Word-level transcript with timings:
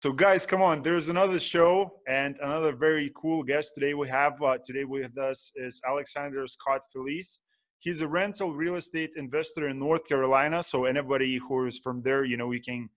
So, 0.00 0.12
guys, 0.12 0.46
come 0.46 0.62
on. 0.62 0.82
There's 0.84 1.08
another 1.08 1.40
show 1.40 1.90
and 2.06 2.38
another 2.40 2.72
very 2.72 3.10
cool 3.16 3.42
guest 3.42 3.74
today. 3.74 3.94
We 3.94 4.08
have 4.08 4.40
uh, 4.40 4.58
today 4.62 4.84
with 4.84 5.18
us 5.18 5.50
is 5.56 5.80
Alexander 5.84 6.46
Scott 6.46 6.82
Felice. 6.92 7.40
He's 7.80 8.00
a 8.00 8.06
rental 8.06 8.54
real 8.54 8.76
estate 8.76 9.10
investor 9.16 9.66
in 9.66 9.80
North 9.80 10.06
Carolina. 10.08 10.62
So, 10.62 10.84
anybody 10.84 11.38
who 11.38 11.66
is 11.66 11.80
from 11.80 12.00
there, 12.02 12.24
you 12.24 12.36
know, 12.36 12.46
we 12.46 12.60
can 12.60 12.88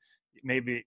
maybe 0.43 0.85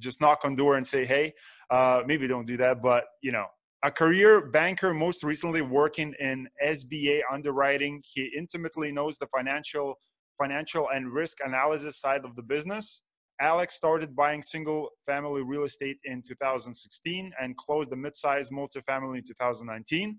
just 0.00 0.20
knock 0.20 0.40
on 0.42 0.56
door 0.56 0.76
and 0.76 0.84
say, 0.84 1.04
"Hey." 1.04 1.34
Uh, 1.70 2.02
maybe 2.04 2.26
don't 2.26 2.46
do 2.46 2.56
that, 2.56 2.82
but 2.82 3.04
you 3.22 3.30
know, 3.30 3.46
a 3.84 3.92
career 3.92 4.50
banker, 4.50 4.92
most 4.92 5.22
recently 5.22 5.62
working 5.62 6.14
in 6.18 6.48
SBA 6.66 7.20
underwriting. 7.32 8.02
He 8.04 8.28
intimately 8.36 8.90
knows 8.90 9.18
the 9.18 9.28
financial 9.28 9.94
financial 10.36 10.88
and 10.92 11.12
risk 11.12 11.38
analysis 11.44 12.00
side 12.00 12.24
of 12.24 12.34
the 12.34 12.42
business 12.42 13.02
Alex 13.40 13.74
started 13.74 14.14
buying 14.14 14.42
single 14.42 14.90
family 15.04 15.42
real 15.42 15.64
estate 15.64 15.98
in 16.04 16.22
2016 16.22 17.32
and 17.40 17.56
closed 17.56 17.90
the 17.90 17.96
mid-sized 17.96 18.52
multifamily 18.52 19.18
in 19.18 19.24
2019. 19.24 20.18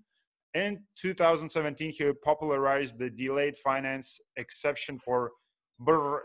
In 0.54 0.80
2017, 0.96 1.92
he 1.92 2.12
popularized 2.24 2.98
the 2.98 3.10
delayed 3.10 3.56
finance 3.56 4.20
exception 4.36 4.98
for 4.98 5.32
BRRRR, 5.82 6.20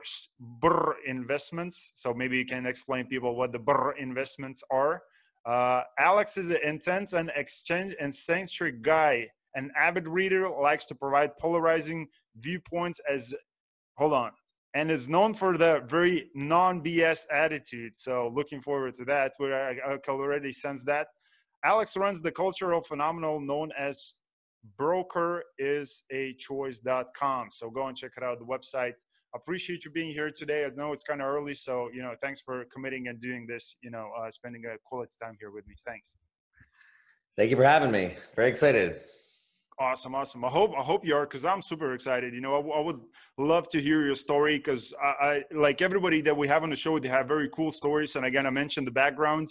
BRRRR 0.61 0.93
investments. 1.05 1.91
So 1.95 2.13
maybe 2.13 2.37
you 2.37 2.45
can 2.45 2.65
explain 2.65 3.05
people 3.05 3.35
what 3.35 3.51
the 3.51 3.59
BRRRR 3.59 3.97
investments 3.97 4.63
are. 4.71 5.01
Uh, 5.45 5.81
Alex 5.99 6.37
is 6.37 6.49
an 6.49 6.59
intense 6.63 7.13
and 7.13 7.31
exchange 7.35 7.95
and 7.99 8.09
eccentric 8.09 8.81
guy. 8.81 9.27
An 9.55 9.71
avid 9.77 10.07
reader 10.07 10.49
likes 10.49 10.85
to 10.87 10.95
provide 10.95 11.37
polarizing 11.37 12.07
viewpoints 12.37 13.01
as 13.09 13.33
hold 13.97 14.13
on 14.13 14.31
and 14.73 14.89
is 14.89 15.09
known 15.09 15.33
for 15.33 15.57
the 15.57 15.83
very 15.87 16.29
non-BS 16.33 17.25
attitude. 17.31 17.97
So 17.97 18.31
looking 18.33 18.61
forward 18.61 18.95
to 18.95 19.03
that. 19.05 19.33
Where 19.37 19.69
I, 19.69 19.71
I 19.93 19.97
can 19.97 20.15
already 20.15 20.51
sense 20.51 20.83
that. 20.85 21.07
Alex 21.63 21.95
runs 21.97 22.21
the 22.21 22.31
cultural 22.31 22.81
phenomenon 22.81 23.45
known 23.45 23.69
as 23.77 24.15
brokeisachoice.com. 24.79 27.47
So 27.51 27.69
go 27.69 27.87
and 27.87 27.97
check 27.97 28.11
it 28.17 28.23
out, 28.23 28.39
the 28.39 28.45
website. 28.45 28.93
Appreciate 29.33 29.85
you 29.85 29.91
being 29.91 30.11
here 30.11 30.29
today. 30.29 30.65
I 30.65 30.69
know 30.75 30.91
it's 30.91 31.03
kind 31.03 31.21
of 31.21 31.27
early, 31.27 31.53
so 31.53 31.89
you 31.93 32.01
know, 32.01 32.13
thanks 32.21 32.41
for 32.41 32.65
committing 32.73 33.07
and 33.07 33.17
doing 33.19 33.45
this. 33.47 33.77
You 33.81 33.91
know, 33.91 34.09
uh, 34.19 34.29
spending 34.29 34.65
a 34.65 34.75
quality 34.83 35.15
time 35.21 35.37
here 35.39 35.51
with 35.51 35.65
me. 35.67 35.75
Thanks. 35.85 36.15
Thank 37.37 37.49
you 37.49 37.55
for 37.55 37.63
having 37.63 37.91
me. 37.91 38.17
Very 38.35 38.49
excited. 38.49 38.99
Awesome, 39.79 40.13
awesome. 40.13 40.45
I 40.45 40.49
hope 40.49 40.73
I 40.77 40.81
hope 40.81 41.05
you 41.05 41.15
are 41.15 41.25
because 41.25 41.43
I'm 41.43 41.61
super 41.61 41.93
excited. 41.93 42.33
You 42.33 42.41
know, 42.41 42.55
I, 42.55 42.77
I, 42.77 42.81
would 42.81 42.99
love 43.37 43.67
to 43.69 43.81
hear 43.81 44.05
your 44.05 44.15
story 44.15 44.57
because 44.57 44.93
I, 45.01 45.07
I, 45.25 45.43
like 45.55 45.81
everybody 45.81 46.21
that 46.21 46.35
we 46.37 46.47
have 46.47 46.63
on 46.63 46.69
the 46.69 46.75
show. 46.75 46.99
They 46.99 47.07
have 47.07 47.27
very 47.27 47.49
cool 47.49 47.71
stories, 47.71 48.15
and 48.15 48.25
again, 48.25 48.45
I 48.45 48.51
mentioned 48.51 48.85
the 48.85 48.91
background. 48.91 49.47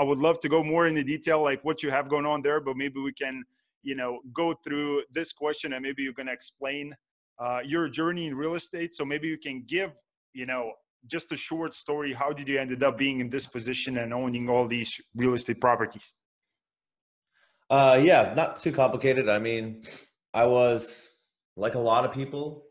I 0.00 0.04
would 0.04 0.18
love 0.18 0.38
to 0.40 0.48
go 0.48 0.64
more 0.64 0.86
into 0.86 1.04
detail, 1.04 1.42
like 1.42 1.62
what 1.64 1.82
you 1.82 1.90
have 1.90 2.08
going 2.08 2.26
on 2.26 2.42
there. 2.42 2.60
But 2.60 2.76
maybe 2.76 2.98
we 3.00 3.12
can, 3.12 3.44
you 3.82 3.94
know, 3.94 4.20
go 4.32 4.54
through 4.64 5.04
this 5.12 5.32
question, 5.32 5.74
and 5.74 5.82
maybe 5.82 6.02
you're 6.02 6.12
to 6.12 6.32
explain 6.32 6.94
uh, 7.38 7.60
your 7.64 7.88
journey 7.88 8.26
in 8.26 8.34
real 8.34 8.54
estate. 8.54 8.94
So 8.94 9.04
maybe 9.04 9.28
you 9.28 9.38
can 9.38 9.64
give, 9.66 9.92
you 10.32 10.46
know, 10.46 10.72
just 11.06 11.30
a 11.32 11.36
short 11.36 11.74
story. 11.74 12.12
How 12.12 12.32
did 12.32 12.48
you 12.48 12.58
ended 12.58 12.82
up 12.82 12.98
being 12.98 13.20
in 13.20 13.28
this 13.28 13.46
position 13.46 13.98
and 13.98 14.12
owning 14.12 14.48
all 14.48 14.66
these 14.66 15.00
real 15.14 15.34
estate 15.34 15.60
properties? 15.60 16.14
Uh, 17.72 17.98
yeah, 18.04 18.34
not 18.36 18.58
too 18.58 18.70
complicated. 18.70 19.30
I 19.30 19.38
mean, 19.38 19.82
I 20.34 20.44
was 20.44 21.08
like 21.56 21.74
a 21.74 21.78
lot 21.78 22.04
of 22.04 22.12
people 22.12 22.66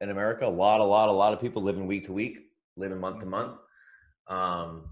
in 0.00 0.10
America, 0.10 0.44
a 0.44 0.48
lot, 0.48 0.80
a 0.80 0.84
lot, 0.84 1.08
a 1.08 1.12
lot 1.12 1.32
of 1.32 1.40
people 1.40 1.62
living 1.62 1.86
week 1.86 2.02
to 2.06 2.12
week, 2.12 2.36
living 2.76 2.98
month 2.98 3.20
to 3.20 3.26
month. 3.26 3.58
Um, 4.26 4.90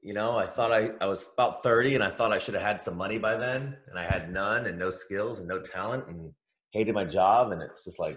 you 0.00 0.14
know, 0.14 0.38
I 0.38 0.46
thought 0.46 0.72
I, 0.72 0.92
I 1.02 1.06
was 1.06 1.28
about 1.34 1.62
30 1.62 1.96
and 1.96 2.02
I 2.02 2.08
thought 2.08 2.32
I 2.32 2.38
should 2.38 2.54
have 2.54 2.62
had 2.62 2.80
some 2.80 2.96
money 2.96 3.18
by 3.18 3.36
then. 3.36 3.76
And 3.90 3.98
I 3.98 4.04
had 4.04 4.32
none 4.32 4.64
and 4.64 4.78
no 4.78 4.88
skills 4.88 5.38
and 5.38 5.46
no 5.46 5.60
talent 5.60 6.08
and 6.08 6.32
hated 6.70 6.94
my 6.94 7.04
job. 7.04 7.52
And 7.52 7.60
it's 7.60 7.84
just 7.84 7.98
like, 7.98 8.16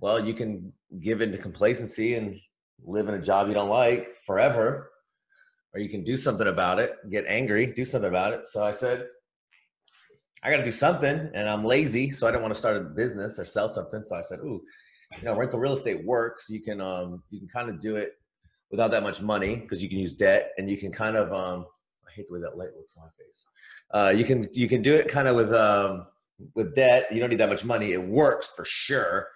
well, 0.00 0.24
you 0.24 0.32
can 0.32 0.72
give 0.98 1.20
into 1.20 1.36
complacency 1.36 2.14
and 2.14 2.40
live 2.86 3.06
in 3.06 3.14
a 3.14 3.20
job 3.20 3.48
you 3.48 3.54
don't 3.54 3.68
like 3.68 4.16
forever, 4.24 4.92
or 5.74 5.80
you 5.80 5.90
can 5.90 6.04
do 6.04 6.16
something 6.16 6.46
about 6.46 6.78
it, 6.78 6.94
get 7.10 7.26
angry, 7.28 7.66
do 7.66 7.84
something 7.84 8.08
about 8.08 8.32
it. 8.32 8.46
So 8.46 8.64
I 8.64 8.70
said, 8.70 9.08
I 10.42 10.50
got 10.50 10.58
to 10.58 10.64
do 10.64 10.72
something, 10.72 11.30
and 11.34 11.48
I'm 11.48 11.64
lazy, 11.64 12.10
so 12.10 12.26
I 12.26 12.30
don't 12.30 12.42
want 12.42 12.54
to 12.54 12.58
start 12.58 12.76
a 12.76 12.80
business 12.80 13.38
or 13.38 13.44
sell 13.44 13.68
something. 13.68 14.04
So 14.04 14.16
I 14.16 14.22
said, 14.22 14.40
"Ooh, 14.40 14.62
you 15.18 15.24
know, 15.24 15.36
rental 15.36 15.58
real 15.58 15.72
estate 15.72 16.04
works. 16.04 16.46
You 16.48 16.60
can 16.60 16.80
um, 16.80 17.22
you 17.30 17.38
can 17.38 17.48
kind 17.48 17.68
of 17.68 17.80
do 17.80 17.96
it 17.96 18.12
without 18.70 18.90
that 18.90 19.02
much 19.02 19.20
money 19.22 19.56
because 19.56 19.82
you 19.82 19.88
can 19.88 19.98
use 19.98 20.12
debt, 20.12 20.52
and 20.58 20.68
you 20.70 20.76
can 20.76 20.92
kind 20.92 21.16
of 21.16 21.32
um, 21.32 21.66
I 22.06 22.12
hate 22.12 22.26
the 22.28 22.34
way 22.34 22.40
that 22.40 22.56
light 22.56 22.74
looks 22.76 22.96
on 22.96 23.04
my 23.04 23.10
face. 23.18 23.44
Uh, 23.92 24.10
you 24.16 24.24
can 24.24 24.48
you 24.52 24.68
can 24.68 24.82
do 24.82 24.94
it 24.94 25.08
kind 25.08 25.28
of 25.28 25.36
with 25.36 25.52
um, 25.52 26.06
with 26.54 26.74
debt. 26.74 27.08
You 27.12 27.20
don't 27.20 27.30
need 27.30 27.40
that 27.40 27.48
much 27.48 27.64
money. 27.64 27.92
It 27.92 28.02
works 28.02 28.50
for 28.54 28.64
sure, 28.64 29.28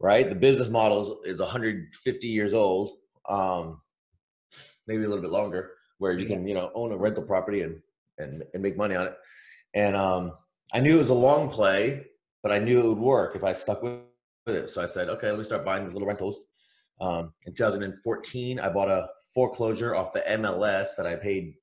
right? 0.00 0.28
The 0.28 0.34
business 0.34 0.68
model 0.68 1.20
is, 1.24 1.34
is 1.34 1.40
150 1.40 2.26
years 2.26 2.54
old, 2.54 2.92
um, 3.28 3.80
maybe 4.86 5.04
a 5.04 5.08
little 5.08 5.22
bit 5.22 5.32
longer, 5.32 5.72
where 5.98 6.18
you 6.18 6.26
can 6.26 6.46
you 6.46 6.54
know 6.54 6.70
own 6.74 6.92
a 6.92 6.96
rental 6.96 7.22
property 7.22 7.62
and 7.62 7.80
and, 8.18 8.42
and 8.54 8.62
make 8.62 8.76
money 8.76 8.94
on 8.94 9.06
it. 9.06 9.14
And 9.74 9.94
um, 9.94 10.32
I 10.76 10.80
knew 10.80 10.96
it 10.96 10.98
was 10.98 11.08
a 11.08 11.14
long 11.14 11.48
play, 11.48 12.04
but 12.42 12.52
I 12.52 12.58
knew 12.58 12.78
it 12.78 12.86
would 12.86 12.98
work 12.98 13.34
if 13.34 13.42
I 13.42 13.54
stuck 13.54 13.82
with 13.82 13.94
it. 14.46 14.68
So 14.68 14.82
I 14.82 14.86
said, 14.86 15.08
okay, 15.08 15.30
let 15.30 15.38
me 15.38 15.44
start 15.44 15.64
buying 15.64 15.84
these 15.84 15.94
little 15.94 16.06
rentals. 16.06 16.42
Um, 17.00 17.32
in 17.46 17.54
2014, 17.54 18.60
I 18.60 18.68
bought 18.68 18.90
a 18.90 19.08
foreclosure 19.34 19.96
off 19.96 20.12
the 20.12 20.22
MLS 20.28 20.88
that 20.98 21.06
I 21.06 21.14
paid 21.16 21.54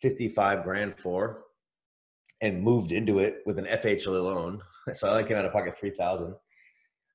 55 0.00 0.62
grand 0.62 0.96
for 0.96 1.42
and 2.40 2.62
moved 2.62 2.92
into 2.92 3.18
it 3.18 3.38
with 3.46 3.58
an 3.58 3.64
FHA 3.64 4.22
loan. 4.22 4.62
So 4.94 5.08
I 5.08 5.10
only 5.10 5.24
came 5.24 5.36
out 5.36 5.44
of 5.44 5.52
pocket 5.52 5.76
3000 5.78 6.34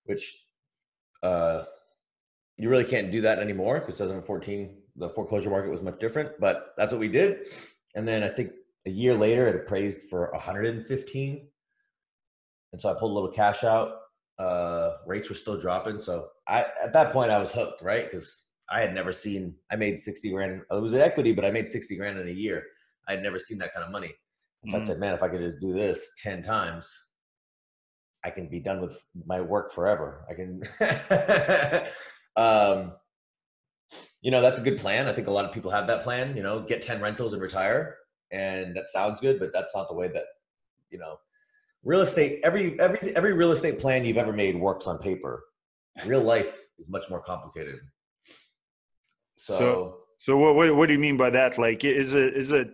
which 0.03 0.46
uh, 1.24 1.64
you 2.58 2.70
really 2.70 2.84
can't 2.84 3.09
do 3.09 3.22
that 3.22 3.40
anymore 3.40 3.80
because 3.80 3.96
2014, 3.96 4.78
the 4.97 5.09
foreclosure 5.09 5.50
market 5.50 5.72
was 5.72 5.82
much 5.82 5.97
different, 5.97 6.40
but 6.40 6.74
that's 6.78 6.92
what 6.92 7.00
we 7.00 7.08
did. 7.08 7.47
And 7.96 8.08
then 8.08 8.22
I 8.22 8.28
think 8.28 8.52
a 8.85 8.90
year 8.90 9.16
later 9.16 9.47
it 9.47 9.56
appraised 9.56 10.09
for 10.09 10.31
115 10.31 11.47
and 12.72 12.81
so 12.81 12.90
i 12.90 12.94
pulled 12.94 13.12
a 13.12 13.13
little 13.13 13.31
cash 13.31 13.63
out. 13.63 13.94
Uh, 14.38 14.97
rates 15.07 15.29
were 15.29 15.35
still 15.35 15.57
dropping. 15.57 16.01
So 16.01 16.28
i 16.47 16.66
at 16.84 16.94
that 16.94 17.13
point 17.13 17.31
i 17.31 17.38
was 17.38 17.51
hooked 17.51 17.81
right? 17.81 18.09
Because 18.09 18.44
i 18.69 18.81
had 18.81 18.94
never 18.94 19.12
seen 19.12 19.56
i 19.72 19.75
made 19.75 20.00
60 20.00 20.29
grand. 20.31 20.62
It 20.69 20.81
was 20.81 20.94
an 20.94 21.01
equity 21.01 21.34
but 21.34 21.46
i 21.46 21.51
made 21.51 21.69
60 21.69 21.96
grand 21.96 22.19
in 22.19 22.28
a 22.28 22.31
year. 22.31 22.63
I 23.07 23.13
had 23.13 23.23
never 23.23 23.40
seen 23.40 23.57
that 23.59 23.73
kind 23.73 23.85
of 23.85 23.91
money. 23.91 24.13
So 24.68 24.78
mm. 24.78 24.81
i 24.81 24.85
said 24.85 25.00
man 25.00 25.16
if 25.16 25.23
i 25.23 25.29
could 25.29 25.41
just 25.41 25.62
do 25.62 25.73
this 25.73 26.12
10 26.22 26.44
times 26.44 26.90
i 28.23 28.29
can 28.29 28.50
be 28.50 28.59
done 28.59 28.81
with 28.81 28.97
my 29.25 29.40
work 29.40 29.73
forever. 29.73 30.25
I 30.29 30.34
can 30.34 30.63
um, 32.35 32.94
you 34.22 34.31
know 34.31 34.41
that's 34.41 34.59
a 34.59 34.63
good 34.63 34.79
plan. 34.79 35.07
I 35.07 35.13
think 35.13 35.28
a 35.28 35.31
lot 35.31 35.46
of 35.46 35.53
people 35.53 35.72
have 35.72 35.88
that 35.88 36.03
plan 36.03 36.35
you 36.35 36.44
know 36.44 36.59
get 36.59 36.81
10 36.81 37.02
rentals 37.02 37.34
and 37.34 37.41
retire 37.41 37.96
and 38.31 38.75
that 38.75 38.90
sounds 38.90 39.22
good, 39.22 39.40
but 39.40 39.52
that's 39.53 39.75
not 39.75 39.88
the 39.88 39.96
way 39.96 40.08
that 40.08 40.24
you 40.90 40.97
know 40.97 41.18
real 41.84 42.02
estate. 42.02 42.41
Every 42.44 42.80
every 42.80 43.16
every 43.16 43.34
real 43.34 43.52
estate 43.52 43.80
plan 43.80 44.06
you've 44.06 44.18
ever 44.18 44.34
made 44.34 44.59
works 44.59 44.88
on 44.88 44.97
paper. 44.97 45.44
Real 46.06 46.22
life 46.22 46.59
is 46.78 46.90
much 46.90 47.09
more 47.09 47.22
complicated. 47.22 47.80
So, 49.38 49.53
so, 49.53 49.97
so 50.18 50.38
what, 50.38 50.56
what 50.56 50.75
what 50.75 50.88
do 50.88 50.94
you 50.94 51.00
mean 51.00 51.18
by 51.18 51.30
that? 51.30 51.58
Like, 51.58 51.84
is 51.84 52.14
it 52.14 52.35
is 52.35 52.52
it 52.52 52.69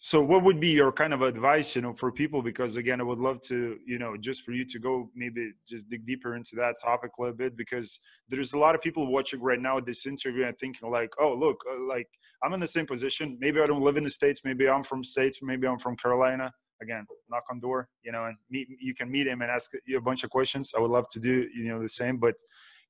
so 0.00 0.22
what 0.22 0.44
would 0.44 0.60
be 0.60 0.68
your 0.68 0.92
kind 0.92 1.12
of 1.12 1.22
advice 1.22 1.74
you 1.74 1.82
know 1.82 1.92
for 1.92 2.12
people? 2.12 2.40
Because 2.40 2.76
again 2.76 3.00
i 3.00 3.04
would 3.04 3.18
love 3.18 3.40
to 3.42 3.78
you 3.84 3.98
know 3.98 4.16
just 4.16 4.42
for 4.42 4.52
you 4.52 4.64
to 4.64 4.78
go 4.78 5.10
maybe 5.14 5.50
just 5.66 5.88
dig 5.88 6.06
deeper 6.06 6.36
into 6.36 6.54
that 6.54 6.76
topic 6.80 7.10
a 7.18 7.22
little 7.22 7.36
bit 7.36 7.56
because 7.56 7.98
there's 8.28 8.52
a 8.52 8.58
lot 8.58 8.76
of 8.76 8.80
people 8.80 9.10
watching 9.10 9.40
right 9.40 9.60
now 9.60 9.80
this 9.80 10.06
interview 10.06 10.44
and 10.44 10.56
thinking 10.58 10.88
like 10.90 11.10
oh 11.18 11.34
look 11.34 11.64
uh, 11.68 11.80
like 11.88 12.08
i'm 12.44 12.52
in 12.52 12.60
the 12.60 12.66
same 12.66 12.86
position. 12.86 13.36
Maybe 13.40 13.60
i 13.60 13.66
don't 13.66 13.82
live 13.82 13.96
in 13.96 14.04
the 14.04 14.10
states. 14.10 14.42
Maybe 14.44 14.68
i'm 14.68 14.84
from 14.84 15.02
states. 15.02 15.40
Maybe 15.42 15.66
i'm 15.66 15.78
from 15.78 15.96
carolina. 15.96 16.52
Again 16.80 17.04
knock 17.28 17.42
on 17.50 17.58
door 17.58 17.88
you 18.04 18.12
know 18.12 18.26
and 18.26 18.36
meet 18.50 18.68
you 18.80 18.94
can 18.94 19.10
meet 19.10 19.26
him 19.26 19.42
and 19.42 19.50
ask 19.50 19.72
you 19.84 19.98
a 19.98 20.00
bunch 20.00 20.22
of 20.22 20.30
questions. 20.30 20.74
I 20.76 20.80
would 20.80 20.92
love 20.92 21.08
to 21.10 21.18
do 21.18 21.48
you 21.52 21.68
know 21.70 21.82
the 21.82 21.88
same. 21.88 22.18
But 22.18 22.36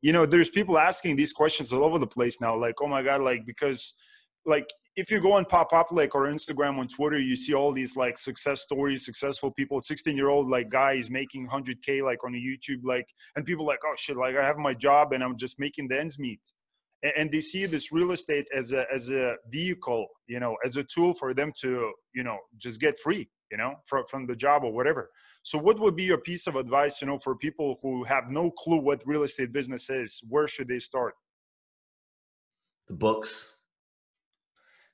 you 0.03 0.12
know 0.12 0.27
there's 0.27 0.50
people 0.50 0.79
asking 0.79 1.17
these 1.17 1.32
questions 1.32 1.73
all 1.73 1.85
over 1.85 1.99
the 1.99 2.06
place 2.06 2.38
now 2.41 2.55
like 2.55 2.75
oh 2.82 2.87
my 2.87 3.03
god 3.03 3.23
like 3.23 3.47
because 3.47 3.94
like 4.44 4.69
if 4.99 5.12
you 5.12 5.21
go 5.21 5.37
and 5.37 5.49
pop 5.49 5.73
up 5.73 5.93
like 5.93 6.17
or 6.17 6.27
Instagram 6.27 6.77
on 6.79 6.89
Twitter, 6.89 7.21
you 7.21 7.37
see 7.37 7.55
all 7.55 7.71
these 7.71 7.97
like 7.97 8.19
success 8.19 8.62
stories, 8.62 9.05
successful 9.05 9.53
people. 9.53 9.81
16 9.81 10.17
year 10.17 10.29
old 10.29 10.49
like 10.50 10.69
guy 10.71 10.95
is 10.95 11.09
making 11.09 11.49
100k 11.49 12.03
like 12.03 12.25
on 12.25 12.33
YouTube, 12.33 12.81
like, 12.83 13.06
and 13.37 13.47
people 13.47 13.65
like, 13.65 13.79
oh 13.87 13.95
shit, 13.97 14.17
like 14.17 14.35
I 14.37 14.45
have 14.45 14.56
my 14.56 14.75
job 14.75 15.12
and 15.12 15.23
I'm 15.23 15.37
just 15.37 15.61
making 15.61 15.87
the 15.87 16.00
ends 16.00 16.19
meet. 16.19 16.41
And, 17.05 17.12
and 17.17 17.31
they 17.31 17.41
see 17.41 17.65
this 17.67 17.93
real 17.93 18.11
estate 18.11 18.49
as 18.53 18.73
a 18.73 18.87
as 18.93 19.09
a 19.11 19.37
vehicle, 19.49 20.09
you 20.27 20.41
know, 20.41 20.56
as 20.65 20.77
a 20.77 20.83
tool 20.83 21.15
for 21.15 21.33
them 21.33 21.53
to 21.61 21.93
you 22.12 22.25
know 22.25 22.39
just 22.59 22.81
get 22.81 22.99
free, 22.99 23.29
you 23.53 23.56
know, 23.56 23.75
from 23.87 24.03
from 24.11 24.27
the 24.27 24.35
job 24.35 24.65
or 24.65 24.73
whatever. 24.73 25.11
So, 25.44 25.59
what 25.59 25.79
would 25.79 25.94
be 25.94 26.05
your 26.05 26.19
piece 26.19 26.49
of 26.49 26.56
advice, 26.56 27.01
you 27.01 27.06
know, 27.06 27.19
for 27.19 27.37
people 27.37 27.79
who 27.83 28.03
have 28.03 28.31
no 28.31 28.51
clue 28.51 28.81
what 28.81 29.05
real 29.06 29.23
estate 29.23 29.53
business 29.53 29.91
is? 29.91 30.21
Where 30.29 30.49
should 30.49 30.67
they 30.67 30.81
start? 30.81 31.15
The 32.89 32.94
books 32.94 33.57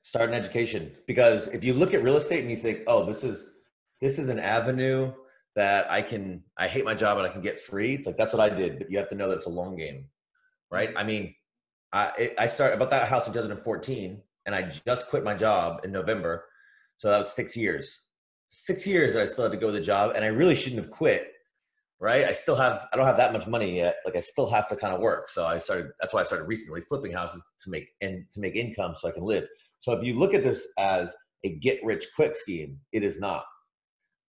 Start 0.05 0.29
an 0.29 0.35
education 0.35 0.91
because 1.07 1.47
if 1.47 1.63
you 1.63 1.73
look 1.73 1.95
at 1.95 2.03
real 2.03 2.15
estate 2.15 2.41
and 2.41 2.51
you 2.51 2.57
think, 2.57 2.81
oh, 2.85 3.07
this 3.07 3.23
is 3.23 3.49
this 4.01 4.19
is 4.19 4.29
an 4.29 4.37
avenue 4.39 5.11
that 5.55 5.89
I 5.89 6.03
can 6.03 6.43
I 6.57 6.67
hate 6.67 6.85
my 6.85 6.93
job 6.93 7.17
and 7.17 7.25
I 7.25 7.31
can 7.31 7.41
get 7.41 7.59
free. 7.59 7.95
It's 7.95 8.05
like 8.05 8.15
that's 8.15 8.31
what 8.31 8.39
I 8.39 8.55
did, 8.55 8.77
but 8.77 8.91
you 8.91 8.99
have 8.99 9.09
to 9.09 9.15
know 9.15 9.29
that 9.29 9.37
it's 9.37 9.47
a 9.47 9.49
long 9.49 9.75
game, 9.75 10.05
right? 10.71 10.93
I 10.95 11.03
mean, 11.03 11.33
I 11.91 12.33
I 12.37 12.45
started 12.45 12.75
about 12.75 12.91
that 12.91 13.07
house 13.07 13.25
in 13.25 13.33
2014, 13.33 14.21
and 14.45 14.53
I 14.53 14.61
just 14.85 15.07
quit 15.07 15.23
my 15.23 15.33
job 15.33 15.81
in 15.83 15.91
November, 15.91 16.45
so 16.97 17.09
that 17.09 17.17
was 17.17 17.33
six 17.33 17.57
years. 17.57 18.01
Six 18.51 18.85
years 18.85 19.13
that 19.15 19.23
I 19.23 19.25
still 19.25 19.45
had 19.45 19.53
to 19.53 19.57
go 19.57 19.71
to 19.71 19.79
the 19.79 19.81
job, 19.83 20.11
and 20.15 20.23
I 20.23 20.27
really 20.27 20.55
shouldn't 20.55 20.83
have 20.83 20.91
quit, 20.91 21.31
right? 21.99 22.25
I 22.25 22.33
still 22.33 22.55
have 22.55 22.87
I 22.93 22.95
don't 22.95 23.07
have 23.07 23.17
that 23.17 23.33
much 23.33 23.47
money 23.47 23.75
yet. 23.77 23.95
Like 24.05 24.15
I 24.15 24.19
still 24.19 24.49
have 24.51 24.69
to 24.69 24.75
kind 24.75 24.93
of 24.93 25.01
work. 25.01 25.29
So 25.29 25.47
I 25.47 25.57
started. 25.57 25.87
That's 25.99 26.13
why 26.13 26.19
I 26.19 26.23
started 26.25 26.45
recently 26.45 26.81
flipping 26.81 27.11
houses 27.11 27.43
to 27.61 27.71
make 27.71 27.87
and 28.01 28.25
to 28.33 28.39
make 28.39 28.55
income 28.55 28.93
so 28.99 29.07
I 29.07 29.11
can 29.11 29.23
live. 29.23 29.47
So 29.85 29.93
if 29.93 30.03
you 30.03 30.17
look 30.17 30.33
at 30.33 30.41
this 30.41 30.67
as 30.79 31.13
a 31.43 31.59
get 31.59 31.79
rich 31.83 32.07
quick 32.15 32.35
scheme, 32.35 32.79
it 32.91 33.03
is 33.03 33.19
not 33.19 33.43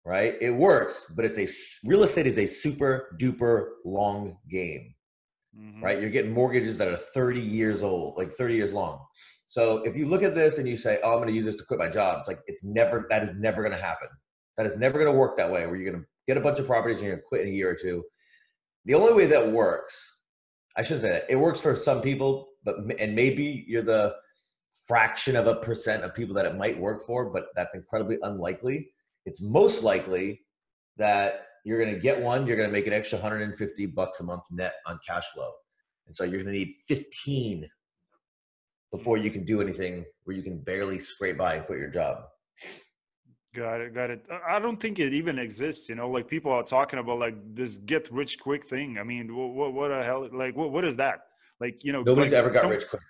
right? 0.06 0.36
It 0.40 0.52
works, 0.52 1.12
but 1.14 1.26
it's 1.26 1.38
a 1.38 1.48
real 1.86 2.04
estate 2.04 2.26
is 2.26 2.40
a 2.40 2.46
super 2.46 3.16
duper 3.20 3.72
long 3.84 4.38
game, 4.50 4.96
mm-hmm. 5.54 5.84
right? 5.84 6.00
You're 6.00 6.10
getting 6.10 6.32
mortgages 6.32 6.78
that 6.78 6.88
are 6.88 6.96
30 6.96 7.42
years 7.42 7.84
old, 7.84 8.18
like 8.18 8.34
30 8.34 8.56
years 8.56 8.72
long. 8.72 9.06
So 9.48 9.80
if 9.80 9.98
you 9.98 10.08
look 10.08 10.24
at 10.24 10.36
this 10.36 10.58
and 10.58 10.70
you 10.70 10.78
say, 10.78 11.00
"Oh, 11.04 11.12
I'm 11.12 11.18
going 11.18 11.28
to 11.28 11.34
use 11.34 11.44
this 11.44 11.58
to 11.58 11.66
quit 11.66 11.80
my 11.80 11.90
job," 11.90 12.20
it's 12.20 12.30
like 12.30 12.40
it's 12.48 12.64
never 12.64 13.06
that 13.10 13.22
is 13.22 13.36
never 13.36 13.62
going 13.62 13.76
to 13.76 13.84
happen. 13.84 14.08
That 14.56 14.66
is 14.66 14.78
never 14.78 14.98
going 14.98 15.12
to 15.12 15.20
work 15.20 15.36
that 15.38 15.52
way. 15.52 15.68
Where 15.68 15.76
you're 15.76 15.92
going 15.92 16.02
to 16.02 16.08
get 16.26 16.38
a 16.38 16.42
bunch 16.42 16.60
of 16.60 16.66
properties 16.66 17.00
and 17.00 17.08
you're 17.08 17.16
going 17.18 17.24
to 17.24 17.28
quit 17.28 17.42
in 17.42 17.50
a 17.50 17.52
year 17.52 17.70
or 17.70 17.76
two. 17.76 18.06
The 18.86 18.94
only 18.94 19.12
way 19.12 19.26
that 19.26 19.52
works, 19.52 20.02
I 20.78 20.84
shouldn't 20.84 21.02
say 21.02 21.10
that 21.10 21.26
it 21.28 21.36
works 21.36 21.60
for 21.60 21.76
some 21.76 22.00
people, 22.00 22.48
but 22.64 22.78
and 22.98 23.14
maybe 23.14 23.66
you're 23.68 23.82
the 23.82 24.16
fraction 24.92 25.36
of 25.36 25.48
a 25.48 25.56
percent 25.56 26.04
of 26.04 26.14
people 26.14 26.36
that 26.36 26.46
it 26.46 26.56
might 26.58 26.78
work 26.78 27.06
for, 27.06 27.30
but 27.30 27.46
that's 27.56 27.76
incredibly 27.76 28.18
unlikely 28.24 28.90
it's 29.26 29.42
most 29.42 29.84
likely 29.84 30.42
that 30.98 31.48
you're 31.64 31.80
going 31.80 31.94
to 31.94 32.00
get 32.00 32.20
one, 32.22 32.48
you're 32.48 32.58
going 32.58 32.70
to 32.70 32.74
make 32.74 32.88
an 32.88 32.94
extra 32.94 33.18
150 33.20 33.86
bucks 33.88 34.20
a 34.20 34.24
month 34.24 34.44
net 34.52 34.76
on 34.86 35.00
cash 35.08 35.26
flow. 35.34 35.52
And 36.08 36.16
so 36.16 36.24
you're 36.24 36.44
going 36.44 36.54
to 36.54 36.60
need 36.60 36.76
15 36.88 37.70
before 38.92 39.18
you 39.18 39.32
can 39.32 39.46
do 39.46 39.62
anything 39.62 40.06
where 40.24 40.36
you 40.36 40.44
can 40.44 40.58
barely 40.58 41.00
scrape 41.00 41.38
by 41.38 41.56
and 41.56 41.66
quit 41.66 41.80
your 41.80 41.90
job. 41.90 42.24
Got 43.54 43.82
it, 43.82 43.94
got 43.94 44.10
it. 44.10 44.26
I 44.48 44.60
don't 44.60 44.80
think 44.80 45.00
it 45.00 45.14
even 45.14 45.38
exists. 45.38 45.90
You 45.90 45.96
know, 45.96 46.10
like 46.10 46.28
people 46.28 46.52
are 46.52 46.64
talking 46.64 47.00
about 47.00 47.20
like 47.20 47.36
this 47.54 47.78
get 47.78 48.10
rich 48.12 48.40
quick 48.40 48.66
thing. 48.66 48.98
I 48.98 49.04
mean, 49.04 49.36
what 49.36 49.50
what, 49.54 49.74
what 49.74 49.88
the 49.90 50.04
hell? 50.04 50.28
Like, 50.32 50.56
what 50.56 50.72
what 50.72 50.86
is 50.86 50.96
that? 50.98 51.20
Like, 51.60 51.84
you 51.84 51.92
know, 51.92 52.02
nobody's 52.02 52.32
like, 52.32 52.40
ever 52.40 52.50
got 52.50 52.62
some, 52.62 52.70
rich 52.72 52.88
quick 52.90 53.02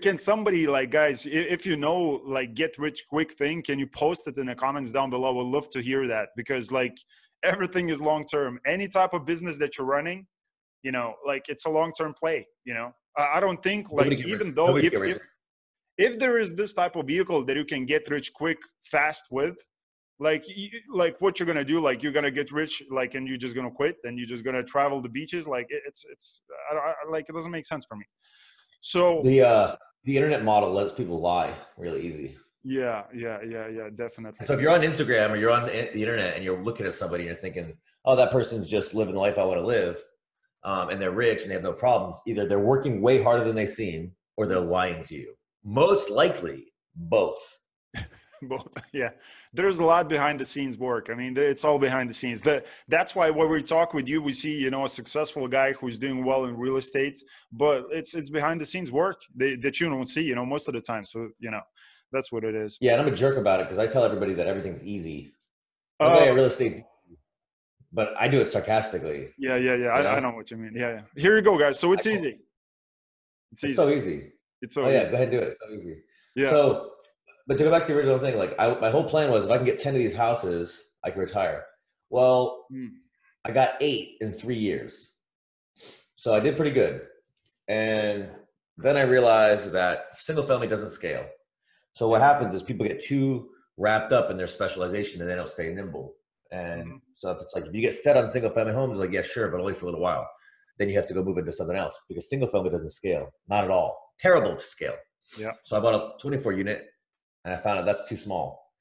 can 0.00 0.18
somebody 0.18 0.66
like 0.66 0.90
guys 0.90 1.26
if 1.26 1.66
you 1.66 1.76
know 1.76 2.20
like 2.26 2.54
get 2.54 2.78
rich 2.78 3.04
quick 3.08 3.32
thing 3.32 3.62
can 3.62 3.78
you 3.78 3.86
post 3.86 4.28
it 4.28 4.36
in 4.38 4.46
the 4.46 4.54
comments 4.54 4.92
down 4.92 5.10
below? 5.10 5.32
Would 5.34 5.46
love 5.46 5.68
to 5.70 5.80
hear 5.80 6.06
that 6.08 6.30
because 6.36 6.70
like 6.70 6.96
everything 7.44 7.88
is 7.88 8.00
long 8.00 8.24
term 8.24 8.58
any 8.66 8.88
type 8.88 9.14
of 9.14 9.24
business 9.24 9.58
that 9.58 9.78
you're 9.78 9.86
running 9.86 10.26
you 10.82 10.92
know 10.92 11.14
like 11.26 11.44
it's 11.48 11.66
a 11.66 11.70
long 11.70 11.92
term 11.92 12.14
play 12.18 12.46
you 12.64 12.74
know? 12.74 12.92
I 13.16 13.40
don't 13.40 13.60
think 13.62 13.90
like 13.90 14.20
even 14.26 14.54
though 14.54 14.76
if, 14.76 14.92
if, 14.92 15.18
if 15.96 16.18
there 16.20 16.38
is 16.38 16.54
this 16.54 16.72
type 16.72 16.94
of 16.94 17.06
vehicle 17.06 17.44
that 17.44 17.56
you 17.56 17.64
can 17.64 17.84
get 17.84 18.08
rich 18.08 18.32
quick 18.32 18.58
fast 18.82 19.24
with 19.30 19.56
like 20.20 20.44
like 20.92 21.16
what 21.20 21.38
you're 21.38 21.46
gonna 21.46 21.64
do 21.64 21.80
like 21.80 22.02
you're 22.02 22.12
gonna 22.12 22.30
get 22.30 22.52
rich 22.52 22.82
like 22.90 23.14
and 23.14 23.26
you're 23.28 23.36
just 23.36 23.54
gonna 23.54 23.70
quit 23.70 23.96
and 24.04 24.18
you're 24.18 24.26
just 24.26 24.44
gonna 24.44 24.62
travel 24.62 25.00
the 25.00 25.08
beaches 25.08 25.46
like 25.46 25.66
it's 25.70 26.04
it's 26.10 26.42
I, 26.72 26.76
I, 26.76 26.92
like 27.10 27.28
it 27.28 27.32
doesn't 27.32 27.50
make 27.50 27.64
sense 27.64 27.84
for 27.88 27.96
me 27.96 28.04
so 28.80 29.22
the 29.24 29.42
uh, 29.42 29.76
the 30.04 30.16
internet 30.16 30.44
model 30.44 30.72
lets 30.72 30.94
people 30.94 31.20
lie 31.20 31.54
really 31.76 32.06
easy. 32.06 32.36
Yeah, 32.64 33.04
yeah, 33.14 33.38
yeah, 33.46 33.68
yeah, 33.68 33.88
definitely. 33.94 34.46
So 34.46 34.52
if 34.52 34.60
you're 34.60 34.72
on 34.72 34.82
Instagram 34.82 35.30
or 35.30 35.36
you're 35.36 35.50
on 35.50 35.66
the 35.66 35.96
internet 35.96 36.34
and 36.34 36.44
you're 36.44 36.62
looking 36.62 36.86
at 36.86 36.94
somebody 36.94 37.22
and 37.22 37.28
you're 37.28 37.40
thinking, 37.40 37.76
"Oh, 38.04 38.16
that 38.16 38.30
person's 38.30 38.68
just 38.68 38.94
living 38.94 39.14
the 39.14 39.20
life 39.20 39.38
I 39.38 39.44
want 39.44 39.58
to 39.58 39.66
live," 39.66 40.02
um, 40.64 40.90
and 40.90 41.00
they're 41.00 41.10
rich 41.10 41.42
and 41.42 41.50
they 41.50 41.54
have 41.54 41.62
no 41.62 41.72
problems, 41.72 42.18
either 42.26 42.46
they're 42.46 42.58
working 42.58 43.00
way 43.00 43.22
harder 43.22 43.44
than 43.44 43.54
they 43.56 43.66
seem 43.66 44.12
or 44.36 44.46
they're 44.46 44.60
lying 44.60 45.04
to 45.04 45.14
you. 45.14 45.34
Most 45.64 46.10
likely, 46.10 46.72
both. 46.94 47.38
Well, 48.48 48.66
yeah, 48.92 49.10
there's 49.52 49.80
a 49.80 49.84
lot 49.84 50.08
behind 50.08 50.38
the 50.38 50.44
scenes 50.44 50.78
work. 50.78 51.08
I 51.10 51.14
mean, 51.14 51.36
it's 51.36 51.64
all 51.64 51.78
behind 51.78 52.08
the 52.08 52.14
scenes. 52.14 52.40
That 52.42 52.66
that's 52.86 53.14
why 53.14 53.30
when 53.30 53.48
we 53.48 53.62
talk 53.62 53.94
with 53.94 54.08
you, 54.08 54.22
we 54.22 54.32
see 54.32 54.56
you 54.56 54.70
know 54.70 54.84
a 54.84 54.88
successful 54.88 55.48
guy 55.48 55.72
who's 55.72 55.98
doing 55.98 56.24
well 56.24 56.44
in 56.44 56.56
real 56.56 56.76
estate, 56.76 57.18
but 57.52 57.86
it's 57.90 58.14
it's 58.14 58.30
behind 58.30 58.60
the 58.60 58.64
scenes 58.64 58.92
work 58.92 59.20
that, 59.36 59.60
that 59.62 59.80
you 59.80 59.88
don't 59.88 60.06
see, 60.06 60.22
you 60.22 60.34
know, 60.34 60.46
most 60.46 60.68
of 60.68 60.74
the 60.74 60.80
time. 60.80 61.04
So 61.04 61.30
you 61.40 61.50
know, 61.50 61.60
that's 62.12 62.30
what 62.30 62.44
it 62.44 62.54
is. 62.54 62.78
Yeah, 62.80 62.92
and 62.92 63.02
I'm 63.02 63.12
a 63.12 63.16
jerk 63.16 63.36
about 63.36 63.60
it 63.60 63.68
because 63.68 63.78
I 63.78 63.86
tell 63.90 64.04
everybody 64.04 64.34
that 64.34 64.46
everything's 64.46 64.82
easy. 64.82 65.32
Uh, 66.00 66.30
real 66.32 66.44
estate, 66.44 66.84
but 67.92 68.14
I 68.18 68.28
do 68.28 68.40
it 68.40 68.52
sarcastically. 68.52 69.30
Yeah, 69.36 69.56
yeah, 69.56 69.74
yeah. 69.74 69.88
I, 69.90 70.02
know? 70.02 70.08
I, 70.10 70.20
know 70.20 70.30
what 70.30 70.50
you 70.50 70.56
mean. 70.56 70.72
Yeah, 70.76 70.90
yeah. 70.90 71.00
Here 71.16 71.36
you 71.36 71.42
go, 71.42 71.58
guys. 71.58 71.78
So 71.78 71.92
it's 71.92 72.06
easy. 72.06 72.38
It's, 73.50 73.64
easy. 73.64 73.74
so 73.74 73.88
easy. 73.88 74.32
It's 74.62 74.74
so 74.74 74.84
oh, 74.84 74.88
easy. 74.88 74.96
yeah, 74.96 75.08
go 75.10 75.14
ahead 75.14 75.28
and 75.28 75.32
do 75.32 75.38
it. 75.38 75.58
So 75.60 75.74
easy. 75.74 75.96
Yeah. 76.36 76.50
So 76.50 76.90
but 77.48 77.56
to 77.56 77.64
go 77.64 77.70
back 77.70 77.86
to 77.86 77.92
the 77.92 77.98
original 77.98 78.18
thing, 78.18 78.38
like 78.38 78.54
I, 78.58 78.78
my 78.78 78.90
whole 78.90 79.08
plan 79.08 79.30
was 79.30 79.46
if 79.46 79.50
I 79.50 79.56
can 79.56 79.64
get 79.64 79.82
10 79.82 79.94
of 79.94 79.98
these 79.98 80.14
houses, 80.14 80.78
I 81.02 81.10
can 81.10 81.20
retire. 81.20 81.64
Well, 82.10 82.66
mm. 82.70 82.90
I 83.44 83.52
got 83.52 83.72
eight 83.80 84.16
in 84.20 84.32
three 84.34 84.58
years. 84.58 85.14
So 86.16 86.34
I 86.34 86.40
did 86.40 86.56
pretty 86.56 86.72
good. 86.72 87.06
And 87.66 88.28
then 88.76 88.98
I 88.98 89.02
realized 89.02 89.72
that 89.72 90.18
single 90.18 90.46
family 90.46 90.66
doesn't 90.66 90.92
scale. 90.92 91.26
So 91.94 92.06
what 92.08 92.20
happens 92.20 92.54
is 92.54 92.62
people 92.62 92.86
get 92.86 93.02
too 93.02 93.48
wrapped 93.78 94.12
up 94.12 94.30
in 94.30 94.36
their 94.36 94.46
specialization 94.46 95.22
and 95.22 95.30
they 95.30 95.34
don't 95.34 95.48
stay 95.48 95.72
nimble. 95.72 96.16
And 96.52 96.82
mm-hmm. 96.82 96.96
so 97.14 97.30
if 97.30 97.38
it's 97.40 97.54
like 97.54 97.64
if 97.64 97.74
you 97.74 97.80
get 97.80 97.94
set 97.94 98.18
on 98.18 98.28
single 98.28 98.50
family 98.50 98.74
homes, 98.74 98.98
like 98.98 99.12
yeah, 99.12 99.22
sure, 99.22 99.48
but 99.48 99.60
only 99.60 99.74
for 99.74 99.86
a 99.86 99.88
little 99.88 100.02
while. 100.02 100.28
Then 100.78 100.88
you 100.88 100.96
have 100.96 101.06
to 101.06 101.14
go 101.14 101.24
move 101.24 101.38
into 101.38 101.52
something 101.52 101.76
else 101.76 101.96
because 102.08 102.28
single 102.28 102.48
family 102.48 102.70
doesn't 102.70 102.92
scale, 102.92 103.30
not 103.48 103.64
at 103.64 103.70
all. 103.70 104.12
Terrible 104.20 104.54
to 104.54 104.62
scale. 104.62 104.94
Yeah. 105.36 105.52
So 105.64 105.76
I 105.76 105.80
bought 105.80 105.94
a 105.94 106.12
24 106.20 106.52
unit 106.52 106.86
and 107.44 107.54
I 107.54 107.58
found 107.58 107.78
out 107.78 107.86
that's 107.86 108.08
too 108.08 108.16
small. 108.16 108.72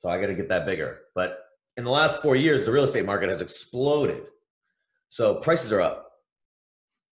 So 0.00 0.08
I 0.08 0.20
got 0.20 0.26
to 0.26 0.34
get 0.34 0.48
that 0.48 0.66
bigger. 0.66 1.00
But 1.14 1.38
in 1.76 1.84
the 1.84 1.90
last 1.90 2.22
four 2.22 2.36
years, 2.36 2.64
the 2.64 2.72
real 2.72 2.84
estate 2.84 3.04
market 3.04 3.28
has 3.28 3.40
exploded. 3.40 4.24
So 5.10 5.36
prices 5.36 5.72
are 5.72 5.80
up. 5.80 6.10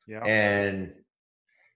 Yeah. 0.06 0.24
And, 0.24 0.92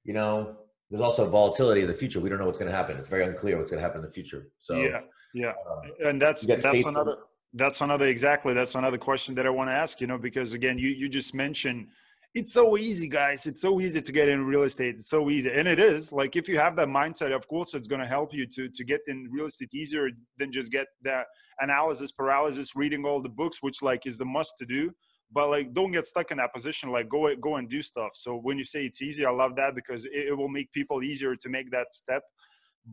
you 0.04 0.12
know, 0.12 0.56
there's 0.90 1.02
also 1.02 1.28
volatility 1.28 1.82
in 1.82 1.88
the 1.88 1.94
future. 1.94 2.20
We 2.20 2.28
don't 2.28 2.38
know 2.38 2.46
what's 2.46 2.58
going 2.58 2.70
to 2.70 2.76
happen. 2.76 2.96
It's 2.96 3.08
very 3.08 3.24
unclear 3.24 3.56
what's 3.58 3.70
going 3.70 3.80
to 3.80 3.86
happen 3.86 4.00
in 4.00 4.06
the 4.06 4.12
future. 4.12 4.48
So, 4.58 4.76
yeah. 4.80 5.00
Yeah. 5.34 5.52
Uh, 5.70 6.08
and 6.08 6.20
that's, 6.20 6.46
that's 6.46 6.86
another, 6.86 7.16
that's 7.52 7.80
another, 7.80 8.06
exactly. 8.06 8.54
That's 8.54 8.74
another 8.74 8.98
question 8.98 9.34
that 9.36 9.46
I 9.46 9.50
want 9.50 9.68
to 9.68 9.74
ask, 9.74 10.00
you 10.00 10.06
know, 10.06 10.18
because 10.18 10.52
again, 10.52 10.78
you, 10.78 10.88
you 10.88 11.08
just 11.08 11.34
mentioned 11.34 11.88
it's 12.34 12.52
so 12.52 12.76
easy 12.76 13.08
guys. 13.08 13.46
It's 13.46 13.62
so 13.62 13.80
easy 13.80 14.00
to 14.00 14.12
get 14.12 14.28
in 14.28 14.44
real 14.44 14.64
estate. 14.64 14.96
It's 14.96 15.08
so 15.08 15.30
easy. 15.30 15.50
And 15.50 15.66
it 15.66 15.78
is. 15.78 16.12
Like 16.12 16.36
if 16.36 16.48
you 16.48 16.58
have 16.58 16.76
that 16.76 16.88
mindset 16.88 17.34
of 17.34 17.48
course 17.48 17.74
it's 17.74 17.88
going 17.88 18.00
to 18.00 18.06
help 18.06 18.34
you 18.34 18.46
to 18.46 18.68
to 18.68 18.84
get 18.84 19.00
in 19.06 19.28
real 19.30 19.46
estate 19.46 19.74
easier 19.74 20.10
than 20.36 20.52
just 20.52 20.70
get 20.70 20.86
that 21.02 21.26
analysis 21.60 22.12
paralysis 22.12 22.76
reading 22.76 23.04
all 23.04 23.20
the 23.20 23.28
books 23.28 23.58
which 23.62 23.82
like 23.82 24.06
is 24.06 24.18
the 24.18 24.24
must 24.24 24.54
to 24.58 24.66
do. 24.66 24.90
But 25.32 25.50
like 25.50 25.72
don't 25.72 25.90
get 25.90 26.06
stuck 26.06 26.30
in 26.30 26.36
that 26.38 26.54
position. 26.54 26.90
Like 26.90 27.08
go 27.08 27.34
go 27.36 27.56
and 27.56 27.68
do 27.68 27.82
stuff. 27.82 28.10
So 28.14 28.36
when 28.36 28.58
you 28.58 28.64
say 28.64 28.84
it's 28.84 29.02
easy 29.02 29.24
i 29.24 29.30
love 29.30 29.56
that 29.56 29.74
because 29.74 30.04
it, 30.04 30.28
it 30.28 30.36
will 30.36 30.48
make 30.48 30.70
people 30.72 31.02
easier 31.02 31.34
to 31.34 31.48
make 31.48 31.70
that 31.70 31.92
step. 31.92 32.22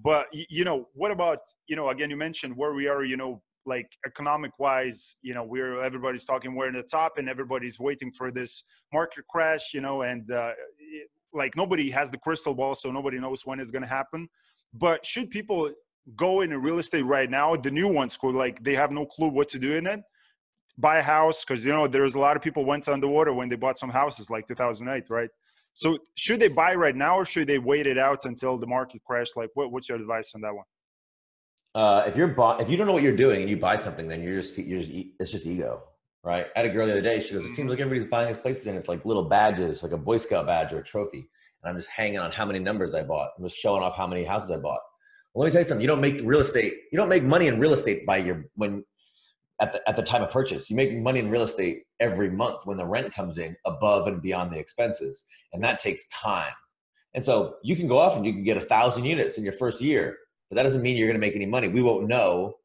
But 0.03 0.27
you 0.31 0.65
know 0.65 0.87
what 0.93 1.11
about 1.11 1.39
you 1.67 1.75
know 1.75 1.89
again 1.89 2.09
you 2.09 2.17
mentioned 2.17 2.55
where 2.55 2.73
we 2.73 2.87
are 2.87 3.03
you 3.03 3.17
know 3.17 3.41
like 3.65 3.89
economic 4.05 4.51
wise 4.59 5.17
you 5.21 5.33
know 5.33 5.43
we're 5.43 5.81
everybody's 5.81 6.25
talking 6.25 6.55
we're 6.55 6.67
in 6.67 6.75
the 6.75 6.83
top 6.83 7.17
and 7.17 7.27
everybody's 7.27 7.79
waiting 7.79 8.11
for 8.11 8.31
this 8.31 8.63
market 8.93 9.25
crash 9.27 9.73
you 9.73 9.81
know 9.81 10.03
and 10.03 10.29
uh, 10.31 10.51
like 11.35 11.55
nobody 11.55 11.91
has 11.91 12.09
the 12.09 12.17
crystal 12.17 12.55
ball 12.55 12.73
so 12.73 12.89
nobody 12.91 13.19
knows 13.19 13.45
when 13.45 13.59
it's 13.59 13.71
going 13.71 13.81
to 13.81 13.87
happen. 13.87 14.27
But 14.73 15.05
should 15.05 15.29
people 15.29 15.71
go 16.15 16.41
into 16.41 16.59
real 16.59 16.79
estate 16.79 17.03
right 17.03 17.29
now 17.29 17.55
the 17.55 17.71
new 17.71 17.87
ones 17.87 18.17
who 18.19 18.31
like 18.31 18.63
they 18.63 18.73
have 18.73 18.91
no 18.91 19.05
clue 19.05 19.29
what 19.29 19.49
to 19.49 19.59
do 19.59 19.73
in 19.73 19.85
it 19.85 19.99
buy 20.77 20.97
a 20.97 21.03
house? 21.03 21.43
Because 21.43 21.65
you 21.65 21.73
know 21.73 21.87
there's 21.87 22.15
a 22.15 22.19
lot 22.19 22.35
of 22.35 22.41
people 22.41 22.65
went 22.65 22.87
underwater 22.87 23.33
when 23.33 23.49
they 23.49 23.55
bought 23.55 23.77
some 23.77 23.89
houses 23.89 24.29
like 24.29 24.45
2008 24.47 25.09
right? 25.09 25.29
So 25.73 25.97
should 26.15 26.39
they 26.39 26.47
buy 26.47 26.73
right 26.73 26.95
now 26.95 27.17
or 27.17 27.25
should 27.25 27.47
they 27.47 27.59
wait 27.59 27.85
it 27.85 27.97
out 27.97 28.23
until 28.23 28.57
the 28.57 28.67
market 28.67 29.03
crash? 29.03 29.27
Like 29.35 29.49
what, 29.55 29.73
what's 29.73 29.89
your 29.89 29.99
advice 29.99 30.31
on 30.33 30.41
that 30.41 30.55
one 30.55 30.63
uh, 31.75 32.05
if 32.07 32.15
you're 32.15 32.29
bu- 32.29 32.57
if 32.61 32.69
you 32.69 32.77
don't 32.77 32.87
know 32.87 32.93
what 32.93 33.03
you're 33.03 33.15
doing 33.15 33.41
and 33.41 33.49
you 33.49 33.57
buy 33.57 33.75
something, 33.75 34.07
then 34.07 34.23
you're 34.23 34.39
just 34.39 34.57
you're 34.57 34.79
just 34.79 34.91
it's 35.19 35.31
just 35.31 35.45
ego, 35.45 35.83
right? 36.23 36.47
I 36.55 36.59
had 36.59 36.65
a 36.65 36.73
girl 36.73 36.87
the 36.87 36.93
other 36.93 37.01
day. 37.01 37.19
She 37.19 37.33
goes, 37.33 37.45
"It 37.45 37.53
seems 37.53 37.69
like 37.69 37.81
everybody's 37.81 38.09
buying 38.09 38.29
these 38.29 38.37
places, 38.37 38.65
and 38.67 38.77
it's 38.77 38.87
like 38.87 39.03
little 39.03 39.25
badges, 39.25 39.83
like 39.83 39.91
a 39.91 39.97
Boy 39.97 40.17
Scout 40.17 40.45
badge 40.45 40.71
or 40.71 40.79
a 40.79 40.83
trophy." 40.83 41.29
And 41.61 41.69
I'm 41.69 41.75
just 41.75 41.89
hanging 41.89 42.17
on 42.17 42.31
how 42.31 42.45
many 42.45 42.59
numbers 42.59 42.93
I 42.93 43.03
bought. 43.03 43.31
I'm 43.37 43.43
just 43.43 43.57
showing 43.57 43.83
off 43.83 43.93
how 43.93 44.07
many 44.07 44.23
houses 44.23 44.51
I 44.51 44.57
bought. 44.57 44.79
Well, 45.33 45.43
let 45.43 45.47
me 45.47 45.51
tell 45.51 45.61
you 45.63 45.67
something. 45.67 45.81
You 45.81 45.87
don't 45.87 45.99
make 45.99 46.21
real 46.23 46.39
estate. 46.39 46.75
You 46.93 46.97
don't 46.97 47.09
make 47.09 47.23
money 47.23 47.47
in 47.47 47.59
real 47.59 47.73
estate 47.73 48.05
by 48.05 48.17
your 48.17 48.45
when 48.55 48.85
at 49.59 49.73
the 49.73 49.89
at 49.89 49.97
the 49.97 50.03
time 50.03 50.23
of 50.23 50.31
purchase. 50.31 50.69
You 50.69 50.77
make 50.77 50.95
money 50.95 51.19
in 51.19 51.29
real 51.29 51.43
estate 51.43 51.83
every 51.99 52.29
month 52.29 52.61
when 52.63 52.77
the 52.77 52.85
rent 52.85 53.13
comes 53.13 53.37
in 53.37 53.57
above 53.65 54.07
and 54.07 54.21
beyond 54.21 54.53
the 54.53 54.59
expenses, 54.59 55.25
and 55.51 55.61
that 55.65 55.79
takes 55.79 56.07
time. 56.07 56.53
And 57.13 57.23
so 57.23 57.55
you 57.63 57.75
can 57.75 57.89
go 57.89 57.97
off 57.97 58.15
and 58.15 58.25
you 58.25 58.31
can 58.31 58.45
get 58.45 58.55
a 58.55 58.61
thousand 58.61 59.03
units 59.03 59.37
in 59.37 59.43
your 59.43 59.53
first 59.53 59.81
year 59.81 60.19
but 60.49 60.55
that 60.55 60.63
doesn't 60.63 60.81
mean 60.81 60.97
you're 60.97 61.07
going 61.07 61.19
to 61.19 61.25
make 61.25 61.35
any 61.35 61.45
money. 61.45 61.67
We 61.67 61.81
won't 61.81 62.07
know 62.07 62.55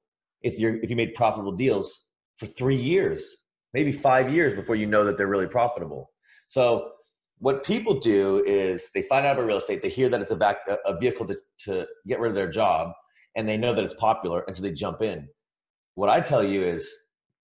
if 0.43 0.59
you're 0.59 0.77
if 0.77 0.91
you 0.91 0.97
made 0.97 1.15
profitable 1.15 1.53
deals 1.53 2.07
for 2.37 2.47
three 2.47 2.77
years, 2.77 3.23
maybe 3.73 3.93
five 3.93 4.33
years 4.33 4.55
before 4.55 4.77
you 4.77 4.87
know 4.87 5.05
that 5.05 5.17
they're 5.17 5.29
really 5.29 5.47
profitable. 5.47 6.11
So 6.49 6.93
what 7.39 7.65
people 7.65 7.99
do 7.99 8.45
is 8.47 8.91
they 8.95 9.03
find 9.03 9.27
out 9.27 9.37
about 9.37 9.47
real 9.47 9.57
estate, 9.57 9.83
they 9.83 9.89
hear 9.89 10.09
that 10.11 10.21
it's 10.21 10.31
a 10.31 10.37
back 10.37 10.59
a 10.85 10.99
vehicle 10.99 11.27
to, 11.27 11.39
to 11.65 11.87
get 12.07 12.21
rid 12.21 12.31
of 12.31 12.35
their 12.35 12.51
job, 12.51 12.93
and 13.35 13.49
they 13.49 13.57
know 13.57 13.75
that 13.75 13.85
it's 13.85 13.95
popular, 13.95 14.45
and 14.47 14.57
so 14.57 14.63
they 14.63 14.73
jump 14.73 15.01
in. 15.01 15.29
What 15.95 16.11
I 16.11 16.21
tell 16.21 16.45
you 16.45 16.63
is 16.63 16.89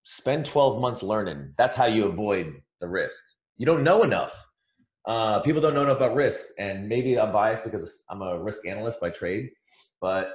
spend 0.03 0.45
12 0.45 0.81
months 0.81 1.03
learning. 1.03 1.55
That's 1.57 1.75
how 1.75 1.87
you 1.87 2.07
avoid 2.07 2.55
the 2.81 2.89
risk. 2.89 3.23
You 3.57 3.67
don't 3.67 3.83
know 3.83 4.03
enough. 4.03 4.47
Uh, 5.07 5.41
people 5.41 5.63
don't 5.63 5.75
know 5.75 5.83
enough 5.83 5.97
about 5.97 6.15
risk, 6.15 6.45
and 6.59 6.89
maybe 6.89 7.19
I'm 7.19 7.33
biased 7.33 7.65
because 7.65 8.03
I'm 8.11 8.23
a 8.23 8.39
risk 8.39 8.67
analyst 8.67 9.01
by 9.01 9.11
trade, 9.11 9.51
but 10.01 10.35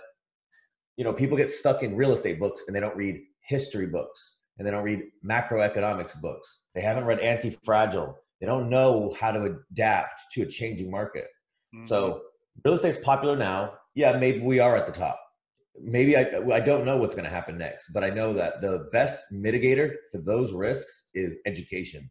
you 0.97 1.03
know, 1.03 1.13
people 1.13 1.37
get 1.37 1.51
stuck 1.51 1.83
in 1.83 1.95
real 1.95 2.11
estate 2.11 2.39
books 2.39 2.63
and 2.67 2.75
they 2.75 2.79
don't 2.79 2.95
read 2.95 3.19
history 3.47 3.87
books 3.87 4.37
and 4.57 4.67
they 4.67 4.71
don't 4.71 4.83
read 4.83 5.01
macroeconomics 5.27 6.19
books. 6.21 6.63
They 6.75 6.81
haven't 6.81 7.05
read 7.05 7.19
anti-fragile. 7.19 8.15
They 8.39 8.47
don't 8.47 8.69
know 8.69 9.15
how 9.19 9.31
to 9.31 9.57
adapt 9.71 10.13
to 10.33 10.43
a 10.43 10.45
changing 10.45 10.91
market. 10.91 11.25
Mm-hmm. 11.75 11.87
So 11.87 12.21
real 12.63 12.75
estate's 12.75 12.99
popular 13.03 13.35
now. 13.35 13.73
Yeah, 13.95 14.17
maybe 14.17 14.39
we 14.39 14.59
are 14.59 14.75
at 14.75 14.85
the 14.85 14.91
top. 14.91 15.19
Maybe 15.81 16.17
I, 16.17 16.41
I 16.53 16.59
don't 16.59 16.85
know 16.85 16.97
what's 16.97 17.15
going 17.15 17.25
to 17.25 17.31
happen 17.31 17.57
next, 17.57 17.91
but 17.93 18.03
I 18.03 18.09
know 18.09 18.33
that 18.33 18.61
the 18.61 18.89
best 18.91 19.23
mitigator 19.33 19.95
for 20.11 20.19
those 20.19 20.51
risks 20.51 21.07
is 21.13 21.33
education. 21.45 22.09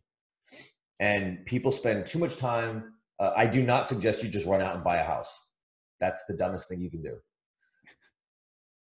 And 0.99 1.45
people 1.47 1.71
spend 1.71 2.07
too 2.07 2.19
much 2.19 2.37
time. 2.37 2.95
Uh, 3.19 3.33
I 3.37 3.47
do 3.47 3.62
not 3.62 3.88
suggest 3.88 4.23
you 4.23 4.28
just 4.28 4.47
run 4.47 4.62
out 4.62 4.75
and 4.75 4.83
buy 4.83 4.99
a 4.99 5.04
house. 5.04 5.30
That's 6.00 6.25
the 6.26 6.35
dumbest 6.35 6.69
thing 6.69 6.80
you 6.80 6.90
can 6.90 7.02
do. 7.02 7.16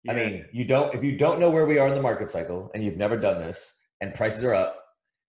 Yeah. 0.05 0.13
I 0.13 0.17
mean, 0.17 0.45
you 0.53 0.65
don't 0.65 0.95
if 0.95 1.03
you 1.03 1.17
don't 1.17 1.41
know 1.41 1.51
where 1.51 1.67
we 1.67 1.79
are 1.79 1.89
in 1.89 1.95
the 1.95 2.03
market 2.03 2.31
cycle 2.31 2.71
and 2.75 2.85
you've 2.85 2.97
never 2.97 3.17
done 3.17 3.41
this 3.41 3.61
and 4.01 4.15
prices 4.15 4.45
are 4.45 4.55
up 4.55 4.85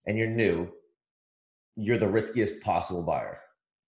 and 0.06 0.18
you're 0.18 0.28
new, 0.28 0.70
you're 1.76 1.98
the 1.98 2.08
riskiest 2.08 2.62
possible 2.62 3.04
buyer. 3.04 3.40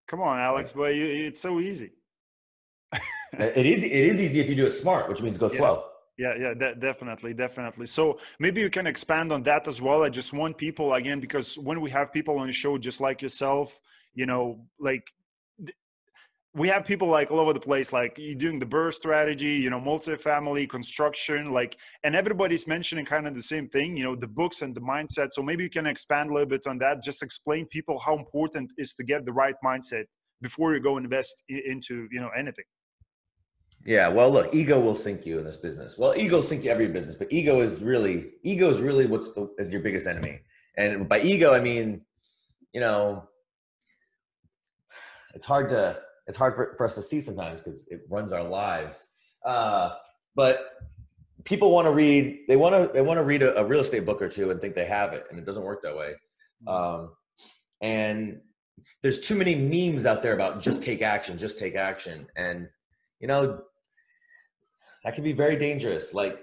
Come 0.08 0.22
on, 0.22 0.40
Alex, 0.40 0.74
but 0.74 0.92
it's 0.92 1.40
so 1.40 1.60
easy. 1.60 1.92
it 3.34 3.66
is 3.66 3.84
it 3.84 3.92
is 3.92 4.22
easy 4.22 4.40
if 4.40 4.50
you 4.50 4.56
do 4.56 4.66
it 4.66 4.74
smart, 4.74 5.08
which 5.08 5.22
means 5.22 5.38
go 5.38 5.50
yeah. 5.52 5.58
slow. 5.58 5.84
Yeah, 6.18 6.36
yeah, 6.38 6.54
de- 6.54 6.76
definitely, 6.76 7.34
definitely. 7.34 7.88
So 7.88 8.20
maybe 8.38 8.62
you 8.62 8.70
can 8.70 8.86
expand 8.86 9.32
on 9.32 9.42
that 9.44 9.68
as 9.68 9.82
well. 9.82 10.04
I 10.04 10.10
just 10.10 10.34
want 10.34 10.58
people 10.58 10.94
again 10.94 11.20
because 11.20 11.58
when 11.58 11.82
we 11.82 11.90
have 11.92 12.12
people 12.12 12.38
on 12.38 12.48
the 12.48 12.54
show 12.54 12.78
just 12.78 13.02
like 13.02 13.22
yourself, 13.22 13.80
you 14.14 14.26
know, 14.26 14.66
like 14.80 15.12
we 16.54 16.68
have 16.68 16.86
people 16.86 17.08
like 17.08 17.32
all 17.32 17.40
over 17.40 17.54
the 17.54 17.60
place 17.60 17.94
like 17.94 18.16
doing 18.38 18.60
the 18.60 18.66
BRRRR 18.66 18.94
strategy 18.94 19.54
you 19.54 19.70
know 19.70 19.80
multifamily 19.80 20.70
construction 20.70 21.52
like 21.52 21.78
and 22.04 22.16
everybody's 22.16 22.68
mentioning 22.68 23.06
kind 23.06 23.26
of 23.28 23.34
the 23.34 23.42
same 23.42 23.70
thing 23.70 23.96
you 23.96 24.04
know 24.04 24.16
the 24.16 24.28
books 24.28 24.62
and 24.62 24.76
the 24.76 24.82
mindset. 24.82 25.32
So 25.32 25.42
maybe 25.42 25.64
you 25.64 25.70
can 25.70 25.86
expand 25.86 26.30
a 26.30 26.34
little 26.34 26.50
bit 26.50 26.68
on 26.68 26.78
that. 26.80 27.02
Just 27.04 27.24
explain 27.24 27.66
people 27.68 28.00
how 28.00 28.18
important 28.18 28.72
is 28.78 28.94
to 28.96 29.04
get 29.04 29.26
the 29.26 29.34
right 29.34 29.56
mindset 29.64 30.06
before 30.42 30.74
you 30.74 30.82
go 30.82 30.98
invest 30.98 31.44
into 31.48 32.08
you 32.12 32.20
know 32.20 32.30
anything. 32.38 32.66
Yeah 33.86 34.10
well 34.10 34.30
look 34.30 34.54
ego 34.54 34.80
will 34.80 34.96
sink 34.96 35.26
you 35.26 35.40
in 35.40 35.46
this 35.46 35.58
business. 35.58 35.98
Well 35.98 36.16
ego 36.18 36.42
sink 36.42 36.66
you 36.66 36.72
every 36.72 36.88
business 36.88 37.16
but 37.16 37.32
ego 37.32 37.62
is 37.62 37.82
really 37.82 38.32
ego 38.44 38.70
is 38.70 38.82
really 38.82 39.06
what's 39.06 39.30
is 39.58 39.72
your 39.72 39.82
biggest 39.82 40.06
enemy. 40.06 40.42
And 40.78 41.08
by 41.08 41.22
ego 41.22 41.54
i 41.54 41.62
mean 41.62 42.02
you 42.74 42.82
know 42.82 43.28
it's 45.34 45.46
hard 45.46 45.70
to 45.70 45.98
it's 46.32 46.38
hard 46.38 46.56
for, 46.56 46.74
for 46.78 46.86
us 46.86 46.96
to 46.96 47.02
see 47.02 47.20
sometimes 47.20 47.62
because 47.62 47.86
it 47.90 48.04
runs 48.10 48.32
our 48.32 48.42
lives. 48.42 49.10
Uh, 49.46 49.90
but 50.34 50.66
people 51.44 51.72
want 51.72 51.86
to 51.86 51.92
read 51.92 52.46
they 52.48 52.56
want 52.56 52.74
to 52.74 52.90
they 52.94 53.02
want 53.02 53.18
to 53.18 53.24
read 53.24 53.44
a, 53.44 53.60
a, 53.60 53.66
real 53.66 53.82
estate 53.82 54.06
book 54.06 54.22
or 54.22 54.30
two 54.30 54.50
and 54.50 54.62
think 54.62 54.74
they 54.74 54.86
have 54.86 55.12
it, 55.12 55.26
and 55.30 55.38
it 55.38 55.46
doesn't 55.46 55.64
work 55.64 55.82
that 55.84 55.98
way. 55.98 56.14
Mm-hmm. 56.66 56.68
Um, 56.70 57.10
and 57.82 58.40
there's 59.04 59.20
too 59.20 59.36
many 59.36 59.56
memes 59.56 60.06
out 60.06 60.22
there 60.22 60.34
about 60.34 60.62
just 60.62 60.82
take 60.82 61.02
action, 61.02 61.38
just 61.38 61.60
take 61.60 61.76
action, 61.76 62.28
and 62.38 62.70
you 63.20 63.28
know 63.28 63.60
that 65.04 65.14
can 65.14 65.26
be 65.26 65.34
very 65.34 65.58
dangerous. 65.58 66.14
Like 66.14 66.40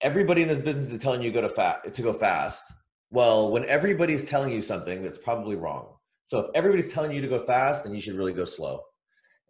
everybody 0.00 0.40
in 0.40 0.48
this 0.48 0.60
business 0.60 0.90
is 0.90 0.98
telling 0.98 1.20
you 1.20 1.30
to 1.30 1.34
go 1.34 1.46
to 1.46 1.54
fast 1.54 1.92
to 1.92 2.00
go 2.00 2.14
fast. 2.14 2.64
Well, 3.10 3.50
when 3.50 3.66
everybody's 3.66 4.24
telling 4.24 4.50
you 4.50 4.62
something 4.62 5.02
that's 5.02 5.18
probably 5.18 5.56
wrong, 5.56 5.96
so 6.30 6.38
if 6.38 6.46
everybody's 6.54 6.92
telling 6.92 7.10
you 7.10 7.20
to 7.20 7.26
go 7.26 7.40
fast, 7.40 7.82
then 7.82 7.92
you 7.92 8.00
should 8.00 8.14
really 8.14 8.32
go 8.32 8.44
slow. 8.44 8.82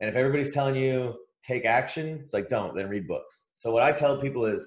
And 0.00 0.08
if 0.08 0.16
everybody's 0.16 0.54
telling 0.54 0.76
you 0.76 1.14
take 1.46 1.66
action, 1.66 2.20
it's 2.24 2.32
like 2.32 2.48
don't, 2.48 2.74
then 2.74 2.88
read 2.88 3.06
books. 3.06 3.48
So 3.56 3.70
what 3.70 3.82
I 3.82 3.92
tell 3.92 4.18
people 4.18 4.46
is, 4.46 4.66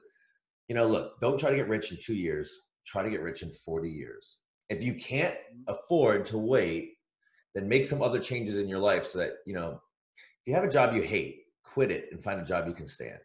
you 0.68 0.76
know, 0.76 0.86
look, 0.86 1.20
don't 1.22 1.40
try 1.40 1.50
to 1.50 1.56
get 1.56 1.68
rich 1.68 1.92
in 1.92 1.98
two 1.98 2.14
years. 2.14 2.52
Try 2.86 3.02
to 3.02 3.10
get 3.10 3.22
rich 3.22 3.42
in 3.42 3.50
40 3.50 3.90
years. 3.90 4.38
If 4.70 4.84
you 4.84 4.94
can't 4.94 5.34
afford 5.66 6.28
to 6.28 6.38
wait, 6.38 6.92
then 7.56 7.68
make 7.68 7.88
some 7.88 8.04
other 8.04 8.20
changes 8.20 8.58
in 8.58 8.70
your 8.70 8.78
life 8.78 9.08
so 9.08 9.18
that, 9.18 9.38
you 9.48 9.56
know, 9.56 9.82
if 10.16 10.46
you 10.46 10.54
have 10.54 10.66
a 10.66 10.72
job 10.72 10.94
you 10.94 11.02
hate, 11.02 11.46
quit 11.64 11.90
it 11.90 12.10
and 12.12 12.24
find 12.24 12.40
a 12.40 12.46
job 12.46 12.68
you 12.68 12.76
can 12.76 12.88
stand. 12.88 13.18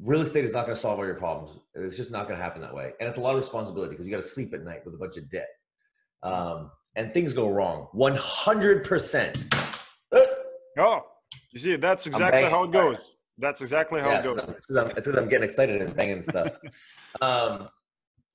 Real 0.00 0.22
estate 0.22 0.46
is 0.46 0.54
not 0.54 0.64
going 0.64 0.76
to 0.76 0.80
solve 0.80 0.98
all 0.98 1.04
your 1.04 1.16
problems. 1.16 1.58
It's 1.74 1.98
just 1.98 2.10
not 2.10 2.26
going 2.26 2.38
to 2.38 2.42
happen 2.42 2.62
that 2.62 2.74
way. 2.74 2.92
And 3.00 3.06
it's 3.06 3.18
a 3.18 3.20
lot 3.20 3.34
of 3.34 3.42
responsibility 3.42 3.90
because 3.90 4.06
you 4.06 4.12
got 4.12 4.22
to 4.22 4.28
sleep 4.30 4.54
at 4.54 4.64
night 4.64 4.82
with 4.86 4.94
a 4.94 4.98
bunch 4.98 5.18
of 5.18 5.30
debt. 5.30 5.48
Um, 6.22 6.70
and 6.96 7.12
things 7.14 7.32
go 7.34 7.48
wrong 7.48 7.88
100%. 7.94 9.54
Oh, 10.78 11.02
you 11.52 11.60
see, 11.60 11.76
that's 11.76 12.06
exactly 12.06 12.44
how 12.44 12.64
it 12.64 12.72
goes. 12.72 13.12
That's 13.38 13.60
exactly 13.60 14.00
how 14.00 14.08
yeah, 14.08 14.20
it 14.20 14.24
goes. 14.24 14.38
It's 14.48 14.66
because 14.66 15.08
I'm, 15.08 15.18
I'm, 15.24 15.28
getting 15.28 15.44
excited 15.44 15.80
and 15.80 15.94
banging 15.94 16.22
stuff. 16.22 16.56
um, 17.20 17.68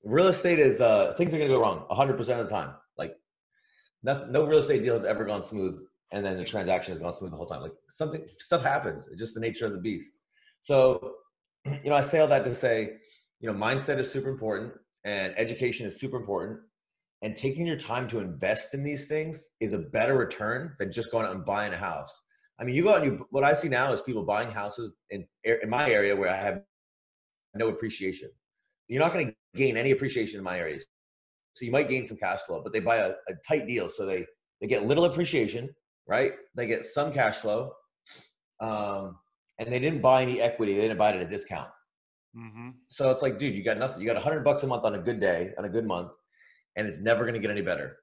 real 0.04 0.28
estate 0.28 0.60
is, 0.60 0.80
uh, 0.80 1.14
things 1.18 1.34
are 1.34 1.38
going 1.38 1.50
to 1.50 1.56
go 1.56 1.60
wrong 1.60 1.84
100% 1.90 2.18
of 2.18 2.48
the 2.48 2.48
time. 2.48 2.74
Like, 2.96 3.16
nothing, 4.02 4.32
no 4.32 4.44
real 4.44 4.60
estate 4.60 4.84
deal 4.84 4.96
has 4.96 5.04
ever 5.04 5.24
gone 5.24 5.44
smooth 5.44 5.80
and 6.12 6.24
then 6.24 6.36
the 6.36 6.44
transaction 6.44 6.94
has 6.94 7.02
gone 7.02 7.16
smooth 7.16 7.32
the 7.32 7.36
whole 7.36 7.46
time. 7.46 7.62
Like, 7.62 7.74
something, 7.88 8.24
stuff 8.38 8.62
happens. 8.62 9.08
It's 9.08 9.18
just 9.18 9.34
the 9.34 9.40
nature 9.40 9.66
of 9.66 9.72
the 9.72 9.78
beast. 9.78 10.18
So, 10.62 11.16
you 11.64 11.90
know, 11.90 11.94
I 11.94 12.00
say 12.00 12.20
all 12.20 12.28
that 12.28 12.44
to 12.44 12.54
say, 12.54 12.94
you 13.40 13.52
know, 13.52 13.56
mindset 13.56 13.98
is 13.98 14.10
super 14.10 14.30
important 14.30 14.72
and 15.04 15.34
education 15.36 15.86
is 15.86 15.98
super 15.98 16.16
important 16.16 16.60
and 17.22 17.36
taking 17.36 17.66
your 17.66 17.76
time 17.76 18.08
to 18.08 18.18
invest 18.18 18.74
in 18.74 18.82
these 18.82 19.06
things 19.06 19.48
is 19.60 19.72
a 19.72 19.78
better 19.78 20.14
return 20.14 20.74
than 20.78 20.90
just 20.90 21.12
going 21.12 21.24
out 21.24 21.34
and 21.34 21.44
buying 21.44 21.72
a 21.72 21.76
house. 21.76 22.12
I 22.60 22.64
mean, 22.64 22.74
you 22.74 22.82
go 22.82 22.90
out 22.90 23.02
and 23.02 23.12
you, 23.12 23.26
what 23.30 23.44
I 23.44 23.54
see 23.54 23.68
now 23.68 23.92
is 23.92 24.02
people 24.02 24.24
buying 24.24 24.50
houses 24.50 24.92
in, 25.10 25.24
in 25.44 25.70
my 25.70 25.88
area 25.90 26.14
where 26.14 26.30
I 26.30 26.36
have 26.36 26.62
no 27.54 27.68
appreciation. 27.68 28.28
You're 28.88 29.00
not 29.00 29.12
going 29.12 29.28
to 29.28 29.34
gain 29.54 29.76
any 29.76 29.92
appreciation 29.92 30.38
in 30.38 30.44
my 30.44 30.58
areas. 30.58 30.84
So 31.54 31.64
you 31.64 31.70
might 31.70 31.88
gain 31.88 32.06
some 32.06 32.16
cash 32.16 32.40
flow, 32.40 32.60
but 32.62 32.72
they 32.72 32.80
buy 32.80 32.96
a, 32.96 33.10
a 33.28 33.34
tight 33.46 33.66
deal. 33.66 33.88
So 33.88 34.04
they, 34.04 34.26
they 34.60 34.66
get 34.66 34.86
little 34.86 35.04
appreciation, 35.04 35.70
right? 36.08 36.32
They 36.56 36.66
get 36.66 36.84
some 36.84 37.12
cash 37.12 37.36
flow. 37.36 37.72
Um, 38.60 39.18
and 39.58 39.72
they 39.72 39.78
didn't 39.78 40.02
buy 40.02 40.22
any 40.22 40.40
equity. 40.40 40.74
They 40.74 40.82
didn't 40.82 40.98
buy 40.98 41.10
it 41.10 41.16
at 41.16 41.22
a 41.22 41.28
discount. 41.28 41.68
Mm-hmm. 42.36 42.70
So 42.88 43.10
it's 43.10 43.22
like, 43.22 43.38
dude, 43.38 43.54
you 43.54 43.62
got 43.62 43.78
nothing. 43.78 44.00
You 44.00 44.06
got 44.06 44.16
a 44.16 44.20
hundred 44.20 44.44
bucks 44.44 44.62
a 44.62 44.66
month 44.66 44.84
on 44.84 44.94
a 44.94 44.98
good 44.98 45.20
day, 45.20 45.52
on 45.58 45.64
a 45.64 45.68
good 45.68 45.86
month 45.86 46.12
and 46.76 46.86
it's 46.86 46.98
never 46.98 47.24
going 47.24 47.34
to 47.34 47.40
get 47.40 47.50
any 47.50 47.62
better. 47.62 47.98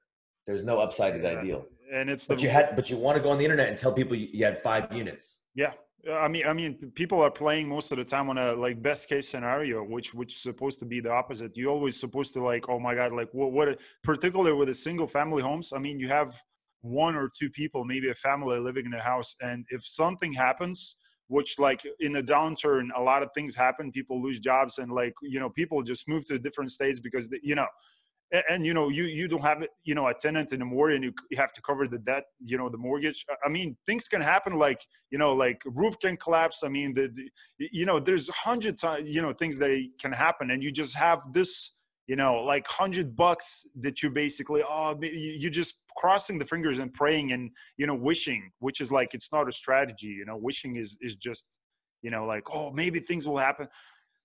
There's 0.46 0.64
no 0.64 0.78
upside 0.78 1.14
to 1.14 1.20
that 1.20 1.36
yeah. 1.36 1.42
deal. 1.42 1.66
And 1.92 2.08
it's 2.08 2.26
the, 2.26 2.34
but 2.34 2.42
you 2.42 2.48
had, 2.48 2.76
but 2.76 2.88
you 2.88 2.96
want 2.96 3.16
to 3.16 3.22
go 3.22 3.30
on 3.30 3.38
the 3.38 3.44
internet 3.44 3.68
and 3.68 3.76
tell 3.76 3.92
people 3.92 4.16
you 4.16 4.44
had 4.44 4.62
five 4.62 4.92
units. 4.94 5.40
Yeah, 5.54 5.72
I 6.08 6.28
mean, 6.28 6.46
I 6.46 6.52
mean, 6.52 6.92
people 6.94 7.20
are 7.20 7.30
playing 7.30 7.68
most 7.68 7.92
of 7.92 7.98
the 7.98 8.04
time 8.04 8.30
on 8.30 8.38
a 8.38 8.54
like 8.54 8.80
best 8.82 9.08
case 9.08 9.28
scenario, 9.28 9.82
which 9.82 10.14
which 10.14 10.34
is 10.34 10.40
supposed 10.40 10.78
to 10.78 10.86
be 10.86 11.00
the 11.00 11.10
opposite. 11.10 11.56
You 11.56 11.68
always 11.68 11.98
supposed 11.98 12.32
to 12.34 12.42
like, 12.42 12.68
oh 12.68 12.78
my 12.78 12.94
god, 12.94 13.12
like 13.12 13.28
what 13.32 13.52
what, 13.52 13.80
particularly 14.02 14.52
with 14.52 14.70
a 14.70 14.74
single 14.74 15.06
family 15.06 15.42
homes. 15.42 15.72
I 15.74 15.78
mean, 15.78 16.00
you 16.00 16.08
have 16.08 16.40
one 16.80 17.16
or 17.16 17.28
two 17.28 17.50
people, 17.50 17.84
maybe 17.84 18.08
a 18.08 18.14
family 18.14 18.58
living 18.58 18.86
in 18.86 18.94
a 18.94 19.02
house, 19.02 19.34
and 19.42 19.66
if 19.68 19.84
something 19.84 20.32
happens, 20.32 20.96
which 21.28 21.58
like 21.58 21.82
in 22.00 22.16
a 22.16 22.22
downturn, 22.22 22.88
a 22.96 23.02
lot 23.02 23.22
of 23.22 23.28
things 23.34 23.54
happen. 23.54 23.92
People 23.92 24.22
lose 24.22 24.40
jobs, 24.40 24.78
and 24.78 24.90
like 24.90 25.12
you 25.22 25.38
know, 25.38 25.50
people 25.50 25.82
just 25.82 26.08
move 26.08 26.24
to 26.26 26.38
different 26.38 26.70
states 26.70 26.98
because 26.98 27.28
they, 27.28 27.40
you 27.42 27.54
know 27.56 27.66
and, 28.32 28.42
and, 28.48 28.66
you 28.66 28.74
know 28.74 28.88
you 28.88 29.04
you 29.04 29.28
don't 29.28 29.42
have 29.42 29.64
you 29.84 29.94
know 29.94 30.06
a 30.08 30.14
tenant 30.14 30.52
anymore 30.52 30.90
and 30.90 31.04
you, 31.04 31.12
you 31.30 31.36
have 31.36 31.52
to 31.52 31.62
cover 31.62 31.86
the 31.86 31.98
debt 31.98 32.24
you 32.44 32.56
know 32.56 32.68
the 32.68 32.78
mortgage 32.78 33.24
i 33.44 33.48
mean 33.48 33.76
things 33.86 34.08
can 34.08 34.20
happen 34.20 34.54
like 34.54 34.84
you 35.10 35.18
know 35.18 35.32
like 35.32 35.62
roof 35.66 35.98
can 36.00 36.16
collapse 36.16 36.62
i 36.62 36.68
mean 36.68 36.92
the, 36.94 37.08
the 37.14 37.68
you 37.72 37.84
know 37.86 37.98
there's 37.98 38.28
hundreds 38.30 38.84
of 38.84 39.00
you 39.06 39.22
know 39.22 39.32
things 39.32 39.58
that 39.58 39.72
can 40.00 40.12
happen 40.12 40.50
and 40.50 40.62
you 40.62 40.70
just 40.70 40.96
have 40.96 41.20
this 41.32 41.76
you 42.06 42.16
know 42.16 42.34
like 42.42 42.66
hundred 42.66 43.14
bucks 43.16 43.66
that 43.76 44.02
you 44.02 44.10
basically 44.10 44.62
oh 44.68 44.98
you're 45.00 45.50
just 45.50 45.76
crossing 45.96 46.38
the 46.38 46.44
fingers 46.44 46.78
and 46.78 46.92
praying 46.94 47.32
and 47.32 47.50
you 47.76 47.86
know 47.86 47.94
wishing 47.94 48.50
which 48.58 48.80
is 48.80 48.90
like 48.90 49.14
it's 49.14 49.32
not 49.32 49.48
a 49.48 49.52
strategy 49.52 50.08
you 50.08 50.24
know 50.24 50.36
wishing 50.36 50.76
is 50.76 50.96
is 51.00 51.14
just 51.14 51.46
you 52.02 52.10
know 52.10 52.26
like 52.26 52.42
oh 52.52 52.70
maybe 52.72 52.98
things 52.98 53.28
will 53.28 53.38
happen 53.38 53.68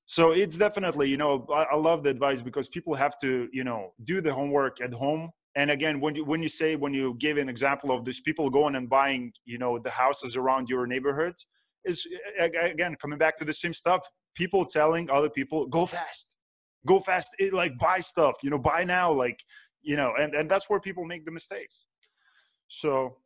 so 0.06 0.32
it's 0.32 0.58
definitely 0.58 1.10
you 1.10 1.18
know 1.18 1.46
I, 1.54 1.64
I, 1.74 1.76
love 1.76 2.04
the 2.04 2.10
advice 2.10 2.42
because 2.42 2.70
people 2.70 2.94
have 2.94 3.18
to 3.20 3.50
you 3.52 3.64
know 3.64 3.94
do 4.04 4.22
the 4.22 4.34
homework 4.34 4.82
at 4.82 4.94
home 4.94 5.32
and 5.56 5.72
again 5.72 6.00
when 6.00 6.16
you 6.16 6.26
when 6.26 6.42
you 6.44 6.50
say 6.50 6.76
when 6.76 6.94
you 6.94 7.16
give 7.20 7.38
an 7.38 7.50
example 7.50 7.92
of 7.92 8.06
these 8.06 8.22
people 8.22 8.50
going 8.50 8.76
and 8.76 8.90
buying 8.90 9.34
you 9.46 9.58
know 9.58 9.80
the 9.80 9.90
houses 9.90 10.36
around 10.36 10.70
your 10.70 10.86
neighborhood 10.86 11.34
is 11.86 12.08
again 12.40 12.96
coming 13.02 13.18
back 13.18 13.36
to 13.38 13.46
the 13.46 13.54
same 13.54 13.74
stuff. 13.74 14.06
People 14.36 14.66
telling 14.66 15.10
other 15.10 15.30
people, 15.30 15.68
go 15.68 15.86
fast, 15.86 16.36
go 16.86 17.00
fast, 17.00 17.32
it, 17.40 17.54
like 17.54 17.78
buy 17.78 18.00
stuff, 18.00 18.36
you 18.44 18.50
know, 18.50 18.60
buy 18.60 18.84
now, 18.84 19.12
like, 19.12 19.42
you 19.82 19.96
know, 19.96 20.14
and, 20.20 20.34
and 20.34 20.50
that's 20.50 20.70
where 20.70 20.80
people 20.80 21.06
make 21.06 21.26
the 21.26 21.32
mistakes. 21.32 21.86
So, 22.68 23.18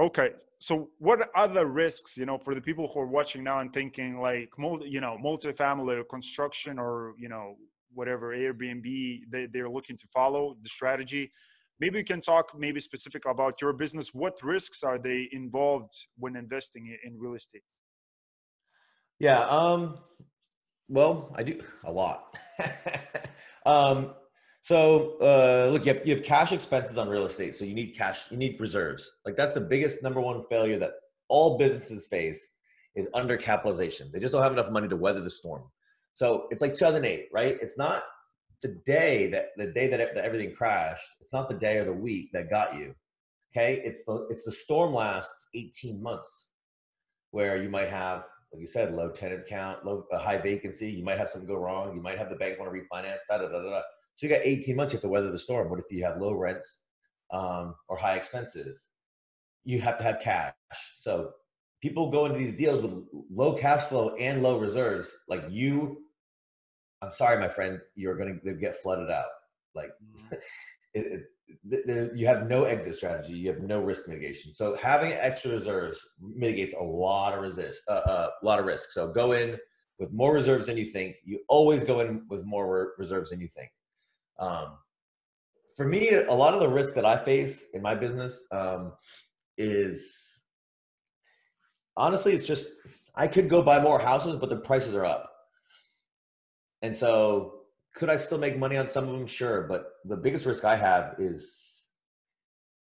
okay. 0.00 0.30
So 0.58 0.88
what 0.98 1.28
are 1.34 1.48
the 1.48 1.66
risks, 1.66 2.16
you 2.16 2.26
know, 2.26 2.38
for 2.38 2.54
the 2.54 2.60
people 2.60 2.90
who 2.92 3.00
are 3.00 3.06
watching 3.06 3.44
now 3.44 3.60
and 3.60 3.72
thinking 3.72 4.20
like, 4.20 4.50
multi, 4.58 4.88
you 4.88 5.00
know, 5.00 5.18
multifamily 5.22 5.98
or 5.98 6.04
construction 6.04 6.78
or, 6.78 7.14
you 7.18 7.28
know, 7.28 7.56
whatever 7.92 8.34
Airbnb 8.34 9.20
they, 9.28 9.46
they're 9.46 9.68
looking 9.68 9.96
to 9.96 10.06
follow 10.12 10.56
the 10.62 10.68
strategy? 10.68 11.30
Maybe 11.78 11.98
you 11.98 12.04
can 12.04 12.22
talk 12.22 12.52
maybe 12.56 12.80
specific 12.80 13.26
about 13.26 13.60
your 13.60 13.74
business. 13.74 14.14
What 14.14 14.38
risks 14.42 14.82
are 14.82 14.98
they 14.98 15.28
involved 15.32 15.92
when 16.18 16.36
investing 16.36 16.96
in 17.04 17.18
real 17.18 17.34
estate? 17.34 17.62
Yeah 19.18 19.46
um 19.46 19.98
well 20.88 21.34
i 21.36 21.42
do 21.42 21.60
a 21.84 21.92
lot. 21.92 22.38
Um 23.66 24.14
so 24.66 25.16
uh 25.20 25.70
look 25.70 25.86
you 25.86 25.94
have, 25.94 26.04
you 26.04 26.12
have 26.12 26.24
cash 26.24 26.50
expenses 26.50 26.98
on 26.98 27.08
real 27.08 27.24
estate 27.24 27.54
so 27.54 27.64
you 27.64 27.72
need 27.72 27.96
cash 27.96 28.28
you 28.32 28.36
need 28.36 28.60
reserves. 28.60 29.08
Like 29.24 29.36
that's 29.36 29.52
the 29.52 29.60
biggest 29.60 30.02
number 30.02 30.20
one 30.20 30.42
failure 30.50 30.76
that 30.80 30.94
all 31.28 31.56
businesses 31.56 32.08
face 32.08 32.52
is 32.96 33.06
undercapitalization. 33.14 34.10
They 34.10 34.18
just 34.18 34.32
don't 34.32 34.42
have 34.42 34.52
enough 34.52 34.72
money 34.72 34.88
to 34.88 34.96
weather 34.96 35.20
the 35.20 35.30
storm. 35.30 35.62
So 36.14 36.48
it's 36.50 36.62
like 36.62 36.74
2008 36.74 37.28
right? 37.32 37.56
It's 37.62 37.78
not 37.78 38.02
the 38.60 38.80
day 38.84 39.30
that 39.30 39.50
the 39.56 39.68
day 39.68 39.86
that, 39.86 40.00
that 40.16 40.24
everything 40.24 40.52
crashed. 40.52 41.08
It's 41.20 41.32
not 41.32 41.48
the 41.48 41.54
day 41.54 41.78
or 41.78 41.84
the 41.84 41.92
week 41.92 42.30
that 42.32 42.50
got 42.50 42.74
you 42.74 42.92
okay? 43.56 43.80
It's 43.84 44.04
the 44.04 44.26
it's 44.30 44.44
the 44.44 44.52
storm 44.52 44.94
lasts 44.94 45.48
18 45.54 46.02
months 46.02 46.48
where 47.30 47.62
you 47.62 47.68
might 47.68 47.88
have 47.88 48.24
like 48.52 48.60
you 48.60 48.66
said 48.66 48.94
low 48.94 49.10
tenant 49.10 49.46
count 49.48 49.84
low 49.84 50.06
a 50.12 50.18
high 50.18 50.38
vacancy 50.38 50.90
you 50.90 51.04
might 51.04 51.18
have 51.18 51.28
something 51.28 51.48
go 51.48 51.56
wrong 51.56 51.94
you 51.94 52.02
might 52.02 52.18
have 52.18 52.30
the 52.30 52.36
bank 52.36 52.58
want 52.58 52.72
to 52.72 52.78
refinance 52.78 53.18
da, 53.28 53.38
da, 53.38 53.48
da, 53.48 53.62
da, 53.62 53.70
da. 53.70 53.82
So 54.16 54.26
you 54.26 54.32
got 54.32 54.42
18 54.44 54.74
months 54.76 54.92
you 54.92 54.96
have 54.96 55.02
to 55.02 55.08
weather 55.08 55.30
the 55.30 55.38
storm 55.38 55.70
what 55.70 55.78
if 55.78 55.86
you 55.90 56.04
have 56.04 56.20
low 56.20 56.34
rents 56.34 56.78
um, 57.32 57.74
or 57.88 57.96
high 57.96 58.16
expenses 58.16 58.82
you 59.64 59.80
have 59.80 59.98
to 59.98 60.04
have 60.04 60.20
cash 60.20 60.54
so 61.00 61.30
people 61.82 62.10
go 62.10 62.26
into 62.26 62.38
these 62.38 62.56
deals 62.56 62.82
with 62.82 62.92
low 63.30 63.54
cash 63.54 63.84
flow 63.84 64.14
and 64.16 64.42
low 64.42 64.58
reserves 64.58 65.14
like 65.28 65.44
you 65.50 65.98
I'm 67.02 67.12
sorry, 67.12 67.38
my 67.38 67.48
friend, 67.48 67.80
you're 67.94 68.16
going 68.16 68.40
to 68.44 68.54
get 68.54 68.76
flooded 68.76 69.10
out. 69.10 69.26
Like, 69.74 69.90
mm-hmm. 70.02 70.34
it, 70.94 71.22
it, 71.70 72.12
you 72.16 72.26
have 72.26 72.48
no 72.48 72.64
exit 72.64 72.96
strategy. 72.96 73.34
You 73.34 73.50
have 73.50 73.62
no 73.62 73.80
risk 73.80 74.08
mitigation. 74.08 74.54
So 74.54 74.76
having 74.76 75.12
extra 75.12 75.52
reserves 75.52 76.00
mitigates 76.20 76.74
a 76.74 76.82
lot 76.82 77.34
of 77.34 77.42
resist, 77.42 77.82
uh, 77.88 77.92
uh, 77.92 78.30
a 78.42 78.44
lot 78.44 78.58
of 78.58 78.66
risk. 78.66 78.92
So 78.92 79.12
go 79.12 79.32
in 79.32 79.56
with 79.98 80.12
more 80.12 80.32
reserves 80.32 80.66
than 80.66 80.76
you 80.76 80.86
think. 80.86 81.16
You 81.24 81.40
always 81.48 81.84
go 81.84 82.00
in 82.00 82.22
with 82.28 82.44
more 82.44 82.94
reserves 82.98 83.30
than 83.30 83.40
you 83.40 83.48
think. 83.48 83.70
Um, 84.38 84.78
for 85.76 85.86
me, 85.86 86.10
a 86.10 86.32
lot 86.32 86.54
of 86.54 86.60
the 86.60 86.68
risk 86.68 86.94
that 86.94 87.04
I 87.04 87.22
face 87.22 87.66
in 87.74 87.82
my 87.82 87.94
business 87.94 88.34
um, 88.50 88.92
is 89.58 90.12
honestly, 91.96 92.34
it's 92.34 92.46
just 92.46 92.68
I 93.14 93.26
could 93.26 93.48
go 93.48 93.62
buy 93.62 93.80
more 93.80 93.98
houses, 93.98 94.36
but 94.36 94.48
the 94.48 94.56
prices 94.56 94.94
are 94.94 95.04
up. 95.04 95.32
And 96.82 96.96
so, 96.96 97.60
could 97.94 98.10
I 98.10 98.16
still 98.16 98.38
make 98.38 98.58
money 98.58 98.76
on 98.76 98.88
some 98.88 99.08
of 99.08 99.18
them? 99.18 99.26
Sure. 99.26 99.62
But 99.62 99.86
the 100.04 100.16
biggest 100.16 100.44
risk 100.44 100.64
I 100.64 100.76
have 100.76 101.14
is 101.18 101.86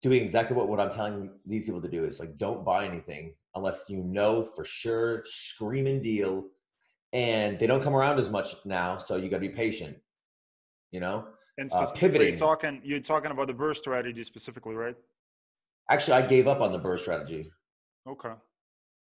doing 0.03 0.23
exactly 0.23 0.57
what, 0.57 0.69
what 0.69 0.81
I'm 0.81 0.91
telling 0.91 1.31
these 1.47 1.67
people 1.67 1.81
to 1.81 1.89
do 1.89 2.05
is 2.05 2.19
like, 2.19 2.37
don't 2.37 2.65
buy 2.65 2.85
anything 2.85 3.35
unless 3.55 3.85
you 3.89 4.03
know 4.03 4.45
for 4.55 4.65
sure, 4.65 5.23
screaming 5.25 6.03
deal. 6.03 6.45
And 7.13 7.59
they 7.59 7.69
don't 7.69 7.83
come 7.83 7.95
around 7.95 8.19
as 8.19 8.29
much 8.29 8.55
now. 8.65 8.99
So 8.99 9.17
you 9.17 9.31
got 9.31 9.37
to 9.37 9.49
be 9.49 9.51
patient, 9.51 9.97
you 10.91 10.99
know? 10.99 11.25
And 11.57 11.71
uh, 11.73 11.87
pivoting. 11.95 12.29
You're 12.29 12.37
talking, 12.37 12.81
you're 12.83 13.01
talking 13.01 13.31
about 13.31 13.47
the 13.47 13.55
BRRRR 13.55 13.77
strategy 13.77 14.23
specifically, 14.23 14.75
right? 14.75 14.97
Actually, 15.91 16.15
I 16.15 16.27
gave 16.27 16.49
up 16.49 16.61
on 16.61 16.73
the 16.73 16.81
BRRRR 16.81 16.99
strategy. 16.99 17.51
Okay. 18.09 18.33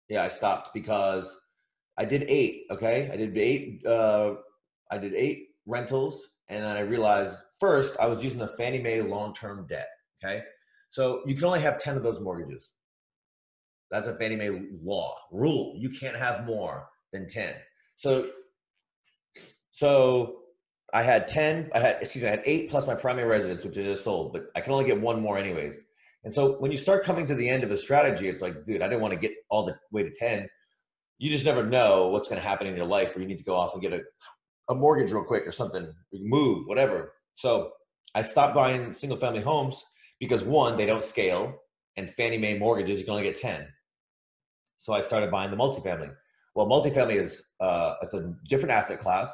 Yeah, 0.09 0.23
I 0.23 0.27
stopped 0.27 0.73
because 0.73 1.25
I 1.97 2.05
did 2.05 2.23
eight. 2.27 2.63
Okay, 2.71 3.09
I 3.11 3.15
did 3.15 3.37
eight 3.37 3.85
uh, 3.85 4.33
I 4.91 4.97
did 4.97 5.13
eight 5.13 5.49
rentals, 5.65 6.21
and 6.49 6.63
then 6.63 6.75
I 6.75 6.81
realized 6.81 7.37
first 7.59 7.95
I 7.99 8.07
was 8.07 8.23
using 8.23 8.39
the 8.39 8.49
Fannie 8.57 8.81
Mae 8.81 9.01
long-term 9.01 9.67
debt. 9.69 9.87
Okay, 10.23 10.41
so 10.89 11.21
you 11.25 11.35
can 11.35 11.45
only 11.45 11.61
have 11.61 11.77
ten 11.77 11.95
of 11.95 12.03
those 12.03 12.19
mortgages. 12.19 12.71
That's 13.89 14.07
a 14.07 14.15
Fannie 14.15 14.35
Mae 14.35 14.49
law 14.83 15.15
rule. 15.31 15.75
You 15.77 15.89
can't 15.89 16.15
have 16.15 16.45
more 16.45 16.87
than 17.13 17.27
ten. 17.27 17.53
So, 17.97 18.29
so 19.71 20.40
I 20.93 21.03
had 21.03 21.27
ten. 21.27 21.69
I 21.73 21.79
had 21.79 21.97
excuse 22.01 22.23
me. 22.23 22.27
I 22.27 22.31
had 22.31 22.43
eight 22.45 22.69
plus 22.69 22.87
my 22.87 22.95
primary 22.95 23.27
residence, 23.27 23.63
which 23.63 23.77
I 23.77 23.83
just 23.83 24.03
sold, 24.03 24.33
but 24.33 24.47
I 24.55 24.61
can 24.61 24.73
only 24.73 24.85
get 24.85 24.99
one 24.99 25.21
more 25.21 25.37
anyways. 25.37 25.77
And 26.23 26.33
so 26.33 26.53
when 26.59 26.71
you 26.71 26.77
start 26.77 27.03
coming 27.03 27.25
to 27.27 27.35
the 27.35 27.49
end 27.49 27.63
of 27.63 27.71
a 27.71 27.77
strategy, 27.77 28.29
it's 28.29 28.41
like, 28.41 28.65
dude, 28.65 28.81
I 28.81 28.87
didn't 28.87 29.01
want 29.01 29.13
to 29.13 29.19
get 29.19 29.33
all 29.49 29.65
the 29.65 29.75
way 29.91 30.03
to 30.03 30.11
ten. 30.11 30.47
You 31.17 31.29
just 31.29 31.45
never 31.45 31.65
know 31.65 32.09
what's 32.09 32.29
going 32.29 32.41
to 32.41 32.47
happen 32.47 32.67
in 32.67 32.75
your 32.75 32.85
life 32.85 33.15
where 33.15 33.21
you 33.21 33.27
need 33.27 33.37
to 33.37 33.43
go 33.43 33.55
off 33.55 33.73
and 33.73 33.81
get 33.81 33.93
a 33.93 34.01
a 34.69 34.75
mortgage 34.75 35.11
real 35.11 35.23
quick 35.23 35.45
or 35.45 35.51
something, 35.51 35.91
move, 36.13 36.67
whatever. 36.67 37.13
So 37.35 37.71
I 38.15 38.21
stopped 38.21 38.55
buying 38.55 38.93
single 38.93 39.17
family 39.17 39.41
homes 39.41 39.83
because 40.19 40.43
one, 40.43 40.77
they 40.77 40.85
don't 40.85 41.03
scale, 41.03 41.57
and 41.97 42.13
Fannie 42.15 42.37
Mae 42.37 42.57
mortgages 42.57 42.99
you 42.99 43.03
can 43.03 43.11
only 43.11 43.23
get 43.23 43.39
ten. 43.39 43.67
So 44.79 44.93
I 44.93 45.01
started 45.01 45.31
buying 45.31 45.51
the 45.51 45.57
multifamily. 45.57 46.13
Well, 46.55 46.67
multifamily 46.67 47.15
is 47.15 47.43
uh, 47.59 47.95
it's 48.01 48.13
a 48.13 48.33
different 48.47 48.71
asset 48.71 48.99
class. 48.99 49.31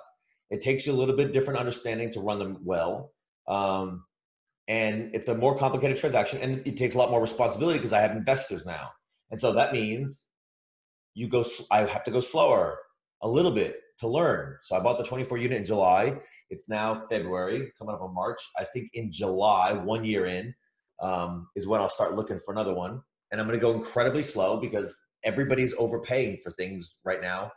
It 0.49 0.61
takes 0.61 0.85
you 0.85 0.93
a 0.93 0.97
little 0.97 1.15
bit 1.15 1.33
different 1.33 1.59
understanding 1.59 2.11
to 2.11 2.19
run 2.19 2.39
them 2.39 2.59
well, 2.63 3.11
um, 3.47 4.05
and 4.67 5.11
it's 5.13 5.27
a 5.27 5.35
more 5.35 5.57
complicated 5.57 5.97
transaction, 5.97 6.41
and 6.41 6.65
it 6.65 6.77
takes 6.77 6.95
a 6.95 6.97
lot 6.97 7.11
more 7.11 7.21
responsibility 7.21 7.79
because 7.79 7.93
I 7.93 8.01
have 8.01 8.11
investors 8.11 8.65
now, 8.65 8.89
and 9.31 9.39
so 9.39 9.53
that 9.53 9.73
means 9.73 10.23
you 11.13 11.27
go. 11.27 11.45
I 11.71 11.81
have 11.81 12.03
to 12.05 12.11
go 12.11 12.21
slower 12.21 12.79
a 13.21 13.27
little 13.27 13.51
bit 13.51 13.77
to 13.99 14.07
learn. 14.07 14.57
So 14.61 14.75
I 14.75 14.79
bought 14.79 14.97
the 14.97 15.03
24 15.03 15.37
unit 15.39 15.57
in 15.57 15.65
July. 15.65 16.15
It's 16.49 16.69
now 16.69 17.03
February, 17.09 17.71
coming 17.77 17.95
up 17.95 18.01
on 18.01 18.13
March. 18.13 18.39
I 18.57 18.63
think 18.63 18.89
in 18.93 19.11
July, 19.11 19.73
one 19.73 20.05
year 20.05 20.27
in, 20.27 20.53
um, 21.01 21.47
is 21.55 21.65
when 21.65 21.81
I'll 21.81 21.89
start 21.89 22.15
looking 22.15 22.39
for 22.39 22.51
another 22.51 22.73
one. 22.73 23.01
And 23.31 23.41
I'm 23.41 23.47
going 23.47 23.59
to 23.59 23.61
go 23.61 23.73
incredibly 23.73 24.21
slow 24.21 24.59
because 24.59 24.95
everybody's 25.23 25.73
overpaying 25.77 26.37
for 26.43 26.51
things 26.51 26.99
right 27.03 27.21
now 27.21 27.51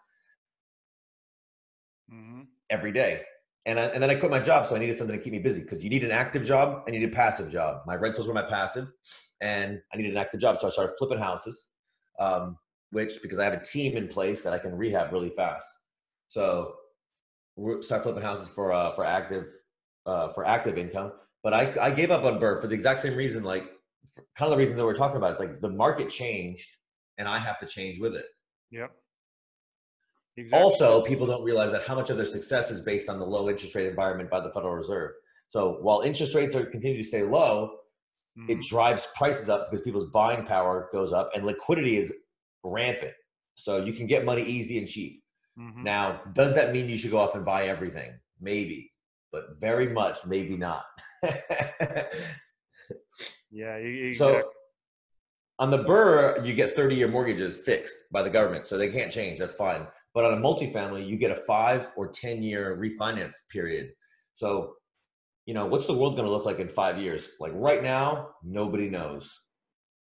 mm-hmm. 2.13 2.43
Every 2.71 2.93
day. 2.93 3.23
And, 3.67 3.79
I, 3.79 3.85
and 3.87 4.03
then 4.03 4.09
I 4.09 4.15
quit 4.15 4.31
my 4.31 4.41
job, 4.41 4.67
so 4.67 4.75
I 4.75 4.79
needed 4.79 4.97
something 4.97 5.17
to 5.17 5.23
keep 5.23 5.33
me 5.33 5.39
busy 5.39 5.61
because 5.61 5.85
you 5.85 5.91
need 5.91 6.03
an 6.03 6.11
active 6.11 6.45
job. 6.45 6.83
I 6.89 6.91
needed 6.91 7.13
a 7.13 7.15
passive 7.15 7.51
job. 7.51 7.83
My 7.87 7.95
rentals 7.95 8.27
were 8.27 8.35
my 8.35 8.43
passive, 8.43 8.91
and 9.41 9.81
I 9.93 9.97
needed 9.97 10.13
an 10.13 10.19
active 10.19 10.41
job. 10.41 10.59
So 10.59 10.67
I 10.67 10.71
started 10.71 10.95
flipping 10.99 11.19
houses, 11.19 11.67
um, 12.19 12.57
which 12.91 13.21
because 13.23 13.39
I 13.39 13.45
have 13.45 13.53
a 13.53 13.63
team 13.63 13.97
in 13.97 14.09
place 14.09 14.43
that 14.45 14.55
I 14.55 14.59
can 14.59 14.75
rehab 14.75 15.13
really 15.13 15.31
fast. 15.31 15.67
So 16.31 16.75
start 17.83 18.03
flipping 18.03 18.23
houses 18.23 18.49
for 18.49 18.73
uh, 18.73 18.95
for 18.95 19.05
active 19.05 19.45
uh, 20.07 20.33
for 20.33 20.47
active 20.47 20.79
income. 20.79 21.13
But 21.43 21.55
I, 21.55 21.75
I 21.81 21.91
gave 21.91 22.11
up 22.11 22.25
on 22.25 22.39
BRRRR 22.39 22.61
for 22.61 22.67
the 22.67 22.75
exact 22.75 23.01
same 23.01 23.15
reason, 23.15 23.43
like 23.43 23.65
kind 24.37 24.51
of 24.51 24.51
the 24.51 24.57
reason 24.57 24.77
that 24.77 24.85
we're 24.85 24.95
talking 24.95 25.17
about. 25.17 25.33
It's 25.33 25.41
like 25.41 25.61
the 25.61 25.71
market 25.71 26.09
changed, 26.09 26.69
and 27.19 27.29
I 27.29 27.39
have 27.39 27.59
to 27.59 27.67
change 27.67 27.99
with 27.99 28.15
it. 28.15 28.27
Yep. 28.71 28.93
Exactly. 30.37 30.63
Also, 30.63 31.03
people 31.03 31.27
don't 31.27 31.43
realize 31.43 31.73
that 31.73 31.83
how 31.83 31.95
much 31.95 32.11
of 32.11 32.17
their 32.17 32.27
success 32.27 32.71
is 32.71 32.81
based 32.81 33.09
on 33.09 33.19
the 33.19 33.27
low 33.27 33.49
interest 33.49 33.75
rate 33.75 33.87
environment 33.87 34.31
by 34.31 34.41
the 34.41 34.51
Federal 34.53 34.75
Reserve. 34.75 35.13
So 35.51 35.79
while 35.83 36.01
interest 36.01 36.35
rates 36.35 36.55
are 36.55 36.65
continue 36.65 36.97
to 36.97 37.09
stay 37.09 37.23
low, 37.23 37.79
mm-hmm. 38.39 38.51
it 38.51 38.61
drives 38.63 39.09
prices 39.17 39.49
up 39.49 39.71
because 39.71 39.85
people's 39.85 40.11
buying 40.11 40.47
power 40.47 40.89
goes 40.93 41.13
up 41.13 41.31
and 41.35 41.45
liquidity 41.45 41.99
is 41.99 42.13
rampant. 42.63 43.13
So 43.57 43.85
you 43.85 43.93
can 43.93 44.07
get 44.07 44.25
money 44.25 44.43
easy 44.43 44.79
and 44.79 44.89
cheap. 44.89 45.23
Mm-hmm. 45.59 45.83
Now, 45.83 46.23
does 46.33 46.55
that 46.55 46.73
mean 46.73 46.89
you 46.89 46.97
should 46.97 47.11
go 47.11 47.19
off 47.19 47.35
and 47.35 47.45
buy 47.45 47.65
everything? 47.65 48.13
Maybe, 48.41 48.93
but 49.33 49.61
very 49.61 49.89
much 49.89 50.19
maybe 50.27 50.57
not. 50.57 50.85
yeah, 53.51 53.75
exactly. 53.75 54.15
So 54.15 54.51
on 55.59 55.71
the 55.71 55.85
BRRRR, 55.85 56.47
you 56.47 56.55
get 56.55 56.75
30 56.75 56.95
year 56.95 57.09
mortgages 57.09 57.59
fixed 57.59 57.95
by 58.11 58.23
the 58.23 58.31
government, 58.31 58.67
so 58.67 58.79
they 58.79 58.91
can't 58.91 59.13
change. 59.13 59.39
That's 59.39 59.55
fine. 59.55 59.87
But 60.15 60.25
on 60.25 60.35
a 60.35 60.37
multifamily, 60.37 61.09
you 61.09 61.17
get 61.17 61.31
a 61.31 61.37
five 61.37 61.89
or 61.97 62.09
10 62.09 62.43
year 62.43 62.77
refinance 62.77 63.35
period. 63.51 63.91
So, 64.35 64.75
you 65.47 65.55
know, 65.55 65.67
what's 65.67 65.87
the 65.87 65.95
world 65.95 66.17
going 66.17 66.27
to 66.27 66.33
look 66.33 66.45
like 66.45 66.59
in 66.59 66.69
five 66.69 66.99
years? 66.99 67.31
Like 67.39 67.53
right 67.55 67.83
now, 67.83 68.31
nobody 68.43 68.89
knows. 68.89 69.31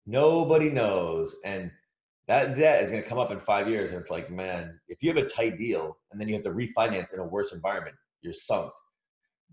Nobody 0.06 0.70
knows. 0.70 1.36
And 1.44 1.70
that 2.26 2.56
debt 2.56 2.82
is 2.82 2.90
going 2.90 3.02
to 3.02 3.08
come 3.08 3.18
up 3.18 3.30
in 3.30 3.40
five 3.40 3.68
years. 3.68 3.90
And 3.90 4.00
it's 4.00 4.10
like, 4.10 4.30
man, 4.30 4.78
if 4.88 5.02
you 5.02 5.12
have 5.12 5.22
a 5.24 5.28
tight 5.28 5.58
deal 5.58 5.96
and 6.10 6.20
then 6.20 6.28
you 6.28 6.34
have 6.34 6.44
to 6.44 6.50
refinance 6.50 7.12
in 7.12 7.20
a 7.20 7.24
worse 7.24 7.52
environment, 7.52 7.96
you're 8.22 8.32
sunk. 8.32 8.72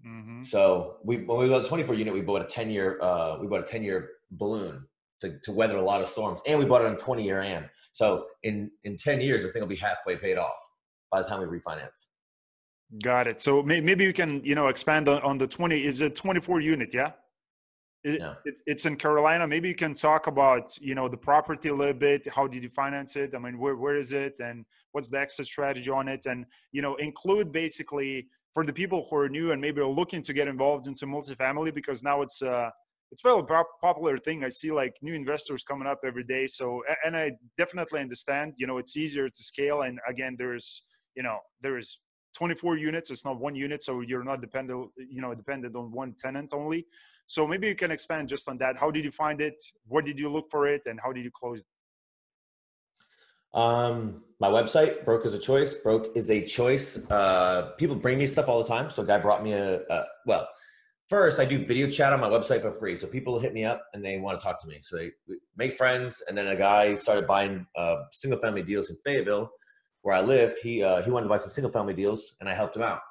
Mm-hmm. 0.05 0.43
So 0.43 0.97
we 1.03 1.17
when 1.17 1.39
we 1.39 1.49
bought 1.49 1.65
a 1.65 1.67
24 1.67 1.95
unit, 1.95 2.13
we 2.13 2.21
bought 2.21 2.43
a 2.43 2.45
10 2.45 2.69
year 2.69 3.01
uh, 3.01 3.37
we 3.39 3.47
bought 3.47 3.61
a 3.61 3.67
10 3.67 3.83
year 3.83 4.09
balloon. 4.31 4.85
to, 5.21 5.39
to 5.39 5.51
weather 5.51 5.77
a 5.77 5.81
lot 5.81 6.01
of 6.01 6.07
storms. 6.07 6.39
And 6.45 6.59
we 6.59 6.65
bought 6.65 6.81
it 6.81 6.87
on 6.87 6.97
20 6.97 7.23
year 7.23 7.41
AM. 7.41 7.65
So 7.97 8.27
in, 8.43 8.69
in 8.83 8.95
10 8.95 9.21
years, 9.21 9.41
the 9.41 9.49
thing 9.49 9.59
will 9.59 9.67
be 9.67 9.75
halfway 9.75 10.17
paid 10.17 10.37
off 10.37 10.59
by 11.11 11.23
the 11.23 11.27
time 11.27 11.39
we 11.39 11.47
refinance. 11.47 11.97
Got 13.01 13.25
it. 13.25 13.41
So 13.41 13.63
maybe 13.63 14.03
you 14.03 14.13
can, 14.13 14.39
you 14.45 14.53
know, 14.53 14.67
expand 14.67 15.09
on, 15.09 15.19
on 15.23 15.39
the 15.39 15.47
20, 15.47 15.83
is 15.83 16.01
it 16.01 16.15
24 16.15 16.61
unit? 16.61 16.93
Yeah. 16.93 17.13
It, 18.03 18.19
Yeah. 18.19 18.35
it, 18.45 18.61
it's 18.67 18.85
in 18.85 18.97
Carolina. 18.97 19.47
Maybe 19.47 19.67
you 19.69 19.73
can 19.73 19.95
talk 19.95 20.27
about, 20.27 20.77
you 20.79 20.93
know, 20.93 21.07
the 21.09 21.17
property 21.17 21.69
a 21.69 21.73
little 21.73 21.95
bit. 21.95 22.27
How 22.31 22.45
did 22.45 22.61
you 22.61 22.69
finance 22.69 23.15
it? 23.15 23.33
I 23.33 23.39
mean, 23.39 23.57
where, 23.57 23.75
where 23.75 23.97
is 23.97 24.13
it 24.13 24.39
and 24.39 24.63
what's 24.91 25.09
the 25.09 25.19
exit 25.19 25.47
strategy 25.47 25.89
on 25.89 26.07
it? 26.07 26.27
And, 26.27 26.45
you 26.71 26.83
know, 26.83 26.93
include 26.97 27.51
basically 27.51 28.27
for 28.53 28.63
the 28.63 28.73
people 28.73 29.07
who 29.09 29.17
are 29.17 29.27
new 29.27 29.53
and 29.53 29.59
maybe 29.59 29.81
are 29.81 29.89
looking 30.01 30.21
to 30.21 30.33
get 30.33 30.47
involved 30.47 30.85
into 30.85 31.07
multifamily 31.07 31.73
because 31.73 32.03
now 32.03 32.21
it's, 32.21 32.43
uh, 32.43 32.69
it's 33.11 33.21
very 33.21 33.43
pop- 33.43 33.79
popular 33.81 34.17
thing. 34.17 34.43
I 34.43 34.49
see 34.49 34.71
like 34.71 34.95
new 35.01 35.13
investors 35.13 35.63
coming 35.63 35.87
up 35.87 35.99
every 36.05 36.23
day. 36.23 36.47
So, 36.47 36.81
and 37.05 37.15
I 37.15 37.31
definitely 37.57 38.01
understand, 38.01 38.53
you 38.57 38.67
know, 38.67 38.77
it's 38.77 38.97
easier 38.97 39.29
to 39.29 39.43
scale. 39.43 39.83
And 39.83 39.99
again, 40.07 40.35
there's, 40.37 40.83
you 41.15 41.23
know, 41.23 41.39
there 41.61 41.77
is 41.77 41.99
24 42.35 42.77
units. 42.77 43.09
It's 43.09 43.25
not 43.25 43.39
one 43.39 43.55
unit. 43.55 43.81
So 43.81 44.01
you're 44.01 44.23
not 44.23 44.41
dependent, 44.41 44.89
you 44.97 45.21
know, 45.21 45.33
dependent 45.33 45.75
on 45.75 45.91
one 45.91 46.15
tenant 46.19 46.51
only. 46.53 46.85
So 47.27 47.47
maybe 47.47 47.67
you 47.67 47.75
can 47.75 47.91
expand 47.91 48.29
just 48.29 48.47
on 48.49 48.57
that. 48.59 48.77
How 48.77 48.91
did 48.91 49.03
you 49.03 49.11
find 49.11 49.41
it? 49.41 49.55
Where 49.87 50.03
did 50.03 50.19
you 50.19 50.31
look 50.31 50.47
for 50.51 50.67
it? 50.67 50.81
And 50.85 50.99
how 51.03 51.11
did 51.11 51.23
you 51.23 51.31
close 51.33 51.61
it? 51.61 51.65
Um, 53.53 54.23
my 54.39 54.49
website, 54.49 55.03
Broke 55.05 55.25
is 55.25 55.33
a 55.33 55.39
Choice. 55.39 55.73
Broke 55.73 56.15
is 56.15 56.29
a 56.29 56.43
choice. 56.43 56.97
Uh, 57.09 57.71
people 57.77 57.95
bring 57.95 58.17
me 58.17 58.27
stuff 58.27 58.49
all 58.49 58.61
the 58.61 58.67
time. 58.67 58.89
So 58.91 59.01
a 59.01 59.05
guy 59.05 59.17
brought 59.17 59.43
me 59.43 59.53
a, 59.53 59.81
a 59.89 60.05
well, 60.25 60.47
first 61.07 61.39
I 61.39 61.45
do 61.45 61.65
video 61.65 61.89
chat 61.89 62.13
on 62.13 62.19
my 62.19 62.29
website 62.29 62.61
for 62.61 62.71
free. 62.71 62.97
So 62.97 63.07
people 63.07 63.39
hit 63.39 63.53
me 63.53 63.63
up 63.63 63.85
and 63.93 64.03
they 64.03 64.17
want 64.17 64.39
to 64.39 64.43
talk 64.43 64.61
to 64.61 64.67
me. 64.67 64.79
So 64.81 64.97
they 64.97 65.11
make 65.55 65.73
friends. 65.73 66.21
And 66.27 66.37
then 66.37 66.47
a 66.47 66.55
guy 66.55 66.95
started 66.95 67.27
buying 67.27 67.65
uh, 67.75 68.03
single 68.11 68.39
family 68.39 68.63
deals 68.63 68.89
in 68.89 68.97
Fayetteville, 69.05 69.49
where 70.01 70.15
I 70.15 70.21
live. 70.21 70.57
He 70.61 70.83
uh, 70.83 71.01
he 71.01 71.11
wanted 71.11 71.25
to 71.25 71.29
buy 71.29 71.37
some 71.37 71.51
single 71.51 71.71
family 71.71 71.93
deals, 71.93 72.35
and 72.39 72.49
I 72.49 72.53
helped 72.53 72.75
him 72.75 72.83
out. 72.83 73.01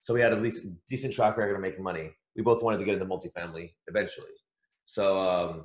So 0.00 0.14
we 0.14 0.20
had 0.20 0.32
at 0.32 0.42
least 0.42 0.66
decent 0.88 1.12
track 1.14 1.36
record 1.36 1.56
of 1.56 1.60
making 1.60 1.82
money. 1.82 2.10
We 2.36 2.42
both 2.42 2.62
wanted 2.62 2.78
to 2.78 2.84
get 2.84 2.94
into 2.94 3.06
multifamily 3.06 3.72
eventually. 3.88 4.30
So 4.84 5.18
um, 5.18 5.64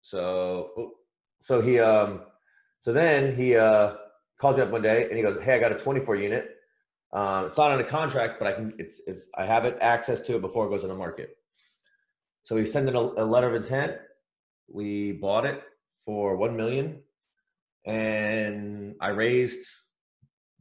so 0.00 0.70
oh, 0.76 0.92
so 1.40 1.60
he 1.60 1.78
um 1.78 2.22
so 2.80 2.92
then 2.92 3.34
he 3.34 3.56
uh, 3.56 3.94
called 4.38 4.56
me 4.56 4.62
up 4.62 4.70
one 4.70 4.82
day 4.82 5.04
and 5.04 5.16
he 5.16 5.22
goes, 5.22 5.40
"Hey, 5.42 5.54
I 5.54 5.58
got 5.58 5.72
a 5.72 5.76
24 5.76 6.16
unit. 6.16 6.53
Um, 7.14 7.46
it's 7.46 7.56
not 7.56 7.70
on 7.70 7.80
a 7.80 7.84
contract, 7.84 8.40
but 8.40 8.48
I 8.48 8.52
can. 8.52 8.74
It's, 8.78 9.00
it's 9.06 9.28
I 9.36 9.46
have 9.46 9.64
it 9.64 9.78
access 9.80 10.20
to 10.22 10.36
it 10.36 10.40
before 10.40 10.66
it 10.66 10.70
goes 10.70 10.82
on 10.82 10.88
the 10.88 10.96
market." 10.96 11.36
So 12.42 12.56
we 12.56 12.66
sent 12.66 12.88
in 12.88 12.96
a, 12.96 13.00
a 13.00 13.24
letter 13.24 13.48
of 13.48 13.54
intent. 13.54 13.96
We 14.68 15.12
bought 15.12 15.46
it 15.46 15.62
for 16.04 16.36
one 16.36 16.56
million, 16.56 17.02
and 17.86 18.96
I 19.00 19.08
raised 19.08 19.64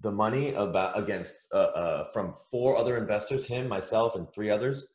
the 0.01 0.11
money 0.11 0.53
about 0.53 0.99
against 0.99 1.33
uh, 1.51 1.57
uh, 1.57 2.11
from 2.11 2.35
four 2.51 2.77
other 2.77 2.97
investors, 2.97 3.45
him, 3.45 3.67
myself, 3.67 4.15
and 4.15 4.31
three 4.31 4.51
others. 4.51 4.87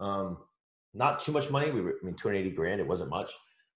Um, 0.00 0.38
not 0.94 1.20
too 1.20 1.32
much 1.32 1.50
money. 1.50 1.70
We 1.70 1.82
were, 1.82 1.96
I 2.00 2.06
mean, 2.06 2.14
280 2.14 2.54
grand. 2.54 2.80
It 2.80 2.86
wasn't 2.86 3.10
much, 3.10 3.32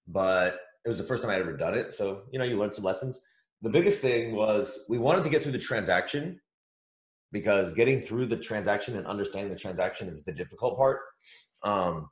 but 0.07 0.57
it 0.85 0.87
was 0.87 0.97
the 0.97 1.03
first 1.03 1.21
time 1.21 1.31
I'd 1.31 1.41
ever 1.41 1.55
done 1.55 1.75
it. 1.75 1.93
So, 1.93 2.23
you 2.31 2.39
know, 2.39 2.45
you 2.45 2.57
learn 2.57 2.73
some 2.73 2.85
lessons. 2.85 3.19
The 3.61 3.69
biggest 3.69 3.99
thing 3.99 4.33
was 4.33 4.79
we 4.87 4.97
wanted 4.97 5.23
to 5.23 5.29
get 5.29 5.43
through 5.43 5.51
the 5.51 5.59
transaction 5.59 6.39
because 7.31 7.73
getting 7.73 8.01
through 8.01 8.25
the 8.25 8.37
transaction 8.37 8.97
and 8.97 9.05
understanding 9.05 9.51
the 9.51 9.59
transaction 9.59 10.07
is 10.09 10.23
the 10.23 10.31
difficult 10.31 10.77
part. 10.77 10.99
Um, 11.63 12.09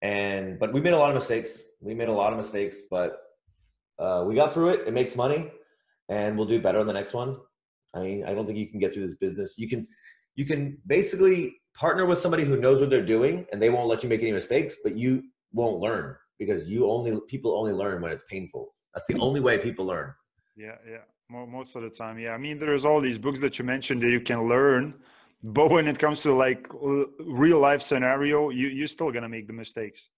and, 0.00 0.58
but 0.58 0.72
we 0.72 0.80
made 0.80 0.94
a 0.94 0.98
lot 0.98 1.10
of 1.10 1.14
mistakes. 1.14 1.60
We 1.80 1.94
made 1.94 2.08
a 2.08 2.12
lot 2.12 2.32
of 2.32 2.36
mistakes, 2.36 2.78
but 2.90 3.18
uh, 3.98 4.24
we 4.26 4.34
got 4.34 4.52
through 4.52 4.70
it. 4.70 4.80
It 4.86 4.92
makes 4.92 5.14
money 5.14 5.50
and 6.08 6.36
we'll 6.36 6.46
do 6.46 6.60
better 6.60 6.80
on 6.80 6.86
the 6.86 6.92
next 6.92 7.14
one. 7.14 7.36
I 7.94 8.00
mean, 8.00 8.24
I 8.24 8.34
don't 8.34 8.46
think 8.46 8.58
you 8.58 8.68
can 8.68 8.80
get 8.80 8.92
through 8.92 9.02
this 9.02 9.16
business. 9.16 9.54
You 9.56 9.68
can, 9.68 9.86
you 10.34 10.44
can 10.44 10.78
basically 10.86 11.56
partner 11.74 12.06
with 12.06 12.18
somebody 12.18 12.44
who 12.44 12.56
knows 12.56 12.80
what 12.80 12.90
they're 12.90 13.04
doing 13.04 13.46
and 13.52 13.62
they 13.62 13.70
won't 13.70 13.88
let 13.88 14.02
you 14.02 14.08
make 14.08 14.22
any 14.22 14.32
mistakes, 14.32 14.76
but 14.82 14.96
you 14.96 15.22
won't 15.52 15.80
learn 15.80 16.16
because 16.38 16.68
you 16.68 16.90
only 16.90 17.18
people 17.28 17.56
only 17.56 17.72
learn 17.72 18.02
when 18.02 18.10
it's 18.10 18.24
painful. 18.28 18.74
That's 18.94 19.06
the 19.06 19.18
only 19.20 19.40
way 19.40 19.58
people 19.58 19.84
learn. 19.86 20.12
Yeah, 20.56 20.76
yeah. 20.88 21.04
Mo- 21.32 21.46
Most 21.46 21.74
of 21.76 21.82
the 21.82 21.90
time, 21.90 22.18
yeah. 22.18 22.32
I 22.32 22.38
mean, 22.38 22.58
there's 22.58 22.84
all 22.84 23.00
these 23.00 23.18
books 23.18 23.40
that 23.40 23.58
you 23.58 23.64
mentioned 23.64 24.02
that 24.02 24.10
you 24.10 24.20
can 24.20 24.48
learn, 24.48 24.94
but 25.42 25.70
when 25.70 25.88
it 25.88 25.98
comes 25.98 26.22
to 26.24 26.32
like 26.34 26.66
real 27.42 27.58
life 27.58 27.82
scenario, 27.82 28.50
you 28.50 28.68
you're 28.68 28.86
still 28.98 29.10
gonna 29.10 29.28
make 29.36 29.46
the 29.46 29.52
mistakes, 29.64 30.10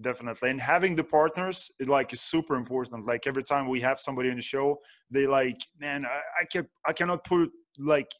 definitely. 0.00 0.50
And 0.50 0.60
having 0.60 0.96
the 0.96 1.04
partners, 1.04 1.70
it 1.78 1.88
like 1.88 2.12
is 2.14 2.22
super 2.22 2.54
important. 2.56 3.06
Like 3.12 3.26
every 3.26 3.42
time 3.42 3.68
we 3.68 3.80
have 3.82 4.00
somebody 4.00 4.30
on 4.30 4.36
the 4.36 4.42
show, 4.54 4.78
they 5.10 5.26
like, 5.26 5.60
man, 5.78 6.06
I, 6.06 6.20
I 6.40 6.62
I 6.90 6.92
cannot 6.92 7.24
put 7.24 7.50
like 7.78 8.10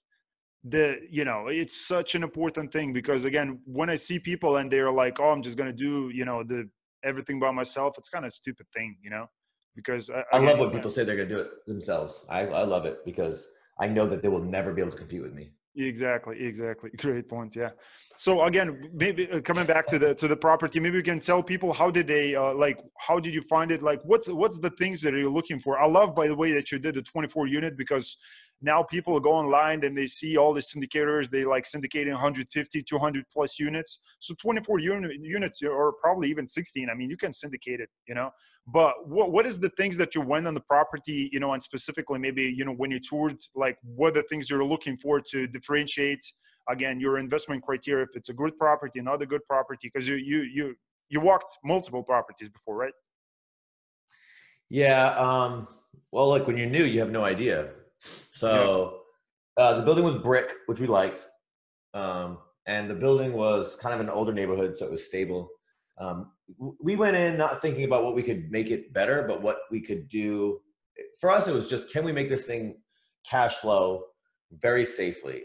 the 0.64 0.98
you 1.10 1.24
know 1.24 1.48
it's 1.48 1.76
such 1.94 2.14
an 2.14 2.22
important 2.22 2.72
thing 2.72 2.92
because 2.92 3.26
again 3.26 3.60
when 3.66 3.90
i 3.90 3.94
see 3.94 4.18
people 4.18 4.56
and 4.56 4.70
they're 4.72 4.90
like 4.90 5.20
oh 5.20 5.30
i'm 5.30 5.42
just 5.42 5.58
gonna 5.58 5.78
do 5.86 6.10
you 6.18 6.24
know 6.24 6.42
the 6.42 6.66
everything 7.02 7.38
by 7.38 7.50
myself 7.50 7.98
it's 7.98 8.08
kind 8.08 8.24
of 8.24 8.32
stupid 8.32 8.66
thing 8.72 8.96
you 9.02 9.10
know 9.10 9.26
because 9.74 10.10
I, 10.10 10.22
I 10.32 10.38
love 10.38 10.58
when 10.58 10.70
people 10.70 10.90
say 10.90 11.04
they're 11.04 11.16
gonna 11.16 11.28
do 11.28 11.40
it 11.40 11.66
themselves. 11.66 12.24
I, 12.28 12.46
I 12.46 12.62
love 12.62 12.84
it 12.84 13.04
because 13.04 13.48
I 13.78 13.88
know 13.88 14.06
that 14.08 14.22
they 14.22 14.28
will 14.28 14.42
never 14.42 14.72
be 14.72 14.80
able 14.80 14.92
to 14.92 14.98
compete 14.98 15.22
with 15.22 15.34
me. 15.34 15.52
Exactly, 15.76 16.40
exactly. 16.40 16.90
Great 16.96 17.28
point. 17.28 17.56
Yeah. 17.56 17.70
So 18.16 18.44
again, 18.44 18.90
maybe 18.94 19.28
uh, 19.30 19.40
coming 19.40 19.66
back 19.66 19.86
to 19.88 19.98
the 19.98 20.14
to 20.14 20.28
the 20.28 20.36
property, 20.36 20.78
maybe 20.78 20.98
we 20.98 21.02
can 21.02 21.18
tell 21.18 21.42
people 21.42 21.72
how 21.72 21.90
did 21.90 22.06
they 22.06 22.36
uh, 22.36 22.54
like 22.54 22.78
how 22.98 23.18
did 23.18 23.34
you 23.34 23.42
find 23.42 23.72
it? 23.72 23.82
Like 23.82 24.00
what's 24.04 24.28
what's 24.28 24.60
the 24.60 24.70
things 24.70 25.00
that 25.02 25.12
you're 25.12 25.30
looking 25.30 25.58
for? 25.58 25.78
I 25.78 25.86
love 25.86 26.14
by 26.14 26.28
the 26.28 26.36
way 26.36 26.52
that 26.52 26.70
you 26.70 26.78
did 26.78 26.94
the 26.94 27.02
24 27.02 27.48
unit 27.48 27.76
because 27.76 28.16
now 28.64 28.82
people 28.82 29.20
go 29.20 29.32
online 29.32 29.84
and 29.84 29.96
they 29.96 30.06
see 30.06 30.36
all 30.36 30.52
the 30.52 30.60
syndicators 30.60 31.30
they 31.30 31.44
like 31.44 31.64
syndicating 31.64 32.12
150 32.12 32.82
200 32.82 33.24
plus 33.32 33.58
units 33.58 34.00
so 34.18 34.34
24 34.40 34.78
unit, 34.78 35.12
units 35.20 35.62
or 35.62 35.92
probably 36.00 36.28
even 36.30 36.46
16 36.46 36.88
i 36.90 36.94
mean 36.94 37.10
you 37.10 37.16
can 37.16 37.32
syndicate 37.32 37.80
it 37.80 37.90
you 38.08 38.14
know 38.14 38.30
but 38.66 38.94
what, 39.06 39.30
what 39.30 39.44
is 39.44 39.60
the 39.60 39.68
things 39.70 39.96
that 39.98 40.14
you 40.14 40.22
went 40.22 40.46
on 40.46 40.54
the 40.54 40.60
property 40.62 41.28
you 41.32 41.38
know 41.38 41.52
and 41.52 41.62
specifically 41.62 42.18
maybe 42.18 42.42
you 42.42 42.64
know 42.64 42.72
when 42.72 42.90
you 42.90 42.98
toured 42.98 43.36
like 43.54 43.76
what 43.82 44.14
the 44.14 44.22
things 44.24 44.48
you're 44.48 44.64
looking 44.64 44.96
for 44.96 45.20
to 45.20 45.46
differentiate 45.46 46.24
again 46.68 46.98
your 46.98 47.18
investment 47.18 47.62
criteria 47.62 48.04
if 48.04 48.16
it's 48.16 48.30
a 48.30 48.34
good 48.34 48.56
property 48.58 49.00
not 49.00 49.20
a 49.20 49.26
good 49.26 49.44
property 49.46 49.90
because 49.92 50.08
you 50.08 50.16
you 50.16 50.42
you 50.42 50.74
you 51.10 51.20
walked 51.20 51.58
multiple 51.62 52.02
properties 52.02 52.48
before 52.48 52.76
right 52.76 52.94
Yeah. 54.70 55.16
Um, 55.18 55.68
well, 56.10 56.28
look, 56.28 56.46
when 56.46 56.56
you're 56.56 56.66
new, 56.66 56.84
you 56.84 57.00
have 57.00 57.10
no 57.10 57.24
idea. 57.24 57.70
So 58.30 59.00
uh, 59.56 59.78
the 59.78 59.82
building 59.82 60.04
was 60.04 60.16
brick, 60.16 60.50
which 60.66 60.80
we 60.80 60.86
liked. 60.86 61.26
Um, 61.92 62.38
and 62.66 62.88
the 62.88 62.94
building 62.94 63.32
was 63.32 63.76
kind 63.76 63.94
of 63.94 64.00
an 64.00 64.10
older 64.10 64.32
neighborhood, 64.32 64.78
so 64.78 64.86
it 64.86 64.90
was 64.90 65.06
stable. 65.06 65.48
Um, 65.98 66.32
we 66.82 66.96
went 66.96 67.16
in 67.16 67.36
not 67.36 67.62
thinking 67.62 67.84
about 67.84 68.04
what 68.04 68.14
we 68.14 68.22
could 68.22 68.50
make 68.50 68.70
it 68.70 68.92
better, 68.92 69.24
but 69.28 69.42
what 69.42 69.58
we 69.70 69.80
could 69.80 70.08
do. 70.08 70.60
For 71.20 71.30
us, 71.30 71.46
it 71.46 71.54
was 71.54 71.68
just 71.68 71.92
can 71.92 72.04
we 72.04 72.12
make 72.12 72.28
this 72.28 72.46
thing 72.46 72.76
cash 73.28 73.56
flow 73.56 74.04
very 74.50 74.84
safely? 74.84 75.42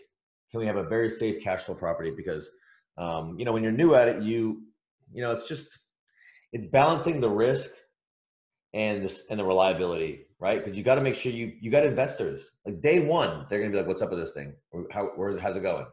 Can 0.51 0.59
we 0.59 0.65
have 0.65 0.77
a 0.77 0.83
very 0.83 1.09
safe 1.09 1.43
cash 1.43 1.61
flow 1.61 1.75
property? 1.75 2.11
Because 2.15 2.49
um, 2.97 3.37
you 3.37 3.45
know 3.45 3.51
when 3.51 3.63
you're 3.63 3.71
new 3.71 3.95
at 3.95 4.07
it, 4.07 4.23
you 4.23 4.63
you 5.11 5.21
know 5.21 5.31
it's 5.31 5.47
just 5.47 5.77
it's 6.51 6.67
balancing 6.67 7.21
the 7.21 7.29
risk 7.29 7.71
and 8.73 9.03
this 9.03 9.29
and 9.29 9.39
the 9.39 9.43
reliability, 9.45 10.27
right? 10.39 10.59
Because 10.63 10.77
you 10.77 10.83
got 10.83 10.95
to 10.95 11.01
make 11.01 11.15
sure 11.15 11.31
you 11.31 11.53
you 11.59 11.71
got 11.71 11.85
investors. 11.85 12.51
Like 12.65 12.81
day 12.81 12.99
one, 13.05 13.45
they're 13.49 13.59
gonna 13.59 13.71
be 13.71 13.77
like, 13.77 13.87
"What's 13.87 14.01
up 14.01 14.09
with 14.11 14.19
this 14.19 14.33
thing? 14.33 14.53
How 14.91 15.11
where's 15.15 15.39
how's 15.39 15.55
it 15.55 15.61
going?" 15.63 15.87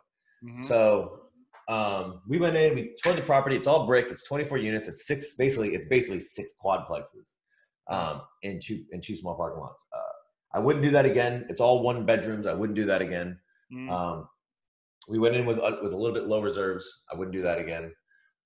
Mhm. 0.44 0.64
So 0.64 1.20
um, 1.68 2.20
we 2.28 2.38
went 2.38 2.56
in, 2.56 2.74
we 2.74 2.94
toured 3.02 3.16
the 3.16 3.22
property. 3.22 3.56
It's 3.56 3.66
all 3.66 3.86
brick. 3.86 4.06
It's 4.10 4.22
24 4.24 4.58
units. 4.58 4.88
It's 4.88 5.06
six. 5.06 5.34
Basically, 5.36 5.74
it's 5.74 5.86
basically 5.88 6.20
six 6.20 6.50
quadplexes 6.64 7.32
um, 7.88 8.22
in 8.42 8.60
two 8.60 8.84
in 8.92 9.00
two 9.00 9.16
small 9.16 9.34
parking 9.36 9.60
lots. 9.60 9.80
Uh, 9.92 10.56
I 10.56 10.58
wouldn't 10.60 10.84
do 10.84 10.90
that 10.90 11.06
again. 11.06 11.46
It's 11.48 11.60
all 11.60 11.82
one 11.82 12.04
bedrooms. 12.06 12.46
I 12.46 12.52
wouldn't 12.52 12.76
do 12.76 12.84
that 12.84 13.00
again. 13.02 13.38
Mhm. 13.72 13.90
Um, 13.90 14.28
we 15.08 15.18
went 15.18 15.34
in 15.36 15.46
with 15.46 15.58
uh, 15.58 15.76
with 15.82 15.92
a 15.92 15.96
little 15.96 16.14
bit 16.14 16.26
low 16.26 16.42
reserves. 16.42 17.04
I 17.10 17.16
wouldn't 17.16 17.34
do 17.34 17.42
that 17.42 17.58
again. 17.58 17.92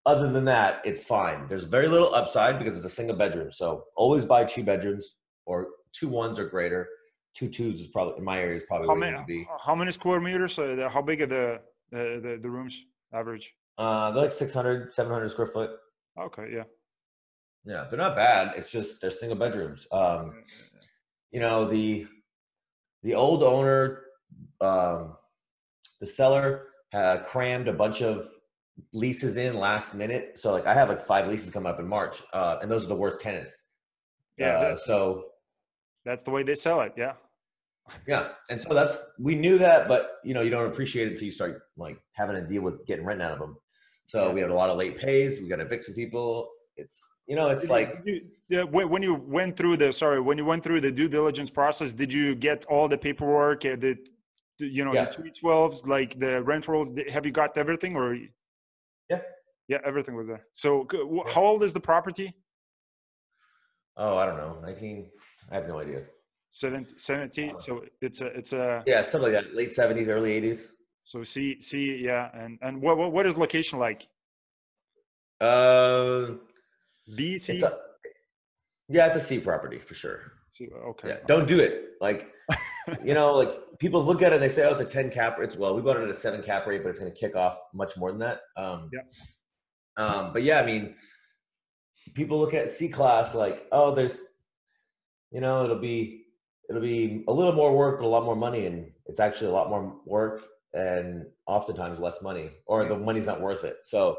Other 0.06 0.30
than 0.32 0.44
that, 0.46 0.80
it's 0.84 1.04
fine. 1.04 1.46
There's 1.48 1.64
very 1.64 1.86
little 1.86 2.14
upside 2.14 2.58
because 2.58 2.76
it's 2.76 2.86
a 2.86 2.90
single 2.90 3.16
bedroom. 3.16 3.52
So 3.52 3.84
always 3.96 4.24
buy 4.24 4.44
two 4.44 4.62
bedrooms 4.64 5.16
or 5.44 5.68
two 5.92 6.08
ones 6.08 6.38
or 6.38 6.48
greater. 6.48 6.88
Two 7.36 7.48
twos 7.48 7.80
is 7.80 7.88
probably 7.88 8.14
in 8.18 8.24
my 8.24 8.38
area 8.40 8.58
is 8.58 8.64
probably 8.66 8.88
how 8.88 8.94
many 8.94 9.12
need 9.12 9.18
to 9.20 9.24
be. 9.26 9.46
how 9.64 9.74
many 9.74 9.92
square 9.92 10.20
meters 10.20 10.58
uh, 10.58 10.74
the- 10.74 10.88
how 10.88 11.00
big 11.02 11.20
are 11.22 11.26
the 11.26 11.60
the, 11.92 12.20
the, 12.22 12.38
the 12.42 12.50
rooms 12.50 12.82
average 13.12 13.52
Uh, 13.78 14.10
they're 14.12 14.22
like 14.24 14.32
600, 14.32 14.92
700 14.94 15.28
square 15.30 15.46
foot. 15.46 15.70
okay 16.18 16.48
yeah 16.52 16.64
Yeah, 17.64 17.86
they're 17.88 17.98
not 17.98 18.16
bad. 18.16 18.54
It's 18.56 18.70
just 18.70 19.00
they're 19.00 19.10
single 19.10 19.38
bedrooms. 19.38 19.86
Um, 19.92 20.42
you 21.30 21.40
know 21.40 21.68
the 21.68 22.06
the 23.02 23.14
old 23.14 23.42
owner, 23.42 24.02
um, 24.60 25.16
the 26.00 26.06
seller 26.06 26.66
had 26.92 27.24
crammed 27.26 27.68
a 27.68 27.72
bunch 27.72 28.02
of 28.02 28.28
leases 28.92 29.36
in 29.36 29.58
last 29.58 29.94
minute. 29.94 30.38
So 30.38 30.52
like 30.52 30.66
I 30.66 30.74
have 30.74 30.88
like 30.88 31.06
five 31.06 31.28
leases 31.28 31.50
coming 31.50 31.70
up 31.70 31.78
in 31.80 31.86
March, 31.88 32.20
uh, 32.32 32.58
and 32.62 32.70
those 32.70 32.84
are 32.84 32.88
the 32.88 32.94
worst 32.96 33.20
tenants. 33.20 33.52
Yeah. 34.36 34.56
Uh, 34.56 34.60
that's- 34.60 34.86
so 34.86 35.24
That's 36.04 36.22
the 36.24 36.30
way 36.30 36.42
they 36.42 36.54
sell 36.54 36.80
it. 36.82 36.92
Yeah. 36.96 37.14
yeah, 38.06 38.28
and 38.48 38.62
so 38.62 38.72
that's 38.72 38.96
we 39.18 39.34
knew 39.34 39.58
that, 39.58 39.88
but 39.88 40.18
you 40.24 40.32
know 40.34 40.42
you 40.42 40.50
don't 40.50 40.66
appreciate 40.70 41.08
it 41.08 41.12
until 41.12 41.24
you 41.26 41.32
start 41.32 41.62
like 41.76 41.98
having 42.12 42.36
to 42.36 42.46
deal 42.46 42.62
with 42.62 42.86
getting 42.86 43.04
rent 43.04 43.20
out 43.20 43.32
of 43.32 43.38
them. 43.38 43.56
So 44.06 44.26
Yeah. 44.28 44.32
we 44.34 44.40
had 44.40 44.50
a 44.50 44.54
lot 44.54 44.70
of 44.70 44.76
late 44.78 44.96
pays. 44.96 45.40
We 45.40 45.48
got 45.48 45.56
to 45.56 45.64
evict 45.64 45.84
some 45.86 45.94
people. 45.94 46.48
It's 46.76 46.98
you 47.26 47.36
know 47.36 47.50
it's 47.50 47.62
Did 47.62 47.70
like 47.70 48.04
did 48.04 48.14
you- 48.14 48.22
yeah, 48.48 48.62
when 48.64 49.02
you 49.02 49.14
went 49.14 49.56
through 49.56 49.76
the 49.76 49.92
sorry, 49.92 50.20
when 50.20 50.38
you 50.38 50.44
went 50.44 50.62
through 50.64 50.80
the 50.80 50.90
due 50.92 51.08
diligence 51.08 51.50
process, 51.50 51.92
did 51.92 52.12
you 52.12 52.34
get 52.34 52.64
all 52.66 52.88
the 52.88 52.98
paperwork? 52.98 53.60
The, 53.62 53.96
the 54.58 54.66
you 54.66 54.84
know 54.84 54.92
Yeah. 54.94 55.04
the 55.04 55.10
two 55.22 55.30
twelves, 55.40 55.86
like 55.86 56.18
the 56.18 56.42
rent 56.42 56.66
rolls. 56.68 56.92
Have 57.10 57.26
you 57.26 57.32
got 57.32 57.56
everything 57.58 57.96
or? 57.96 58.16
Yeah. 59.70 59.78
Everything 59.84 60.16
was 60.16 60.26
there. 60.26 60.44
So, 60.52 60.86
how 61.32 61.44
old 61.44 61.62
is 61.62 61.72
the 61.72 61.80
property? 61.80 62.34
oh 63.96 64.16
I 64.16 64.26
don't 64.26 64.36
know 64.36 64.58
nineteen. 64.60 65.10
I 65.50 65.54
have 65.54 65.68
no 65.68 65.78
idea. 65.78 66.02
70, 66.52 66.94
70 66.98 67.54
So 67.58 67.84
it's 68.00 68.20
a 68.22 68.26
it's 68.38 68.52
a 68.52 68.82
Yeah, 68.86 69.02
something 69.02 69.32
like 69.32 69.44
that. 69.44 69.54
Late 69.54 69.72
seventies, 69.72 70.08
early 70.08 70.32
eighties. 70.32 70.60
so 71.04 71.22
see 71.22 71.60
see 71.60 71.84
yeah 72.08 72.28
and 72.34 72.58
and 72.62 72.82
what 72.82 72.98
what, 72.98 73.12
what 73.12 73.24
is 73.26 73.38
location 73.38 73.78
like? 73.78 74.08
Uh, 75.40 76.34
B 77.16 77.34
it's 77.34 77.44
C. 77.44 77.62
a, 77.62 77.72
yeah, 78.88 79.06
it's 79.06 79.16
a 79.16 79.20
C 79.28 79.38
property 79.38 79.78
for 79.78 79.94
sure. 79.94 80.18
C- 80.52 80.68
Okay. 80.92 81.08
Yeah, 81.10 81.18
don't 81.28 81.46
do 81.46 81.58
it. 81.66 81.72
Like, 82.00 82.20
you 83.04 83.14
know, 83.14 83.28
like 83.40 83.52
people 83.78 84.02
look 84.04 84.20
at 84.22 84.32
it 84.32 84.36
and 84.38 84.42
they 84.42 84.48
say, 84.56 84.64
"Oh, 84.66 84.72
it's 84.72 84.82
a 84.82 84.84
ten 84.98 85.08
cap 85.10 85.38
rate." 85.38 85.56
Well, 85.56 85.74
we 85.76 85.80
bought 85.82 85.96
it 85.98 86.02
at 86.02 86.10
a 86.10 86.14
seven 86.26 86.42
cap 86.42 86.66
rate, 86.66 86.82
but 86.82 86.90
it's 86.90 87.00
going 87.00 87.12
to 87.12 87.18
kick 87.18 87.36
off 87.36 87.56
much 87.72 87.96
more 87.96 88.10
than 88.10 88.20
that. 88.26 88.40
Um, 88.56 88.90
Yeah. 88.92 89.00
Um, 89.96 90.32
but 90.32 90.42
yeah, 90.42 90.60
I 90.60 90.66
mean, 90.66 90.94
people 92.14 92.38
look 92.38 92.54
at 92.54 92.70
C 92.70 92.88
class 92.88 93.34
like, 93.34 93.66
"Oh, 93.72 93.94
there's, 93.94 94.22
you 95.30 95.40
know, 95.40 95.64
it'll 95.64 95.78
be 95.78 96.24
it'll 96.68 96.82
be 96.82 97.24
a 97.28 97.32
little 97.32 97.52
more 97.52 97.76
work, 97.76 97.98
but 97.98 98.06
a 98.06 98.08
lot 98.08 98.24
more 98.24 98.36
money," 98.36 98.66
and 98.66 98.90
it's 99.06 99.20
actually 99.20 99.48
a 99.48 99.52
lot 99.52 99.68
more 99.70 99.96
work 100.06 100.42
and 100.72 101.26
oftentimes 101.46 101.98
less 101.98 102.22
money, 102.22 102.50
or 102.66 102.84
the 102.84 102.96
money's 102.96 103.26
not 103.26 103.40
worth 103.40 103.64
it. 103.64 103.78
So, 103.84 104.18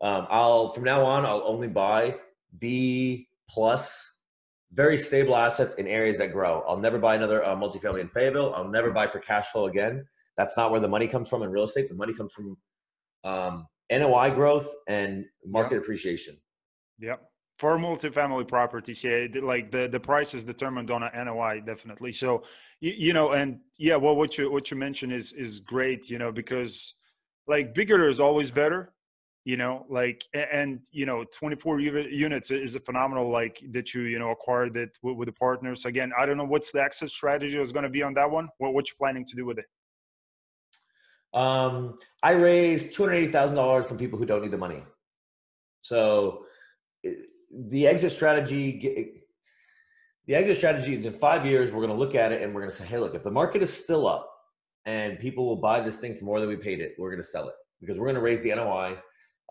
um, 0.00 0.26
I'll 0.30 0.72
from 0.72 0.84
now 0.84 1.04
on, 1.04 1.24
I'll 1.24 1.44
only 1.46 1.68
buy 1.68 2.16
B 2.58 3.28
plus 3.48 4.12
very 4.72 4.96
stable 4.96 5.36
assets 5.36 5.74
in 5.76 5.86
areas 5.86 6.16
that 6.16 6.32
grow. 6.32 6.64
I'll 6.66 6.78
never 6.78 6.98
buy 6.98 7.14
another 7.14 7.44
uh, 7.44 7.54
multifamily 7.54 8.00
in 8.00 8.08
Fayetteville. 8.08 8.54
I'll 8.54 8.68
never 8.68 8.90
buy 8.90 9.06
for 9.06 9.18
cash 9.18 9.48
flow 9.48 9.66
again. 9.66 10.06
That's 10.36 10.56
not 10.56 10.70
where 10.70 10.80
the 10.80 10.88
money 10.88 11.06
comes 11.06 11.28
from 11.28 11.42
in 11.42 11.50
real 11.50 11.64
estate. 11.64 11.88
The 11.88 11.94
money 11.94 12.14
comes 12.14 12.32
from 12.32 12.56
um, 13.24 13.66
NOI 13.90 14.30
growth 14.30 14.72
and 14.88 15.24
market 15.46 15.78
appreciation. 15.78 16.36
Yeah. 16.98 17.16
For 17.58 17.76
multifamily 17.78 18.48
properties, 18.48 19.04
yeah, 19.04 19.26
like 19.40 19.70
the, 19.70 19.86
the 19.86 20.00
price 20.00 20.34
is 20.34 20.42
determined 20.42 20.90
on 20.90 21.02
a 21.02 21.24
NOI, 21.24 21.60
definitely. 21.60 22.12
So, 22.12 22.42
you, 22.80 22.92
you 22.96 23.12
know, 23.12 23.32
and 23.32 23.60
yeah, 23.78 23.96
well, 23.96 24.16
what 24.16 24.36
you 24.38 24.50
what 24.50 24.70
you 24.70 24.76
mentioned 24.76 25.12
is 25.12 25.32
is 25.32 25.60
great, 25.60 26.10
you 26.10 26.18
know, 26.18 26.32
because 26.32 26.94
like 27.46 27.74
bigger 27.74 28.08
is 28.08 28.20
always 28.20 28.50
better, 28.50 28.94
you 29.44 29.56
know, 29.56 29.86
like 29.88 30.24
and 30.34 30.80
you 30.90 31.04
know, 31.04 31.24
24 31.24 31.80
units 31.80 32.50
is 32.50 32.74
a 32.74 32.80
phenomenal 32.80 33.30
like 33.30 33.62
that 33.70 33.92
you 33.94 34.02
you 34.02 34.18
know 34.18 34.30
acquired 34.30 34.76
it 34.76 34.96
with, 35.02 35.16
with 35.16 35.26
the 35.26 35.32
partners. 35.32 35.84
Again, 35.84 36.10
I 36.18 36.26
don't 36.26 36.38
know 36.38 36.44
what's 36.44 36.72
the 36.72 36.82
exit 36.82 37.10
strategy 37.10 37.60
is 37.60 37.72
going 37.72 37.84
to 37.84 37.90
be 37.90 38.02
on 38.02 38.14
that 38.14 38.30
one. 38.30 38.48
What 38.58 38.72
what 38.74 38.88
you 38.88 38.94
planning 38.96 39.24
to 39.26 39.36
do 39.36 39.44
with 39.44 39.58
it? 39.58 39.66
Um, 41.34 41.96
I 42.22 42.32
raised 42.32 42.92
two 42.92 43.02
hundred 43.02 43.16
eighty 43.16 43.32
thousand 43.32 43.56
dollars 43.56 43.86
from 43.86 43.98
people 43.98 44.18
who 44.18 44.26
don't 44.26 44.42
need 44.42 44.50
the 44.50 44.58
money. 44.58 44.82
So 45.80 46.44
the 47.52 47.86
exit 47.86 48.12
strategy, 48.12 49.22
the 50.26 50.34
exit 50.34 50.56
strategy 50.56 50.94
is 50.94 51.04
in 51.04 51.12
five 51.14 51.44
years. 51.44 51.72
We're 51.72 51.84
going 51.84 51.90
to 51.90 51.96
look 51.96 52.14
at 52.14 52.32
it 52.32 52.42
and 52.42 52.54
we're 52.54 52.60
going 52.60 52.70
to 52.70 52.76
say, 52.76 52.84
hey, 52.84 52.98
look, 52.98 53.14
if 53.14 53.24
the 53.24 53.30
market 53.30 53.62
is 53.62 53.72
still 53.72 54.06
up 54.06 54.30
and 54.86 55.18
people 55.18 55.46
will 55.46 55.56
buy 55.56 55.80
this 55.80 55.98
thing 55.98 56.16
for 56.16 56.24
more 56.24 56.40
than 56.40 56.48
we 56.48 56.56
paid 56.56 56.80
it, 56.80 56.94
we're 56.98 57.10
going 57.10 57.22
to 57.22 57.28
sell 57.28 57.48
it 57.48 57.54
because 57.80 57.98
we're 57.98 58.06
going 58.06 58.14
to 58.16 58.22
raise 58.22 58.42
the 58.42 58.54
NOI. 58.54 58.96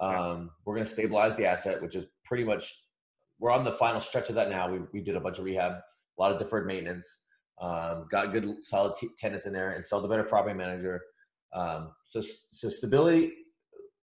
Um, 0.01 0.49
we're 0.65 0.75
going 0.75 0.85
to 0.85 0.91
stabilize 0.91 1.35
the 1.35 1.45
asset, 1.45 1.81
which 1.81 1.95
is 1.95 2.05
pretty 2.23 2.43
much 2.43 2.85
we're 3.39 3.51
on 3.51 3.63
the 3.65 3.73
final 3.73 3.99
stretch 3.99 4.29
of 4.29 4.35
that 4.35 4.49
now. 4.49 4.71
We 4.71 4.79
we 4.93 5.01
did 5.01 5.15
a 5.15 5.19
bunch 5.19 5.37
of 5.37 5.45
rehab, 5.45 5.73
a 5.73 6.21
lot 6.21 6.31
of 6.31 6.39
deferred 6.39 6.65
maintenance, 6.65 7.07
um, 7.59 8.07
got 8.09 8.31
good 8.31 8.47
solid 8.63 8.95
t- 8.95 9.09
tenants 9.19 9.45
in 9.45 9.53
there, 9.53 9.71
and 9.71 9.85
sold 9.85 10.05
a 10.05 10.07
better 10.07 10.23
property 10.23 10.55
manager. 10.55 11.01
Um, 11.53 11.91
so, 12.03 12.21
so 12.51 12.69
stability, 12.69 13.33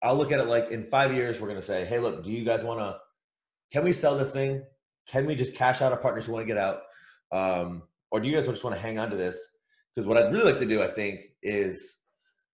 I'll 0.01 0.15
look 0.15 0.31
at 0.31 0.39
it 0.39 0.45
like 0.45 0.71
in 0.71 0.87
five 0.89 1.13
years, 1.13 1.39
we're 1.39 1.47
going 1.47 1.59
to 1.59 1.65
say, 1.65 1.85
hey, 1.85 1.99
look, 1.99 2.23
do 2.23 2.31
you 2.31 2.45
guys 2.45 2.63
want 2.63 2.79
to, 2.79 2.97
can 3.71 3.83
we 3.83 3.91
sell 3.91 4.17
this 4.17 4.31
thing? 4.31 4.63
Can 5.07 5.25
we 5.25 5.35
just 5.35 5.55
cash 5.55 5.81
out 5.81 5.91
our 5.91 5.97
partners 5.97 6.25
who 6.25 6.33
want 6.33 6.47
to 6.47 6.53
get 6.53 6.57
out? 6.57 6.81
Um, 7.31 7.83
or 8.11 8.19
do 8.19 8.27
you 8.27 8.35
guys 8.35 8.47
just 8.47 8.63
want 8.63 8.75
to 8.75 8.81
hang 8.81 8.97
on 8.99 9.09
to 9.09 9.17
this? 9.17 9.37
Because 9.93 10.07
what 10.07 10.17
I'd 10.17 10.31
really 10.31 10.51
like 10.51 10.59
to 10.59 10.65
do, 10.65 10.81
I 10.81 10.87
think, 10.87 11.21
is 11.43 11.97